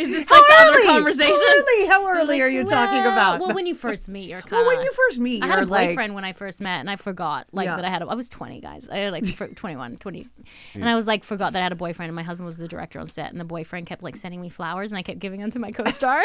[0.08, 1.34] this like the other conversation?
[1.34, 1.86] How early?
[1.86, 3.40] How early are you talking about?
[3.40, 5.66] Well, when you first meet, you're kind Well, when you first meet, I had a
[5.66, 7.76] like, boyfriend when I first met, and I forgot like Yeah.
[7.76, 8.02] that I had.
[8.02, 8.88] A, I was 20, guys.
[8.88, 10.26] I had like fr- 21, 20,
[10.74, 12.68] and I was like forgot that I had a boyfriend, and my husband was the
[12.68, 15.40] director on set, and the boyfriend kept like sending me flowers, and I kept giving
[15.40, 16.24] them to my co-star,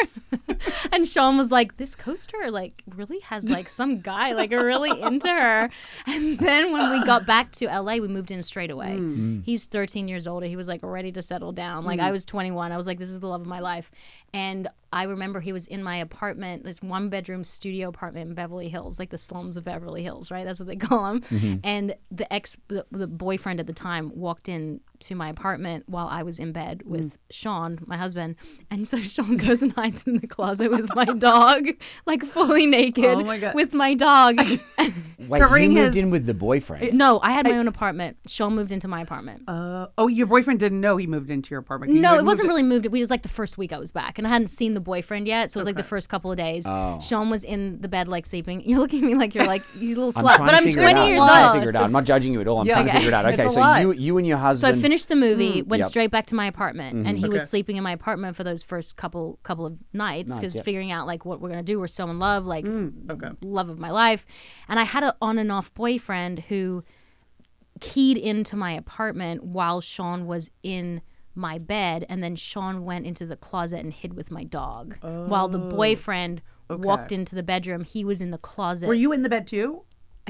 [0.92, 5.28] and Sean was like, "This co-star like really has like some guy like really into
[5.28, 5.68] her,"
[6.06, 8.96] and then when we got back to LA, we moved in straight away.
[8.98, 9.44] Mm.
[9.44, 10.46] He's 13 years older.
[10.46, 11.84] He was like ready to settle down.
[11.84, 12.12] Like I mm-hmm.
[12.12, 12.72] was 21.
[12.72, 13.90] I was like, "This is the love of my life,"
[14.36, 18.68] and I remember he was in my apartment, this one bedroom studio apartment in Beverly
[18.68, 20.44] Hills, like the slums of Beverly Hills, right?
[20.46, 21.60] That's what they call them.
[21.64, 26.06] And the ex, the, the boyfriend at the time, walked in to my apartment while
[26.08, 28.36] I was in bed with Sean, my husband.
[28.70, 31.68] And so Sean goes and hides in the closet with my dog,
[32.06, 33.54] like fully naked Oh my God.
[33.54, 34.38] with my dog.
[34.38, 36.94] Wait, you moved his- in with the boyfriend.
[36.94, 38.16] no, I had my own apartment.
[38.26, 39.42] Sean moved into my apartment.
[39.48, 41.92] uh, oh, your boyfriend didn't know he moved into your apartment.
[41.92, 42.86] No, had it wasn't moved really moved.
[42.86, 45.26] It was like the first week I was back, and I hadn't seen the boyfriend
[45.26, 45.50] yet.
[45.50, 46.66] So it was like the first couple of days.
[46.66, 46.98] Oh.
[47.00, 48.60] Sean was in the bed, like sleeping.
[48.66, 51.06] You're looking at me like you're like you little slut, but I'm 20 it out.
[51.06, 51.54] years I'm trying to old.
[51.54, 51.82] figure it out.
[51.84, 52.60] I'm not judging you at all.
[52.60, 52.74] I'm Yeah.
[52.74, 53.26] trying to figure it out.
[53.36, 53.82] Okay, so lot.
[53.82, 54.74] you you and your husband.
[54.74, 54.78] So.
[54.78, 55.66] I finished the movie, mm.
[55.66, 55.88] went Yep.
[55.88, 57.06] straight back to my apartment, mm-hmm.
[57.06, 60.54] and he was sleeping in my apartment for those first couple couple of nights because
[60.54, 60.64] yep.
[60.64, 61.78] figuring out like what we're gonna do.
[61.80, 63.10] We're so in love, like mm.
[63.10, 63.30] okay.
[63.42, 64.24] love of my life,
[64.68, 66.84] and I had an on and off boyfriend who
[67.80, 71.02] keyed into my apartment while Sean was in
[71.36, 75.48] my bed, and then Sean went into the closet and hid with my dog, while
[75.48, 77.84] the oh, boyfriend walked into the bedroom.
[77.84, 79.82] He was in the closet Were you in the bed too?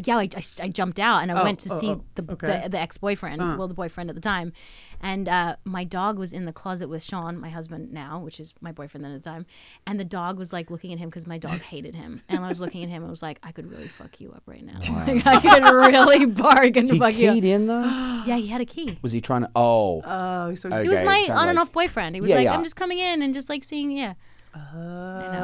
[0.05, 2.63] Yeah, I, I, I jumped out and I went to oh, see oh, the, okay.
[2.65, 4.53] The the ex boyfriend, well, the boyfriend at the time,
[5.01, 8.53] and uh, my dog was in the closet with Sean, my husband now, which is
[8.61, 9.47] my boyfriend then at the time,
[9.87, 12.49] and the dog was like looking at him because my dog hated him, and I
[12.49, 14.81] was looking at him and was like, I could really fuck you up right now,
[15.07, 17.33] like, I could really bargain to fuck you.
[17.33, 17.61] He keyed Up.
[17.61, 18.13] in though.
[18.27, 18.99] Yeah, he had a key.
[19.03, 19.51] Was he trying to?
[19.55, 20.83] Oh, Oh, so Okay.
[20.83, 22.17] He was my it sounded on and off boyfriend.
[22.17, 22.55] He was Yeah, like, yeah.
[22.55, 24.15] I'm just coming in and just like seeing, yeah.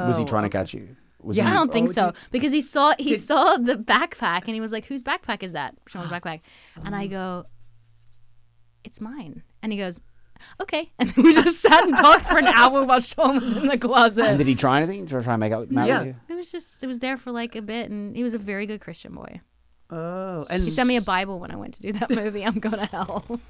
[0.09, 0.97] was he trying to catch you?
[1.23, 4.43] Was I he, don't think oh, so did- because he saw he saw the backpack
[4.47, 6.41] and he was like, "Whose backpack is that?" Sean's backpack,
[6.85, 7.11] and I um.
[7.11, 7.45] go,
[8.85, 10.01] "It's mine." And he goes,
[10.61, 13.73] "Okay." And we just sat and talked for an hour while Sean was in the
[13.73, 14.37] And closet.
[14.39, 16.03] did he try anything Did to try and make out with Yeah.
[16.03, 16.17] you?
[16.29, 18.67] It was just it was there for like a bit, and he was a very
[18.67, 19.41] good Christian boy.
[19.91, 22.45] Oh, and He sent me a Bible when I went to do that movie.
[22.45, 23.41] I'm going to hell.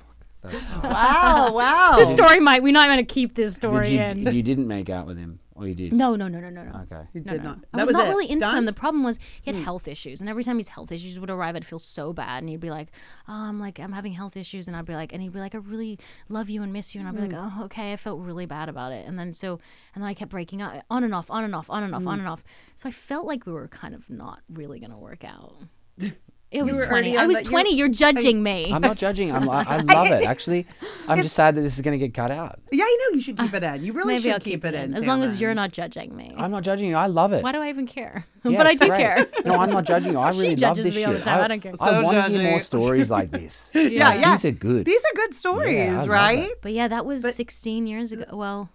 [0.43, 0.61] That's.
[0.83, 1.95] Wow, wow.
[1.97, 4.27] This story might we're not going to keep this Did story you, in.
[4.35, 5.93] you didn't make out with him, or you did?
[5.93, 6.81] No, no, no, no, no, no.
[6.83, 7.07] Okay.
[7.13, 7.51] You No, did no.
[7.51, 7.59] not.
[7.73, 8.11] I That was, not it.
[8.11, 8.59] really into Done?
[8.59, 8.65] him.
[8.65, 9.65] The problem was he had hmm.
[9.65, 12.49] health issues, and every time his health issues would arrive, I'd feel so bad, and
[12.49, 12.89] he'd be like,
[13.29, 15.55] "Oh, I'm like, I'm having health issues," and I'd be like, and he'd be like,
[15.55, 15.99] "I really
[16.29, 17.61] love you and miss you," and I'd be like, hmm.
[17.61, 19.61] "Oh, okay." I felt really bad about it, and then so,
[19.95, 22.07] and then I kept breaking up, on and off, on and off, on and off,
[22.07, 22.21] on hmm.
[22.21, 22.43] and off.
[22.77, 25.55] So I felt like we were kind of not really gonna work out.
[26.53, 27.17] It was were already twenty.
[27.19, 27.75] I was that- you- twenty.
[27.77, 28.71] You're judging me.
[28.73, 29.33] I'm not judging.
[29.33, 30.27] I'm, I, I love it.
[30.27, 30.67] Actually,
[31.09, 32.61] I'm just sad that this is going to get cut out.
[32.71, 33.83] Yeah, I know you should keep it in.
[33.85, 34.95] You really Maybe should I'll keep, it in.
[34.95, 36.35] as long as you're not judging me.
[36.37, 36.97] I'm not judging you.
[36.97, 37.43] I love it.
[37.43, 38.27] Why do I even care?
[38.45, 38.99] Yeah, but I do great.
[38.99, 39.29] care.
[39.45, 40.19] No, I'm not judging you.
[40.19, 41.25] I She really love this me all the shit.
[41.27, 41.45] time.
[41.45, 41.75] I don't care.
[41.81, 43.71] I want to hear more stories like this.
[43.73, 44.33] Yeah, yeah.
[44.33, 44.85] These are good.
[44.85, 46.51] These are good stories, Yeah, right?
[46.61, 48.25] But yeah, that was But- 16 years ago.
[48.33, 48.69] Well,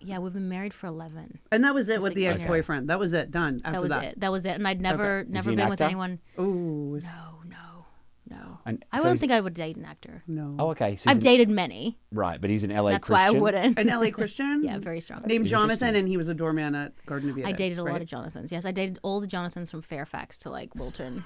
[0.00, 1.38] yeah, we've been married for 11.
[1.52, 2.88] And that was it with the ex-boyfriend.
[2.88, 3.30] That was it.
[3.30, 3.60] Done.
[3.64, 4.20] After That was it.
[4.20, 4.50] That was it.
[4.50, 6.18] And I'd never, never he an been with anyone.
[6.38, 7.86] Ooh, No, no,
[8.30, 8.58] no.
[8.66, 10.22] And I so don't he's- think I would date an actor.
[10.26, 10.54] no.
[10.58, 10.96] Oh, okay.
[10.96, 11.98] So I've an- dated many.
[12.12, 13.78] right, but he's an LA That's why I wouldn't.
[13.78, 14.62] An LA Christian?
[14.62, 15.22] yeah, very strong.
[15.26, 17.48] Named Jonathan, and he was a doorman at Garden of Eden.
[17.48, 18.52] I dated a lot of Jonathans.
[18.52, 21.24] Yes, I dated all the Jonathans from Fairfax to like Wilton.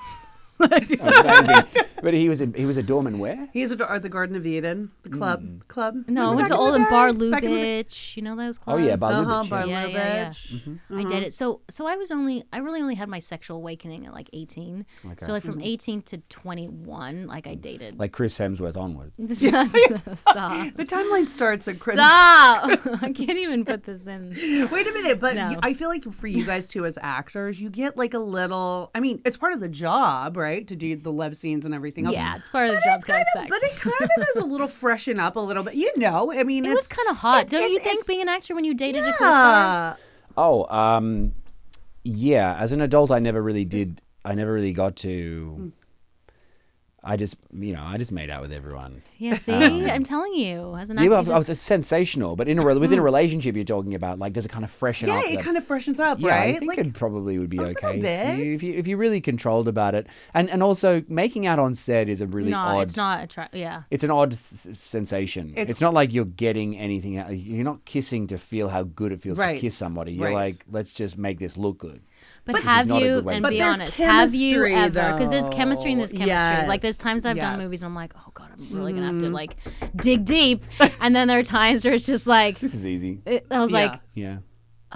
[0.61, 1.65] Amazing.
[2.03, 3.49] but he was a, he was a doorman where?
[3.53, 5.41] He's a at the Garden of Eden, the club.
[5.41, 5.59] Hmm.
[5.69, 5.97] Club.
[6.09, 7.13] No, I went to back in all the the Bar?
[7.15, 7.85] Back in the day?
[7.85, 8.17] Lubitsch.
[8.17, 8.85] You know those Oh, clubs?
[8.85, 9.87] yeah, Bar Uh-huh, Lubitsch, Bar yeah.
[9.87, 10.79] Yeah, yeah, Lubitsch.
[10.97, 11.33] I did it.
[11.35, 14.87] So so I was only I really only had my sexual awakening at like 18.
[15.05, 15.25] Okay.
[15.27, 15.53] So like Mm-hmm.
[15.53, 17.99] from 18 to 21, like I dated.
[17.99, 19.13] Like Chris Hemsworth onward.
[19.37, 20.75] Stop.
[20.77, 21.97] The timeline starts at Chris.
[21.97, 22.81] Stop.
[23.03, 24.31] I can't even put this in.
[24.71, 25.57] Wait a minute, but No.
[25.63, 28.91] I feel like for you guys too, as actors, you get like a little.
[28.95, 32.07] I mean, it's part of the job, right, to do the love scenes and everything
[32.07, 32.15] else.
[32.15, 33.49] Yeah, it's part of the job it's kind of, sex.
[33.49, 35.75] but it kind of is a little freshen up a little bit.
[35.75, 38.07] You know, I mean, it it's, was kind of hot, it- don't you think?
[38.07, 39.97] Being an actor when you dated a co-star.
[40.37, 41.33] Oh, um,
[42.05, 42.57] yeah.
[42.59, 44.03] As an adult, I never really did.
[44.25, 45.73] I never really got to.
[47.05, 49.03] I just, you know, I just made out with everyone.
[49.19, 52.37] Yeah, see, um, I'm telling you, as an Yeah, well, you I was- just- sensational,
[52.37, 54.71] but in a re- within a relationship, you're talking about like, does it kind of
[54.71, 55.25] freshen Yeah, up?
[55.27, 56.55] it the- kind of freshens up, Yeah, right?
[56.55, 58.39] I think it probably would be a little okay if you, bit.
[58.55, 62.09] if you if you really controlled about it, and and also making out on set
[62.09, 62.83] is a really no, odd.
[62.83, 63.61] it's not attractive.
[63.61, 65.51] Yeah, It's an odd th- sensation.
[65.57, 67.17] It's- It's, not like you're getting anything.
[67.19, 70.13] out- You're not kissing to feel how good it feels Right, to kiss somebody.
[70.13, 70.35] You're right.
[70.35, 72.01] like, let's just make this look good.
[72.45, 72.99] But, Which is have you?
[73.01, 73.59] good way to And do be it.
[73.61, 75.13] But there's honest, have you ever?
[75.13, 76.19] Because there's chemistry in this though.
[76.19, 76.69] chemistry.
[76.69, 79.19] Like there's times I've done movies, and I'm like, oh god, I'm really gonna have
[79.21, 79.57] to like
[79.97, 80.65] dig deep.
[81.01, 83.21] and then there are times where it's just like, This is easy.
[83.27, 83.77] it, I was Yeah.
[83.87, 84.39] like, Yeah,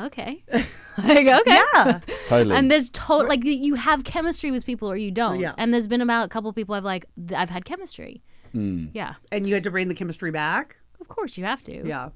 [0.00, 1.42] okay, like okay.
[1.74, 2.00] Yeah.
[2.28, 2.56] totally.
[2.56, 5.38] And there's total like you have chemistry with people or you don't.
[5.40, 5.52] Yeah.
[5.58, 8.22] And there's been about a couple people I've like th- I've had chemistry.
[8.52, 8.86] Hmm.
[8.94, 10.76] Yeah, and you had to bring the chemistry back.
[11.00, 11.86] of course you have to.
[11.86, 12.08] Yeah.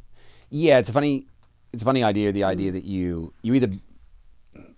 [0.49, 1.27] yeah, it's a funny,
[1.73, 2.33] it's a funny idea.
[2.33, 3.71] The idea that you you either.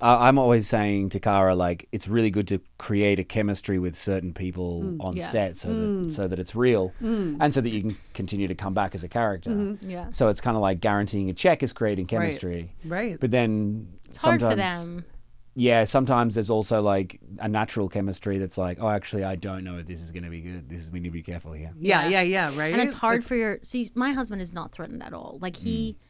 [0.01, 3.97] I I'm always saying to Kara, like it's really good to create a chemistry with
[3.97, 5.27] certain people mm, on Yeah.
[5.29, 6.11] set, so that mm.
[6.13, 7.37] so that it's real, mm.
[7.41, 9.51] and so that you can continue to come back as a character.
[9.51, 9.89] Mm-hmm.
[9.91, 10.07] Yeah.
[10.13, 12.75] So it's kind of like guaranteeing a check is creating chemistry.
[12.85, 13.19] Right.
[13.19, 15.05] But then It's hard sometimes, for them.
[15.55, 19.79] yeah, sometimes there's also like a natural chemistry that's like, oh, actually, I don't know
[19.79, 20.69] if this is going to be good.
[20.69, 21.71] This is we need to be careful here.
[21.81, 22.21] yeah, Yeah.
[22.23, 22.73] yeah, yeah, right.
[22.73, 25.39] And it's hard for your see my husband is not threatened at all.
[25.41, 26.09] Like he Hmm.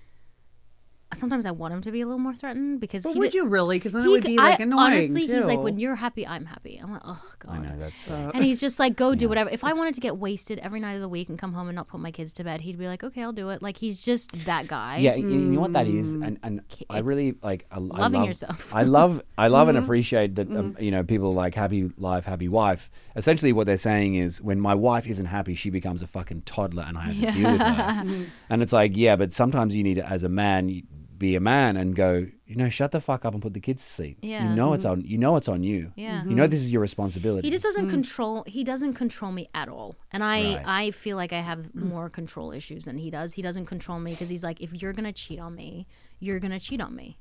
[1.14, 3.34] Sometimes I want him to be a little more threatened because But he would did-
[3.34, 3.76] you really?
[3.78, 4.92] Because then it would be like I- annoying.
[4.92, 6.78] honestly he's like when you're happy I'm happy.
[6.82, 7.52] I'm like, oh god.
[7.52, 8.08] I know that's.
[8.10, 9.50] Uh, And he's just like, go do whatever.
[9.50, 11.76] If I wanted to get wasted every night of the week and come home and
[11.76, 13.62] not put my kids to bed, he'd be like, okay, I'll do it.
[13.62, 14.98] Like he's just that guy.
[14.98, 17.66] yeah, you know what that is, and and I really like.
[17.70, 18.70] I, I loving love, yourself.
[18.74, 20.50] I love, I love, and appreciate that.
[20.50, 22.90] Um, you know, people like happy life, happy wife.
[23.16, 26.84] Essentially, what they're saying is, when my wife isn't happy, she becomes a fucking toddler,
[26.86, 28.24] and I have to deal with her.
[28.50, 30.82] and it's like, yeah, but sometimes you need to, as a man, you-
[31.22, 33.82] be a man and go, you know, shut the fuck up and put the kids
[33.82, 34.18] to sleep.
[34.20, 34.50] Yeah.
[34.50, 35.00] You know it's mm-hmm.
[35.00, 35.06] on.
[35.06, 35.92] You know it's on you.
[35.96, 36.20] Yeah.
[36.20, 36.30] Mm-hmm.
[36.30, 37.46] You know this is your responsibility.
[37.46, 37.90] He just doesn't mm.
[37.90, 38.44] control.
[38.46, 40.62] He doesn't control me at all, and I Right.
[40.66, 41.84] I feel like I have mm.
[41.84, 43.34] more control issues than he does.
[43.34, 45.86] He doesn't control me because he's like, if you're gonna cheat on me,
[46.18, 47.18] you're gonna cheat on me,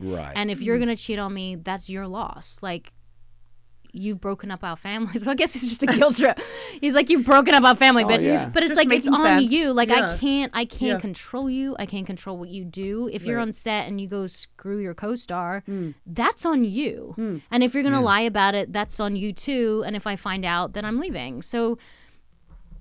[0.00, 0.32] right.
[0.34, 2.62] and if you're gonna cheat on me, that's your loss.
[2.62, 2.92] Like.
[3.96, 5.18] You've broken up our family.
[5.20, 6.40] So I guess it's just a guilt trip.
[6.80, 8.22] He's like, you've broken up our family, Oh, bitch.
[8.22, 8.50] yeah.
[8.52, 9.52] But it's Just like it's making on sense.
[9.52, 9.72] you.
[9.72, 10.98] Like I can't, I can't Yeah.
[10.98, 11.76] control you.
[11.78, 13.08] I can't control what you do.
[13.12, 15.90] If you're on set and you go screw your co-star, Hmm.
[16.04, 17.40] that's on you.
[17.50, 19.84] And if you're gonna lie about it, that's on you too.
[19.86, 21.40] And if I find out, then I'm leaving.
[21.42, 21.78] So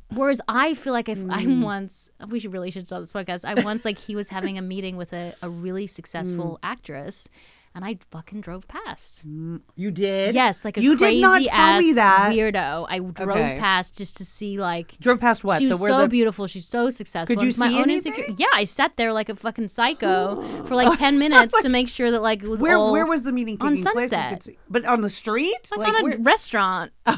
[0.10, 1.31] Whereas I feel like if Hmm.
[1.31, 3.45] I'm once, we should really should start this podcast.
[3.45, 6.65] I once like he was having a meeting with a, a really successful Hmm.
[6.72, 7.27] actress,
[7.75, 9.27] and I fucking drove past.
[9.27, 10.35] Mm, you did.
[10.35, 12.31] Yes, like a you crazy did not tell ass me that.
[12.31, 12.85] weirdo.
[12.89, 13.57] I drove Okay.
[13.59, 15.59] past just to see like Drove past what?
[15.59, 16.47] she was where so the, beautiful.
[16.47, 17.35] She's so successful.
[17.35, 18.13] Could you my see own anything?
[18.13, 21.89] insecure- Yeah, I sat there like a fucking psycho for like ten minutes to make
[21.89, 23.75] sure that like it was Where all where was the meeting on?
[23.77, 24.47] Sunset.
[24.69, 26.91] but on the street, like, on a where- restaurant.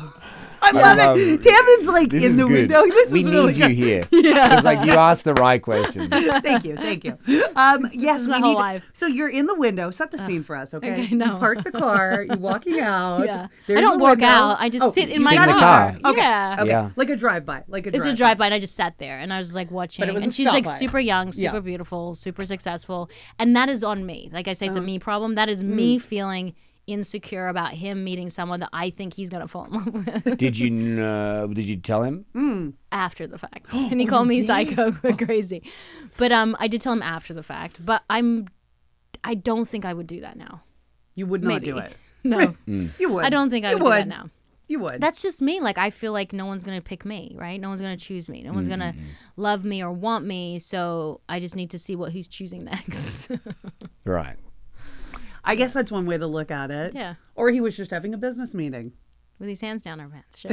[0.67, 1.41] I love love- it.
[1.41, 2.69] Tammin's like This in is the good.
[2.69, 2.81] window.
[2.95, 3.71] This we is need really you good.
[3.71, 4.01] here.
[4.11, 6.09] It's like you asked the right question.
[6.41, 7.17] thank you, thank you.
[7.55, 8.41] Um, yes, we need.
[8.41, 8.83] whole life.
[8.93, 9.91] So you're in the window.
[9.91, 10.91] Set the scene for us, okay?
[10.93, 12.23] okay, You park the car.
[12.27, 13.25] You're walking out.
[13.25, 13.47] Yeah.
[13.67, 14.25] There's I don't walk window.
[14.27, 14.57] out.
[14.59, 15.97] I just Oh, sit in you my sit in the car.
[16.01, 16.11] car.
[16.11, 16.21] Okay.
[16.21, 16.55] Yeah.
[16.59, 16.69] Okay.
[16.69, 16.89] Yeah.
[16.95, 17.63] Like a drive by.
[17.67, 19.71] Like a It's a drive by, and I just sat there and I was like
[19.71, 20.07] watching.
[20.07, 23.09] it was and she's like super young, super beautiful, super successful,
[23.39, 24.29] and that is on me.
[24.31, 24.77] Like I say, Uh-huh.
[24.77, 25.35] it's a me problem.
[25.35, 25.67] That is Mm.
[25.69, 26.53] me feeling
[26.87, 29.71] insecure about him meeting someone that I think he's gonna fall in
[30.05, 31.47] love with Did you know?
[31.47, 32.25] Did you tell him?
[32.33, 32.69] Hmm.
[32.91, 35.63] after the fact, and he called oh, me psycho, crazy.
[36.17, 37.85] But um, I did tell him after the fact.
[37.85, 38.47] But I'm,
[39.23, 40.61] I don't think I would do that now.
[41.15, 41.65] You would not Maybe.
[41.65, 41.95] do it.
[42.25, 42.87] No, hmm.
[42.97, 43.23] You would.
[43.23, 44.31] I don't think I you would, do that now.
[44.67, 44.99] You would.
[44.99, 45.61] That's just me.
[45.61, 47.61] Like I feel like no one's gonna pick me, right?
[47.61, 48.41] No one's gonna choose me.
[48.41, 49.05] No one's gonna mm-hmm.
[49.37, 50.57] love me or want me.
[50.57, 53.29] So I just need to see what who's choosing next.
[54.05, 54.37] Right.
[55.45, 56.93] I guess that's one way to look at it.
[56.95, 58.93] yeah, Or he was just having a business meeting.
[59.39, 60.39] with his hands down our pants.
[60.39, 60.51] Sure.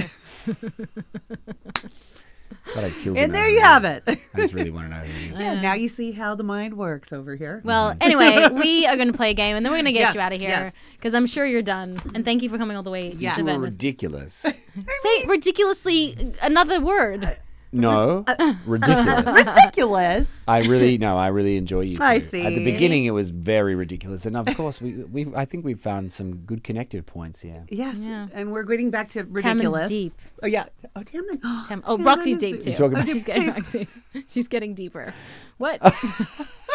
[2.74, 4.02] But I killed And there you have it.
[4.06, 5.40] I just really want to know who he is.
[5.40, 7.60] Yeah, now you see how the mind works over here.
[7.64, 10.20] Well, anyway, we are gonna play a game and then we're gonna get Yes, you
[10.20, 10.74] out of here yes.
[10.96, 11.98] because I'm sure you're done.
[12.14, 13.32] And thank you for coming all the way Yeah.
[13.32, 13.72] to You were Venice.
[13.72, 14.32] ridiculous.
[14.34, 17.36] Say ridiculously another word.
[17.74, 19.46] No, Uh, ridiculous.
[19.46, 20.44] Ridiculous.
[20.48, 21.96] I really no, I really enjoy you.
[21.96, 22.02] Two.
[22.02, 25.64] I At the beginning, it was very ridiculous, and of course, we we I think
[25.64, 27.64] we've found some good connective points here.
[27.70, 28.28] yes, Yeah.
[28.34, 29.88] and we're getting back to ridiculous.
[29.88, 30.12] deep.
[30.42, 30.66] Oh yeah.
[30.94, 31.38] Oh Tammin.
[31.68, 32.72] Tam- oh, Tammin Roxy's is deep too.
[32.74, 33.88] talking about- She's getting Roxy.
[34.28, 35.14] She's getting deeper.
[35.58, 35.80] What?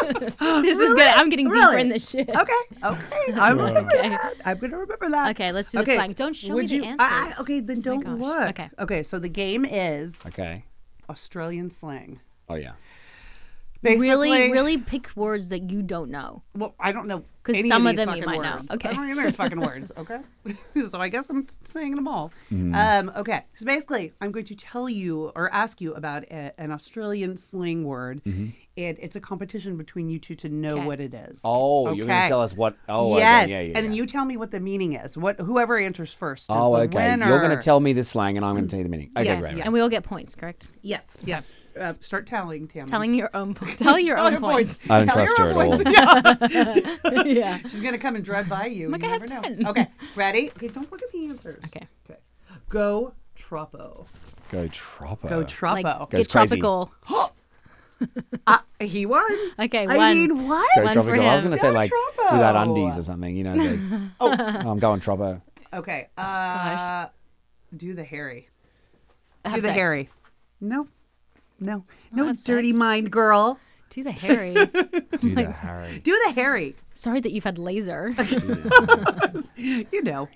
[0.00, 1.06] this is good.
[1.08, 1.80] I'm getting deeper Really?
[1.82, 2.28] in this shit.
[2.28, 2.52] Okay.
[2.82, 3.32] Okay.
[3.34, 4.08] I'm Okay.
[4.08, 4.34] that.
[4.44, 5.30] I'm gonna remember that.
[5.30, 6.12] Okay, let's do the slang.
[6.12, 7.38] Don't show Would me the you, I- answers.
[7.38, 8.18] I- okay, then don't gosh.
[8.18, 8.48] look.
[8.50, 8.70] Okay.
[8.80, 9.02] Okay.
[9.02, 10.64] So the game is Okay.
[11.08, 12.20] Australian slang.
[12.48, 12.72] Oh yeah.
[13.80, 16.42] Basically, Really, really pick words that you don't know.
[16.56, 18.56] Well, I don't know because some of these them you fucking might know.
[18.56, 18.72] words.
[18.72, 18.88] Okay.
[18.88, 19.92] I don't know these fucking words.
[19.98, 20.18] Okay,
[20.88, 22.32] so I guess I'm saying them all.
[22.52, 22.74] Mm-hmm.
[22.74, 26.72] Um, okay, so basically, I'm going to tell you or ask you about a, an
[26.72, 28.20] Australian slang word.
[28.24, 28.48] Mm-hmm.
[28.78, 30.86] It, it's a competition between you two to know Okay.
[30.86, 31.40] what it is.
[31.42, 32.76] Oh, you're gonna tell us what?
[32.88, 33.66] Oh, okay, yes, yeah, yeah.
[33.76, 33.96] and then yeah.
[33.96, 35.18] you tell me what the meaning is.
[35.18, 37.10] What whoever answers first is Oh, the okay.
[37.10, 37.26] winner.
[37.26, 39.10] You're going to tell me the slang, and I'm going to tell you the meaning.
[39.16, 39.56] Okay, Yes, great.
[39.56, 39.64] yes.
[39.64, 40.70] And we all get points, correct?
[40.82, 41.52] Yes, yes.
[41.78, 42.86] Uh, start telling, Tammy.
[42.88, 44.78] Telling your own po- tell your Tell own your points.
[44.88, 46.54] I don't Tell trust your her own at points.
[46.54, 47.22] Yeah.
[47.24, 47.58] yeah.
[47.68, 48.90] She's gonna come and drive by you.
[48.90, 49.56] Like, you I have never know.
[49.56, 49.66] 10.
[49.66, 50.50] Okay, ready?
[50.56, 51.62] Okay, don't look at the answers.
[51.66, 51.86] Okay.
[52.08, 52.20] Okay.
[52.68, 54.06] Go Troppo.
[54.50, 55.28] Go Troppo.
[55.28, 56.06] Go Like Troppo.
[56.10, 56.60] Goes get crazy.
[56.60, 56.92] tropical.
[58.46, 59.24] uh, he won.
[59.58, 60.14] Okay, I one.
[60.14, 60.68] mean, what?
[60.76, 61.26] Go One for tropical.
[61.26, 61.50] I was him.
[61.50, 62.32] going to say Go like Troppo.
[62.34, 63.36] without undies or something.
[63.36, 63.78] You know, like,
[64.20, 65.42] oh, I'm going Troppo.
[65.72, 66.08] Okay.
[66.16, 67.08] Uh, Gosh.
[67.76, 68.48] do the Harry.
[69.44, 69.78] Have do the sex.
[69.78, 70.08] Harry.
[70.60, 70.86] No.
[71.60, 71.84] No.
[72.12, 72.78] No have dirty sex.
[72.78, 73.58] mind girl.
[73.90, 74.52] Do the Harry.
[75.20, 75.98] Do the Harry.
[76.00, 76.76] Do the Harry.
[76.92, 78.14] Sorry that you've had laser.
[79.56, 80.28] You know.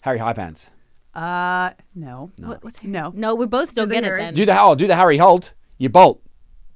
[0.00, 0.70] Harry High Pants.
[1.14, 2.30] Uh, no.
[2.38, 2.90] What, what's Harry?
[2.90, 3.12] No.
[3.14, 4.20] No, we both don't the get it Harry.
[4.22, 4.34] then.
[4.34, 5.52] Do the oh, do the Harry Holt.
[5.76, 6.22] You bolt.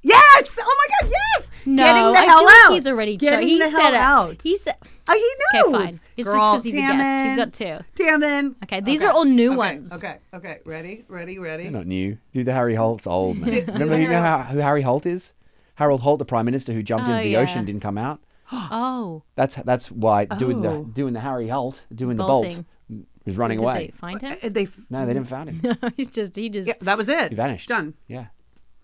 [0.08, 0.58] Yes!
[0.60, 1.12] Oh my God!
[1.12, 1.50] Yes!
[1.66, 2.72] no, Getting the I hell feel like out.
[2.74, 3.96] he's already cho- Getting he the said hell it.
[3.96, 4.42] out.
[4.42, 4.76] He said
[5.10, 5.72] Oh, he Okay, knows.
[5.80, 6.00] fine.
[6.18, 6.92] It's just Girl, 'cause he's a guest.
[6.92, 7.36] He's Tammin.
[7.36, 7.78] got two.
[8.04, 8.56] Tammin.
[8.64, 9.92] Okay, these are all new okay, ones.
[9.92, 10.58] Okay, okay.
[10.66, 11.04] Ready?
[11.08, 11.38] Ready?
[11.38, 11.62] Ready?
[11.64, 12.18] They're not new.
[12.32, 13.64] Do the Harry Holt's old man.
[13.66, 15.32] Remember, the you know how, who Harry Holt is?
[15.76, 17.38] Harold Holt, the prime minister who jumped Oh, into the yeah.
[17.40, 18.20] ocean, didn't come out.
[18.52, 20.84] Oh, That's that's why doing Oh.
[20.84, 22.66] the doing the Harry Holt, doing the bolting.
[22.88, 23.86] bolt, was running did away.
[23.86, 24.36] they find him?
[24.42, 25.76] Uh, They f- No, they didn't find him.
[25.96, 27.28] he's just he just yeah, that was it.
[27.30, 27.68] He vanished.
[27.68, 27.94] Done.
[28.08, 28.26] Yeah.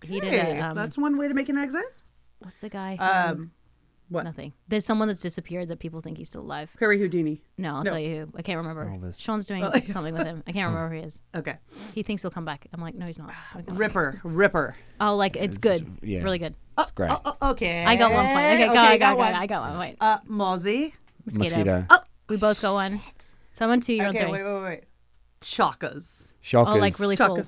[0.07, 0.61] He did Hey, it.
[0.61, 1.83] Um, that's one way to make an exit.
[2.39, 2.95] what's the guy?
[2.97, 3.51] Um,
[4.09, 4.23] what?
[4.23, 4.53] Nothing.
[4.67, 6.69] There's someone that's disappeared that people think he's still alive.
[6.79, 7.41] Harry Houdini.
[7.57, 7.89] No, I'll No.
[7.91, 8.33] tell you who.
[8.37, 8.85] I can't remember.
[8.85, 9.19] Elvis.
[9.19, 10.43] Sean's doing something with him.
[10.45, 11.21] I can't remember who he is.
[11.33, 11.55] Okay.
[11.95, 12.67] He thinks he'll come back.
[12.71, 13.31] I'm like, no, he's not.
[13.55, 13.73] Like, no.
[13.73, 14.21] Ripper.
[14.23, 14.75] Ripper.
[15.01, 15.87] Oh, like it's good.
[16.03, 16.21] yeah.
[16.21, 16.53] Really good.
[16.77, 17.09] It's great.
[17.09, 17.83] Oh, oh, okay.
[17.83, 18.37] I got one point.
[18.37, 19.33] Okay, go, I you got, one.
[19.33, 19.79] I got one.
[19.79, 20.93] Wait, Uh, Mozzie.
[21.25, 21.55] mosquito.
[21.55, 21.85] Mosquito.
[21.89, 21.99] Oh,
[22.29, 23.01] We both go one.
[23.53, 23.93] So I'm on two.
[23.93, 24.25] You're okay.
[24.25, 24.53] on Wait, three.
[24.53, 24.83] wait, wait.
[25.41, 26.33] Chockers.
[26.43, 26.75] Chockers.
[26.75, 27.41] Oh, like really full.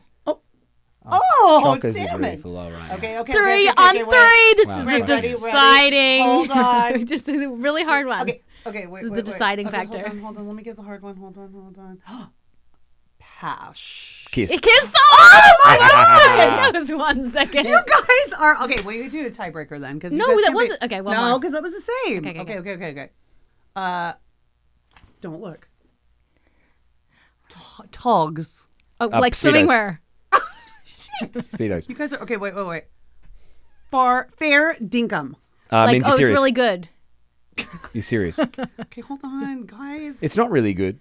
[1.12, 1.20] Shockers.
[1.42, 1.62] Oh.
[1.64, 2.40] Oh, Shockers is damn really it.
[2.42, 2.58] full.
[2.58, 2.92] All right.
[2.94, 3.34] Okay, okay.
[3.34, 4.08] Three okay, okay, on okay, three.
[4.08, 4.54] wait.
[4.58, 4.80] This Wow.
[4.80, 5.34] is Ready, the ready, ready.
[5.34, 6.24] deciding.
[6.24, 6.52] Hold
[7.02, 7.06] on.
[7.06, 8.22] Just a really hard one.
[8.22, 9.26] Okay, okay, wait, This is the wait, wait.
[9.26, 9.98] deciding Okay, factor.
[10.00, 10.48] Hold on, hold on.
[10.48, 11.16] Let me get the hard one.
[11.18, 12.30] Hold on, hold on.
[13.20, 14.26] Pash.
[14.32, 14.52] Kiss.
[14.52, 14.96] It kissed.
[15.00, 16.74] Oh my god!
[16.74, 17.66] That was one second.
[17.68, 18.82] You guys are okay.
[18.84, 21.40] Well, you do a tiebreaker then, because No, that wasn't- okay, one no, more.
[21.40, 22.26] because that was the same.
[22.26, 23.10] Okay, Okay, okay, okay, okay, okay.
[23.76, 24.14] Uh,
[25.22, 25.68] don't look.
[27.50, 28.68] To- Togs.
[29.00, 29.68] Oh, Uh, like swimming Speedos.
[29.70, 30.02] wear.
[31.34, 31.88] Speedos.
[31.90, 32.38] You guys are okay.
[32.38, 32.84] Wait, wait, wait.
[33.92, 35.34] Far fair dinkum.
[35.72, 36.90] Uh, like, oh, you're it's really good.
[37.94, 38.40] You're serious.
[38.80, 40.22] Okay, hold on, guys.
[40.22, 41.00] it's not really good.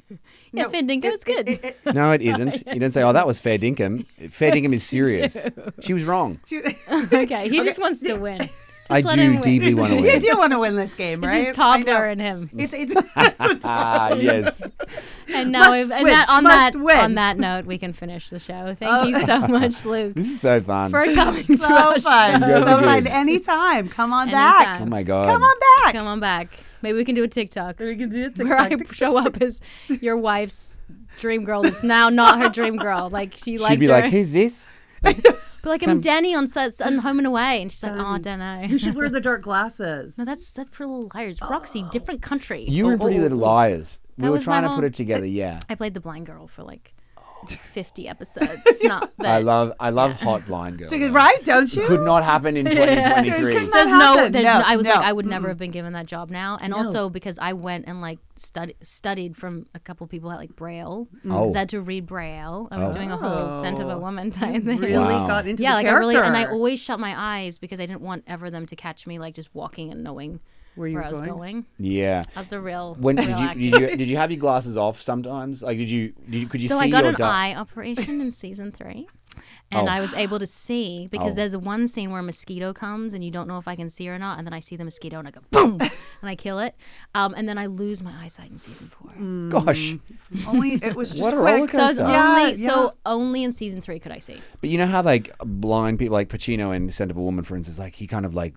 [0.52, 1.48] Yeah, No, fair dinkum, it- it's good.
[1.48, 2.62] it- it- No, it isn't.
[2.72, 5.36] You don't say, "Oh, that was fair dinkum." Fair dinkum is serious.
[5.80, 6.40] She was wrong.
[7.12, 8.48] okay, he just wants to win.
[8.90, 9.40] I let do him win.
[9.42, 10.18] deeply want to You win.
[10.20, 11.46] do want to win this game, It's right?
[11.48, 11.82] his I know.
[11.82, 12.50] toddler in him.
[12.56, 14.62] It's it's, it's a Ah, yes.
[15.34, 16.96] And now, Must if, and win, that, on must that win.
[16.98, 18.76] on that note, we can finish the show.
[18.78, 20.90] Thank you so much, Luke, This is so fun.
[20.90, 22.34] for coming to so our fun.
[22.34, 23.02] You guys So fun.
[23.02, 23.06] good.
[23.12, 23.88] Anytime.
[23.88, 24.64] Come on Anytime.
[24.64, 24.80] back.
[24.80, 25.26] oh my god.
[25.26, 25.92] Come on back.
[25.94, 26.48] Come on back.
[26.82, 28.38] Maybe we can do a TikTok We can do it.
[28.38, 30.78] where I show up as your wife's
[31.20, 33.08] dream girl that's now not her dream girl.
[33.10, 33.92] Like she liked She'd be her.
[33.92, 34.68] like, "Who's this?"
[35.62, 38.18] Be like, I'm Dani on sets on Home and Away, and she's like, oh, I
[38.18, 38.62] don't know.
[38.66, 40.18] You should wear the dark glasses.
[40.18, 41.40] No, that's that's Pretty Little Liars.
[41.40, 41.90] Roxy, oh.
[41.90, 42.64] different country.
[42.64, 43.98] You were oh, Pretty oh, Little Liars.
[44.16, 45.26] We That were was my trying to whole- put it together.
[45.26, 45.60] Yeah.
[45.68, 46.94] I played the blind girl for like
[47.50, 48.60] 50 episodes.
[48.82, 49.26] Not that.
[49.26, 50.88] I love I love Hot Blind Girl.
[50.88, 51.10] So, though.
[51.10, 51.44] right?
[51.44, 51.86] Don't you?
[51.86, 53.52] Could not happen in 2023.
[53.52, 54.34] Couldn't There's no, happened.
[54.34, 54.94] there's No, no, I was no.
[54.94, 57.86] like, I would never have been given that job now, and also because I went
[57.86, 61.32] and like studied studied from a couple people at like Braille, mm.
[61.32, 61.40] Oh.
[61.40, 62.68] because I had to read Braille.
[62.70, 62.92] I was Oh.
[62.92, 63.98] doing a whole scent of a Oh.
[63.98, 64.78] woman type thing.
[64.78, 65.26] really Wow.
[65.26, 67.86] got into yeah, the like I really, and I always shut my eyes because I
[67.86, 70.40] didn't want ever them to catch me like just walking and knowing
[70.76, 71.32] Where you where were I was going?
[71.36, 71.66] going.
[71.78, 72.22] Yeah.
[72.34, 72.94] That's a real.
[73.00, 75.62] When real did you, did you did you have your glasses off sometimes?
[75.62, 77.54] Like did you did you could you so see I got your an dark- eye
[77.54, 79.08] operation in season three.
[79.72, 79.90] And Oh.
[79.92, 81.36] I was able to see because Oh.
[81.36, 84.08] there's one scene where a mosquito comes and you don't know if I can see
[84.08, 85.78] or not, and then I see the mosquito and I go boom,
[86.22, 86.76] and I kill it,
[87.16, 89.10] um, and then I lose my eyesight in season four.
[89.50, 89.96] Gosh.
[90.46, 91.72] Only it was just What a roller quick.
[91.72, 92.04] So was coaster.
[92.12, 92.68] Yeah, only yeah.
[92.68, 94.40] so only in season three could I see.
[94.60, 97.56] But you know how like blind people like Pacino in Scent of a Woman, for
[97.56, 98.54] instance, like he kind of like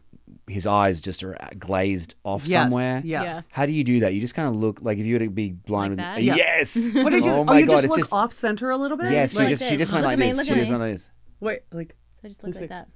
[0.50, 3.02] his eyes just are glazed off Yes, somewhere.
[3.06, 3.24] Yeah.
[3.24, 3.42] yeah.
[3.50, 4.14] How do you do that?
[4.14, 5.98] You just kind of look like if you were to be blind.
[5.98, 6.26] Like with.
[6.26, 6.36] Yeah.
[6.36, 6.78] Yes.
[6.96, 7.32] What did you?
[7.32, 7.72] Oh Oh, my you god!
[7.74, 9.12] just it's look just off center a little bit.
[9.12, 9.32] yes.
[9.34, 10.48] She Like just she just went Look like at me, this.
[10.48, 10.78] She just me.
[10.78, 11.10] went like this.
[11.40, 12.88] Wait, like So I just look Let's like that.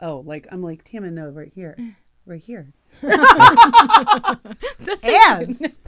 [0.00, 1.76] oh, like I'm like Tammin, no, right here,
[2.26, 2.72] right here.
[3.02, 5.78] That's Hands.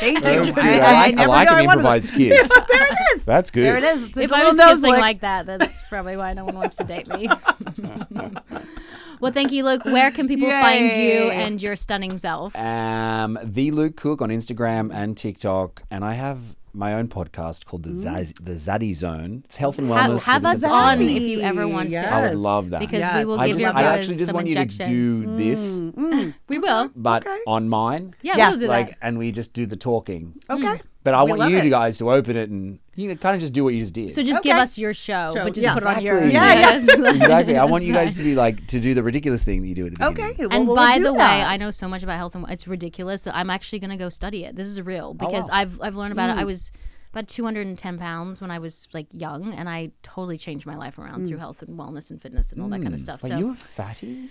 [0.00, 0.40] Thank you.
[0.40, 0.64] was good.
[0.64, 1.64] I, like, I never like an I wanted that.
[1.64, 2.48] improvised kiss.
[2.68, 3.24] there it is.
[3.24, 3.64] That's good.
[3.64, 4.04] There it is.
[4.06, 5.00] It's a if I was nose kissing lick.
[5.00, 7.28] like that, that's probably why no one wants to date me.
[9.20, 9.84] Well, thank you, Luke.
[9.84, 12.54] Where can people find you and your stunning self?
[12.56, 16.38] Um, the Luke Cook on Instagram and TikTok, and I have
[16.72, 19.42] my own podcast called the Zaz- the Zaddy Zone.
[19.44, 20.22] It's health and wellness.
[20.22, 20.70] have with us Zaddy.
[20.70, 21.98] on if you ever want to.
[21.98, 22.78] I would love that.
[22.80, 23.18] Because Yes.
[23.18, 24.88] we will I, give just, your I actually just some want injection.
[24.90, 26.90] you to do this, Mm, We will.
[26.94, 27.38] but Okay.
[27.48, 28.52] on mine, Yeah, Yes.
[28.52, 28.98] we'll do like, that.
[29.02, 30.34] and we just do the talking.
[30.48, 30.80] Okay.
[31.02, 31.70] But I We want you it.
[31.70, 34.12] guys to open it and you know kind of just do what you just did.
[34.12, 35.72] So just give us your show, Show, but just yeah.
[35.74, 36.18] put it on your.
[36.24, 36.32] Exactly.
[36.34, 37.14] Yeah, yeah.
[37.14, 37.56] exactly.
[37.56, 39.86] I want you guys to be like to do the ridiculous thing that you do
[39.86, 40.30] at the beginning.
[40.34, 40.46] Okay.
[40.46, 41.20] well, And we'll by do the way.
[41.20, 44.10] I know so much about health and it's ridiculous that I'm actually going to go
[44.10, 44.56] study it.
[44.56, 45.54] This is real because wow.
[45.56, 46.36] I've I've learned about Mm.
[46.38, 46.40] it.
[46.42, 46.70] I was
[47.12, 51.26] about 210 pounds when I was like young, and I totally changed my life around
[51.26, 53.22] through health and wellness and fitness and all that kind of stuff.
[53.24, 54.28] Like so you were fatty?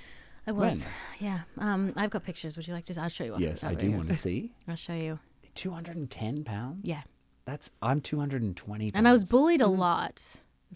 [0.48, 0.86] I was,
[1.20, 1.41] yeah.
[1.58, 2.56] Um, I've got pictures.
[2.58, 3.00] Would you like to?
[3.02, 3.36] I'll show you.
[3.38, 4.52] Yes, I do want to see.
[4.68, 5.20] I'll show you.
[5.60, 6.80] 210 pounds?
[6.84, 7.02] Yeah.
[7.45, 8.91] That's I'm 220 pounds.
[8.95, 9.77] And I was bullied a Mm.
[9.77, 10.23] lot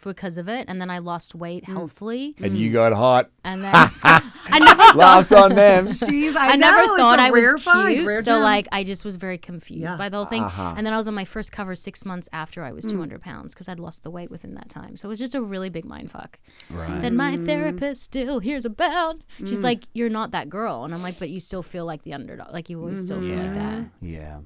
[0.03, 1.71] because of it, and then I lost weight mm.
[1.71, 2.57] healthfully, And mm.
[2.57, 3.29] you got hot.
[3.45, 4.95] and then I never thought.
[4.95, 5.87] Laughs on them.
[6.09, 8.41] Jeez, I, I never know, it's thought a I rare was find, cute, so gem.
[8.41, 9.95] like I just was very confused Yeah.
[9.95, 10.41] by the whole thing.
[10.41, 10.73] Uh-huh.
[10.75, 12.91] And then I was on my first cover six months after I was mm.
[12.91, 14.97] 200 pounds because I'd lost the weight within that time.
[14.97, 16.39] So it was just a really big mind fuck.
[16.71, 16.99] Right.
[16.99, 19.21] Then my therapist still hears about.
[19.45, 22.13] She's like, "You're not that girl," and I'm like, "But you still feel like the
[22.15, 22.51] underdog.
[22.51, 24.39] Like you always still feel like that." Yeah.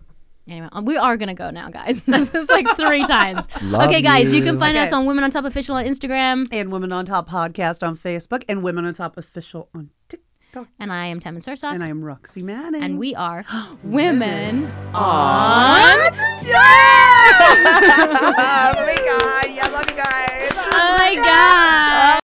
[0.47, 2.03] Anyway, um, we are gonna go now, guys.
[2.05, 3.47] this is like three times.
[3.63, 4.83] Love okay, guys, you, you can find okay.
[4.83, 8.43] us on Women on Top Official on Instagram and Women on Top Podcast on Facebook
[8.47, 10.67] and Women on Top Official on TikTok.
[10.79, 11.73] And I am Tammin Sursok.
[11.73, 12.81] And I am Roxy Manning.
[12.81, 13.45] And we are
[13.83, 16.17] Women on Top.
[17.39, 19.27] oh my god!
[19.59, 20.51] I love you guys.
[20.55, 22.19] Oh, my god.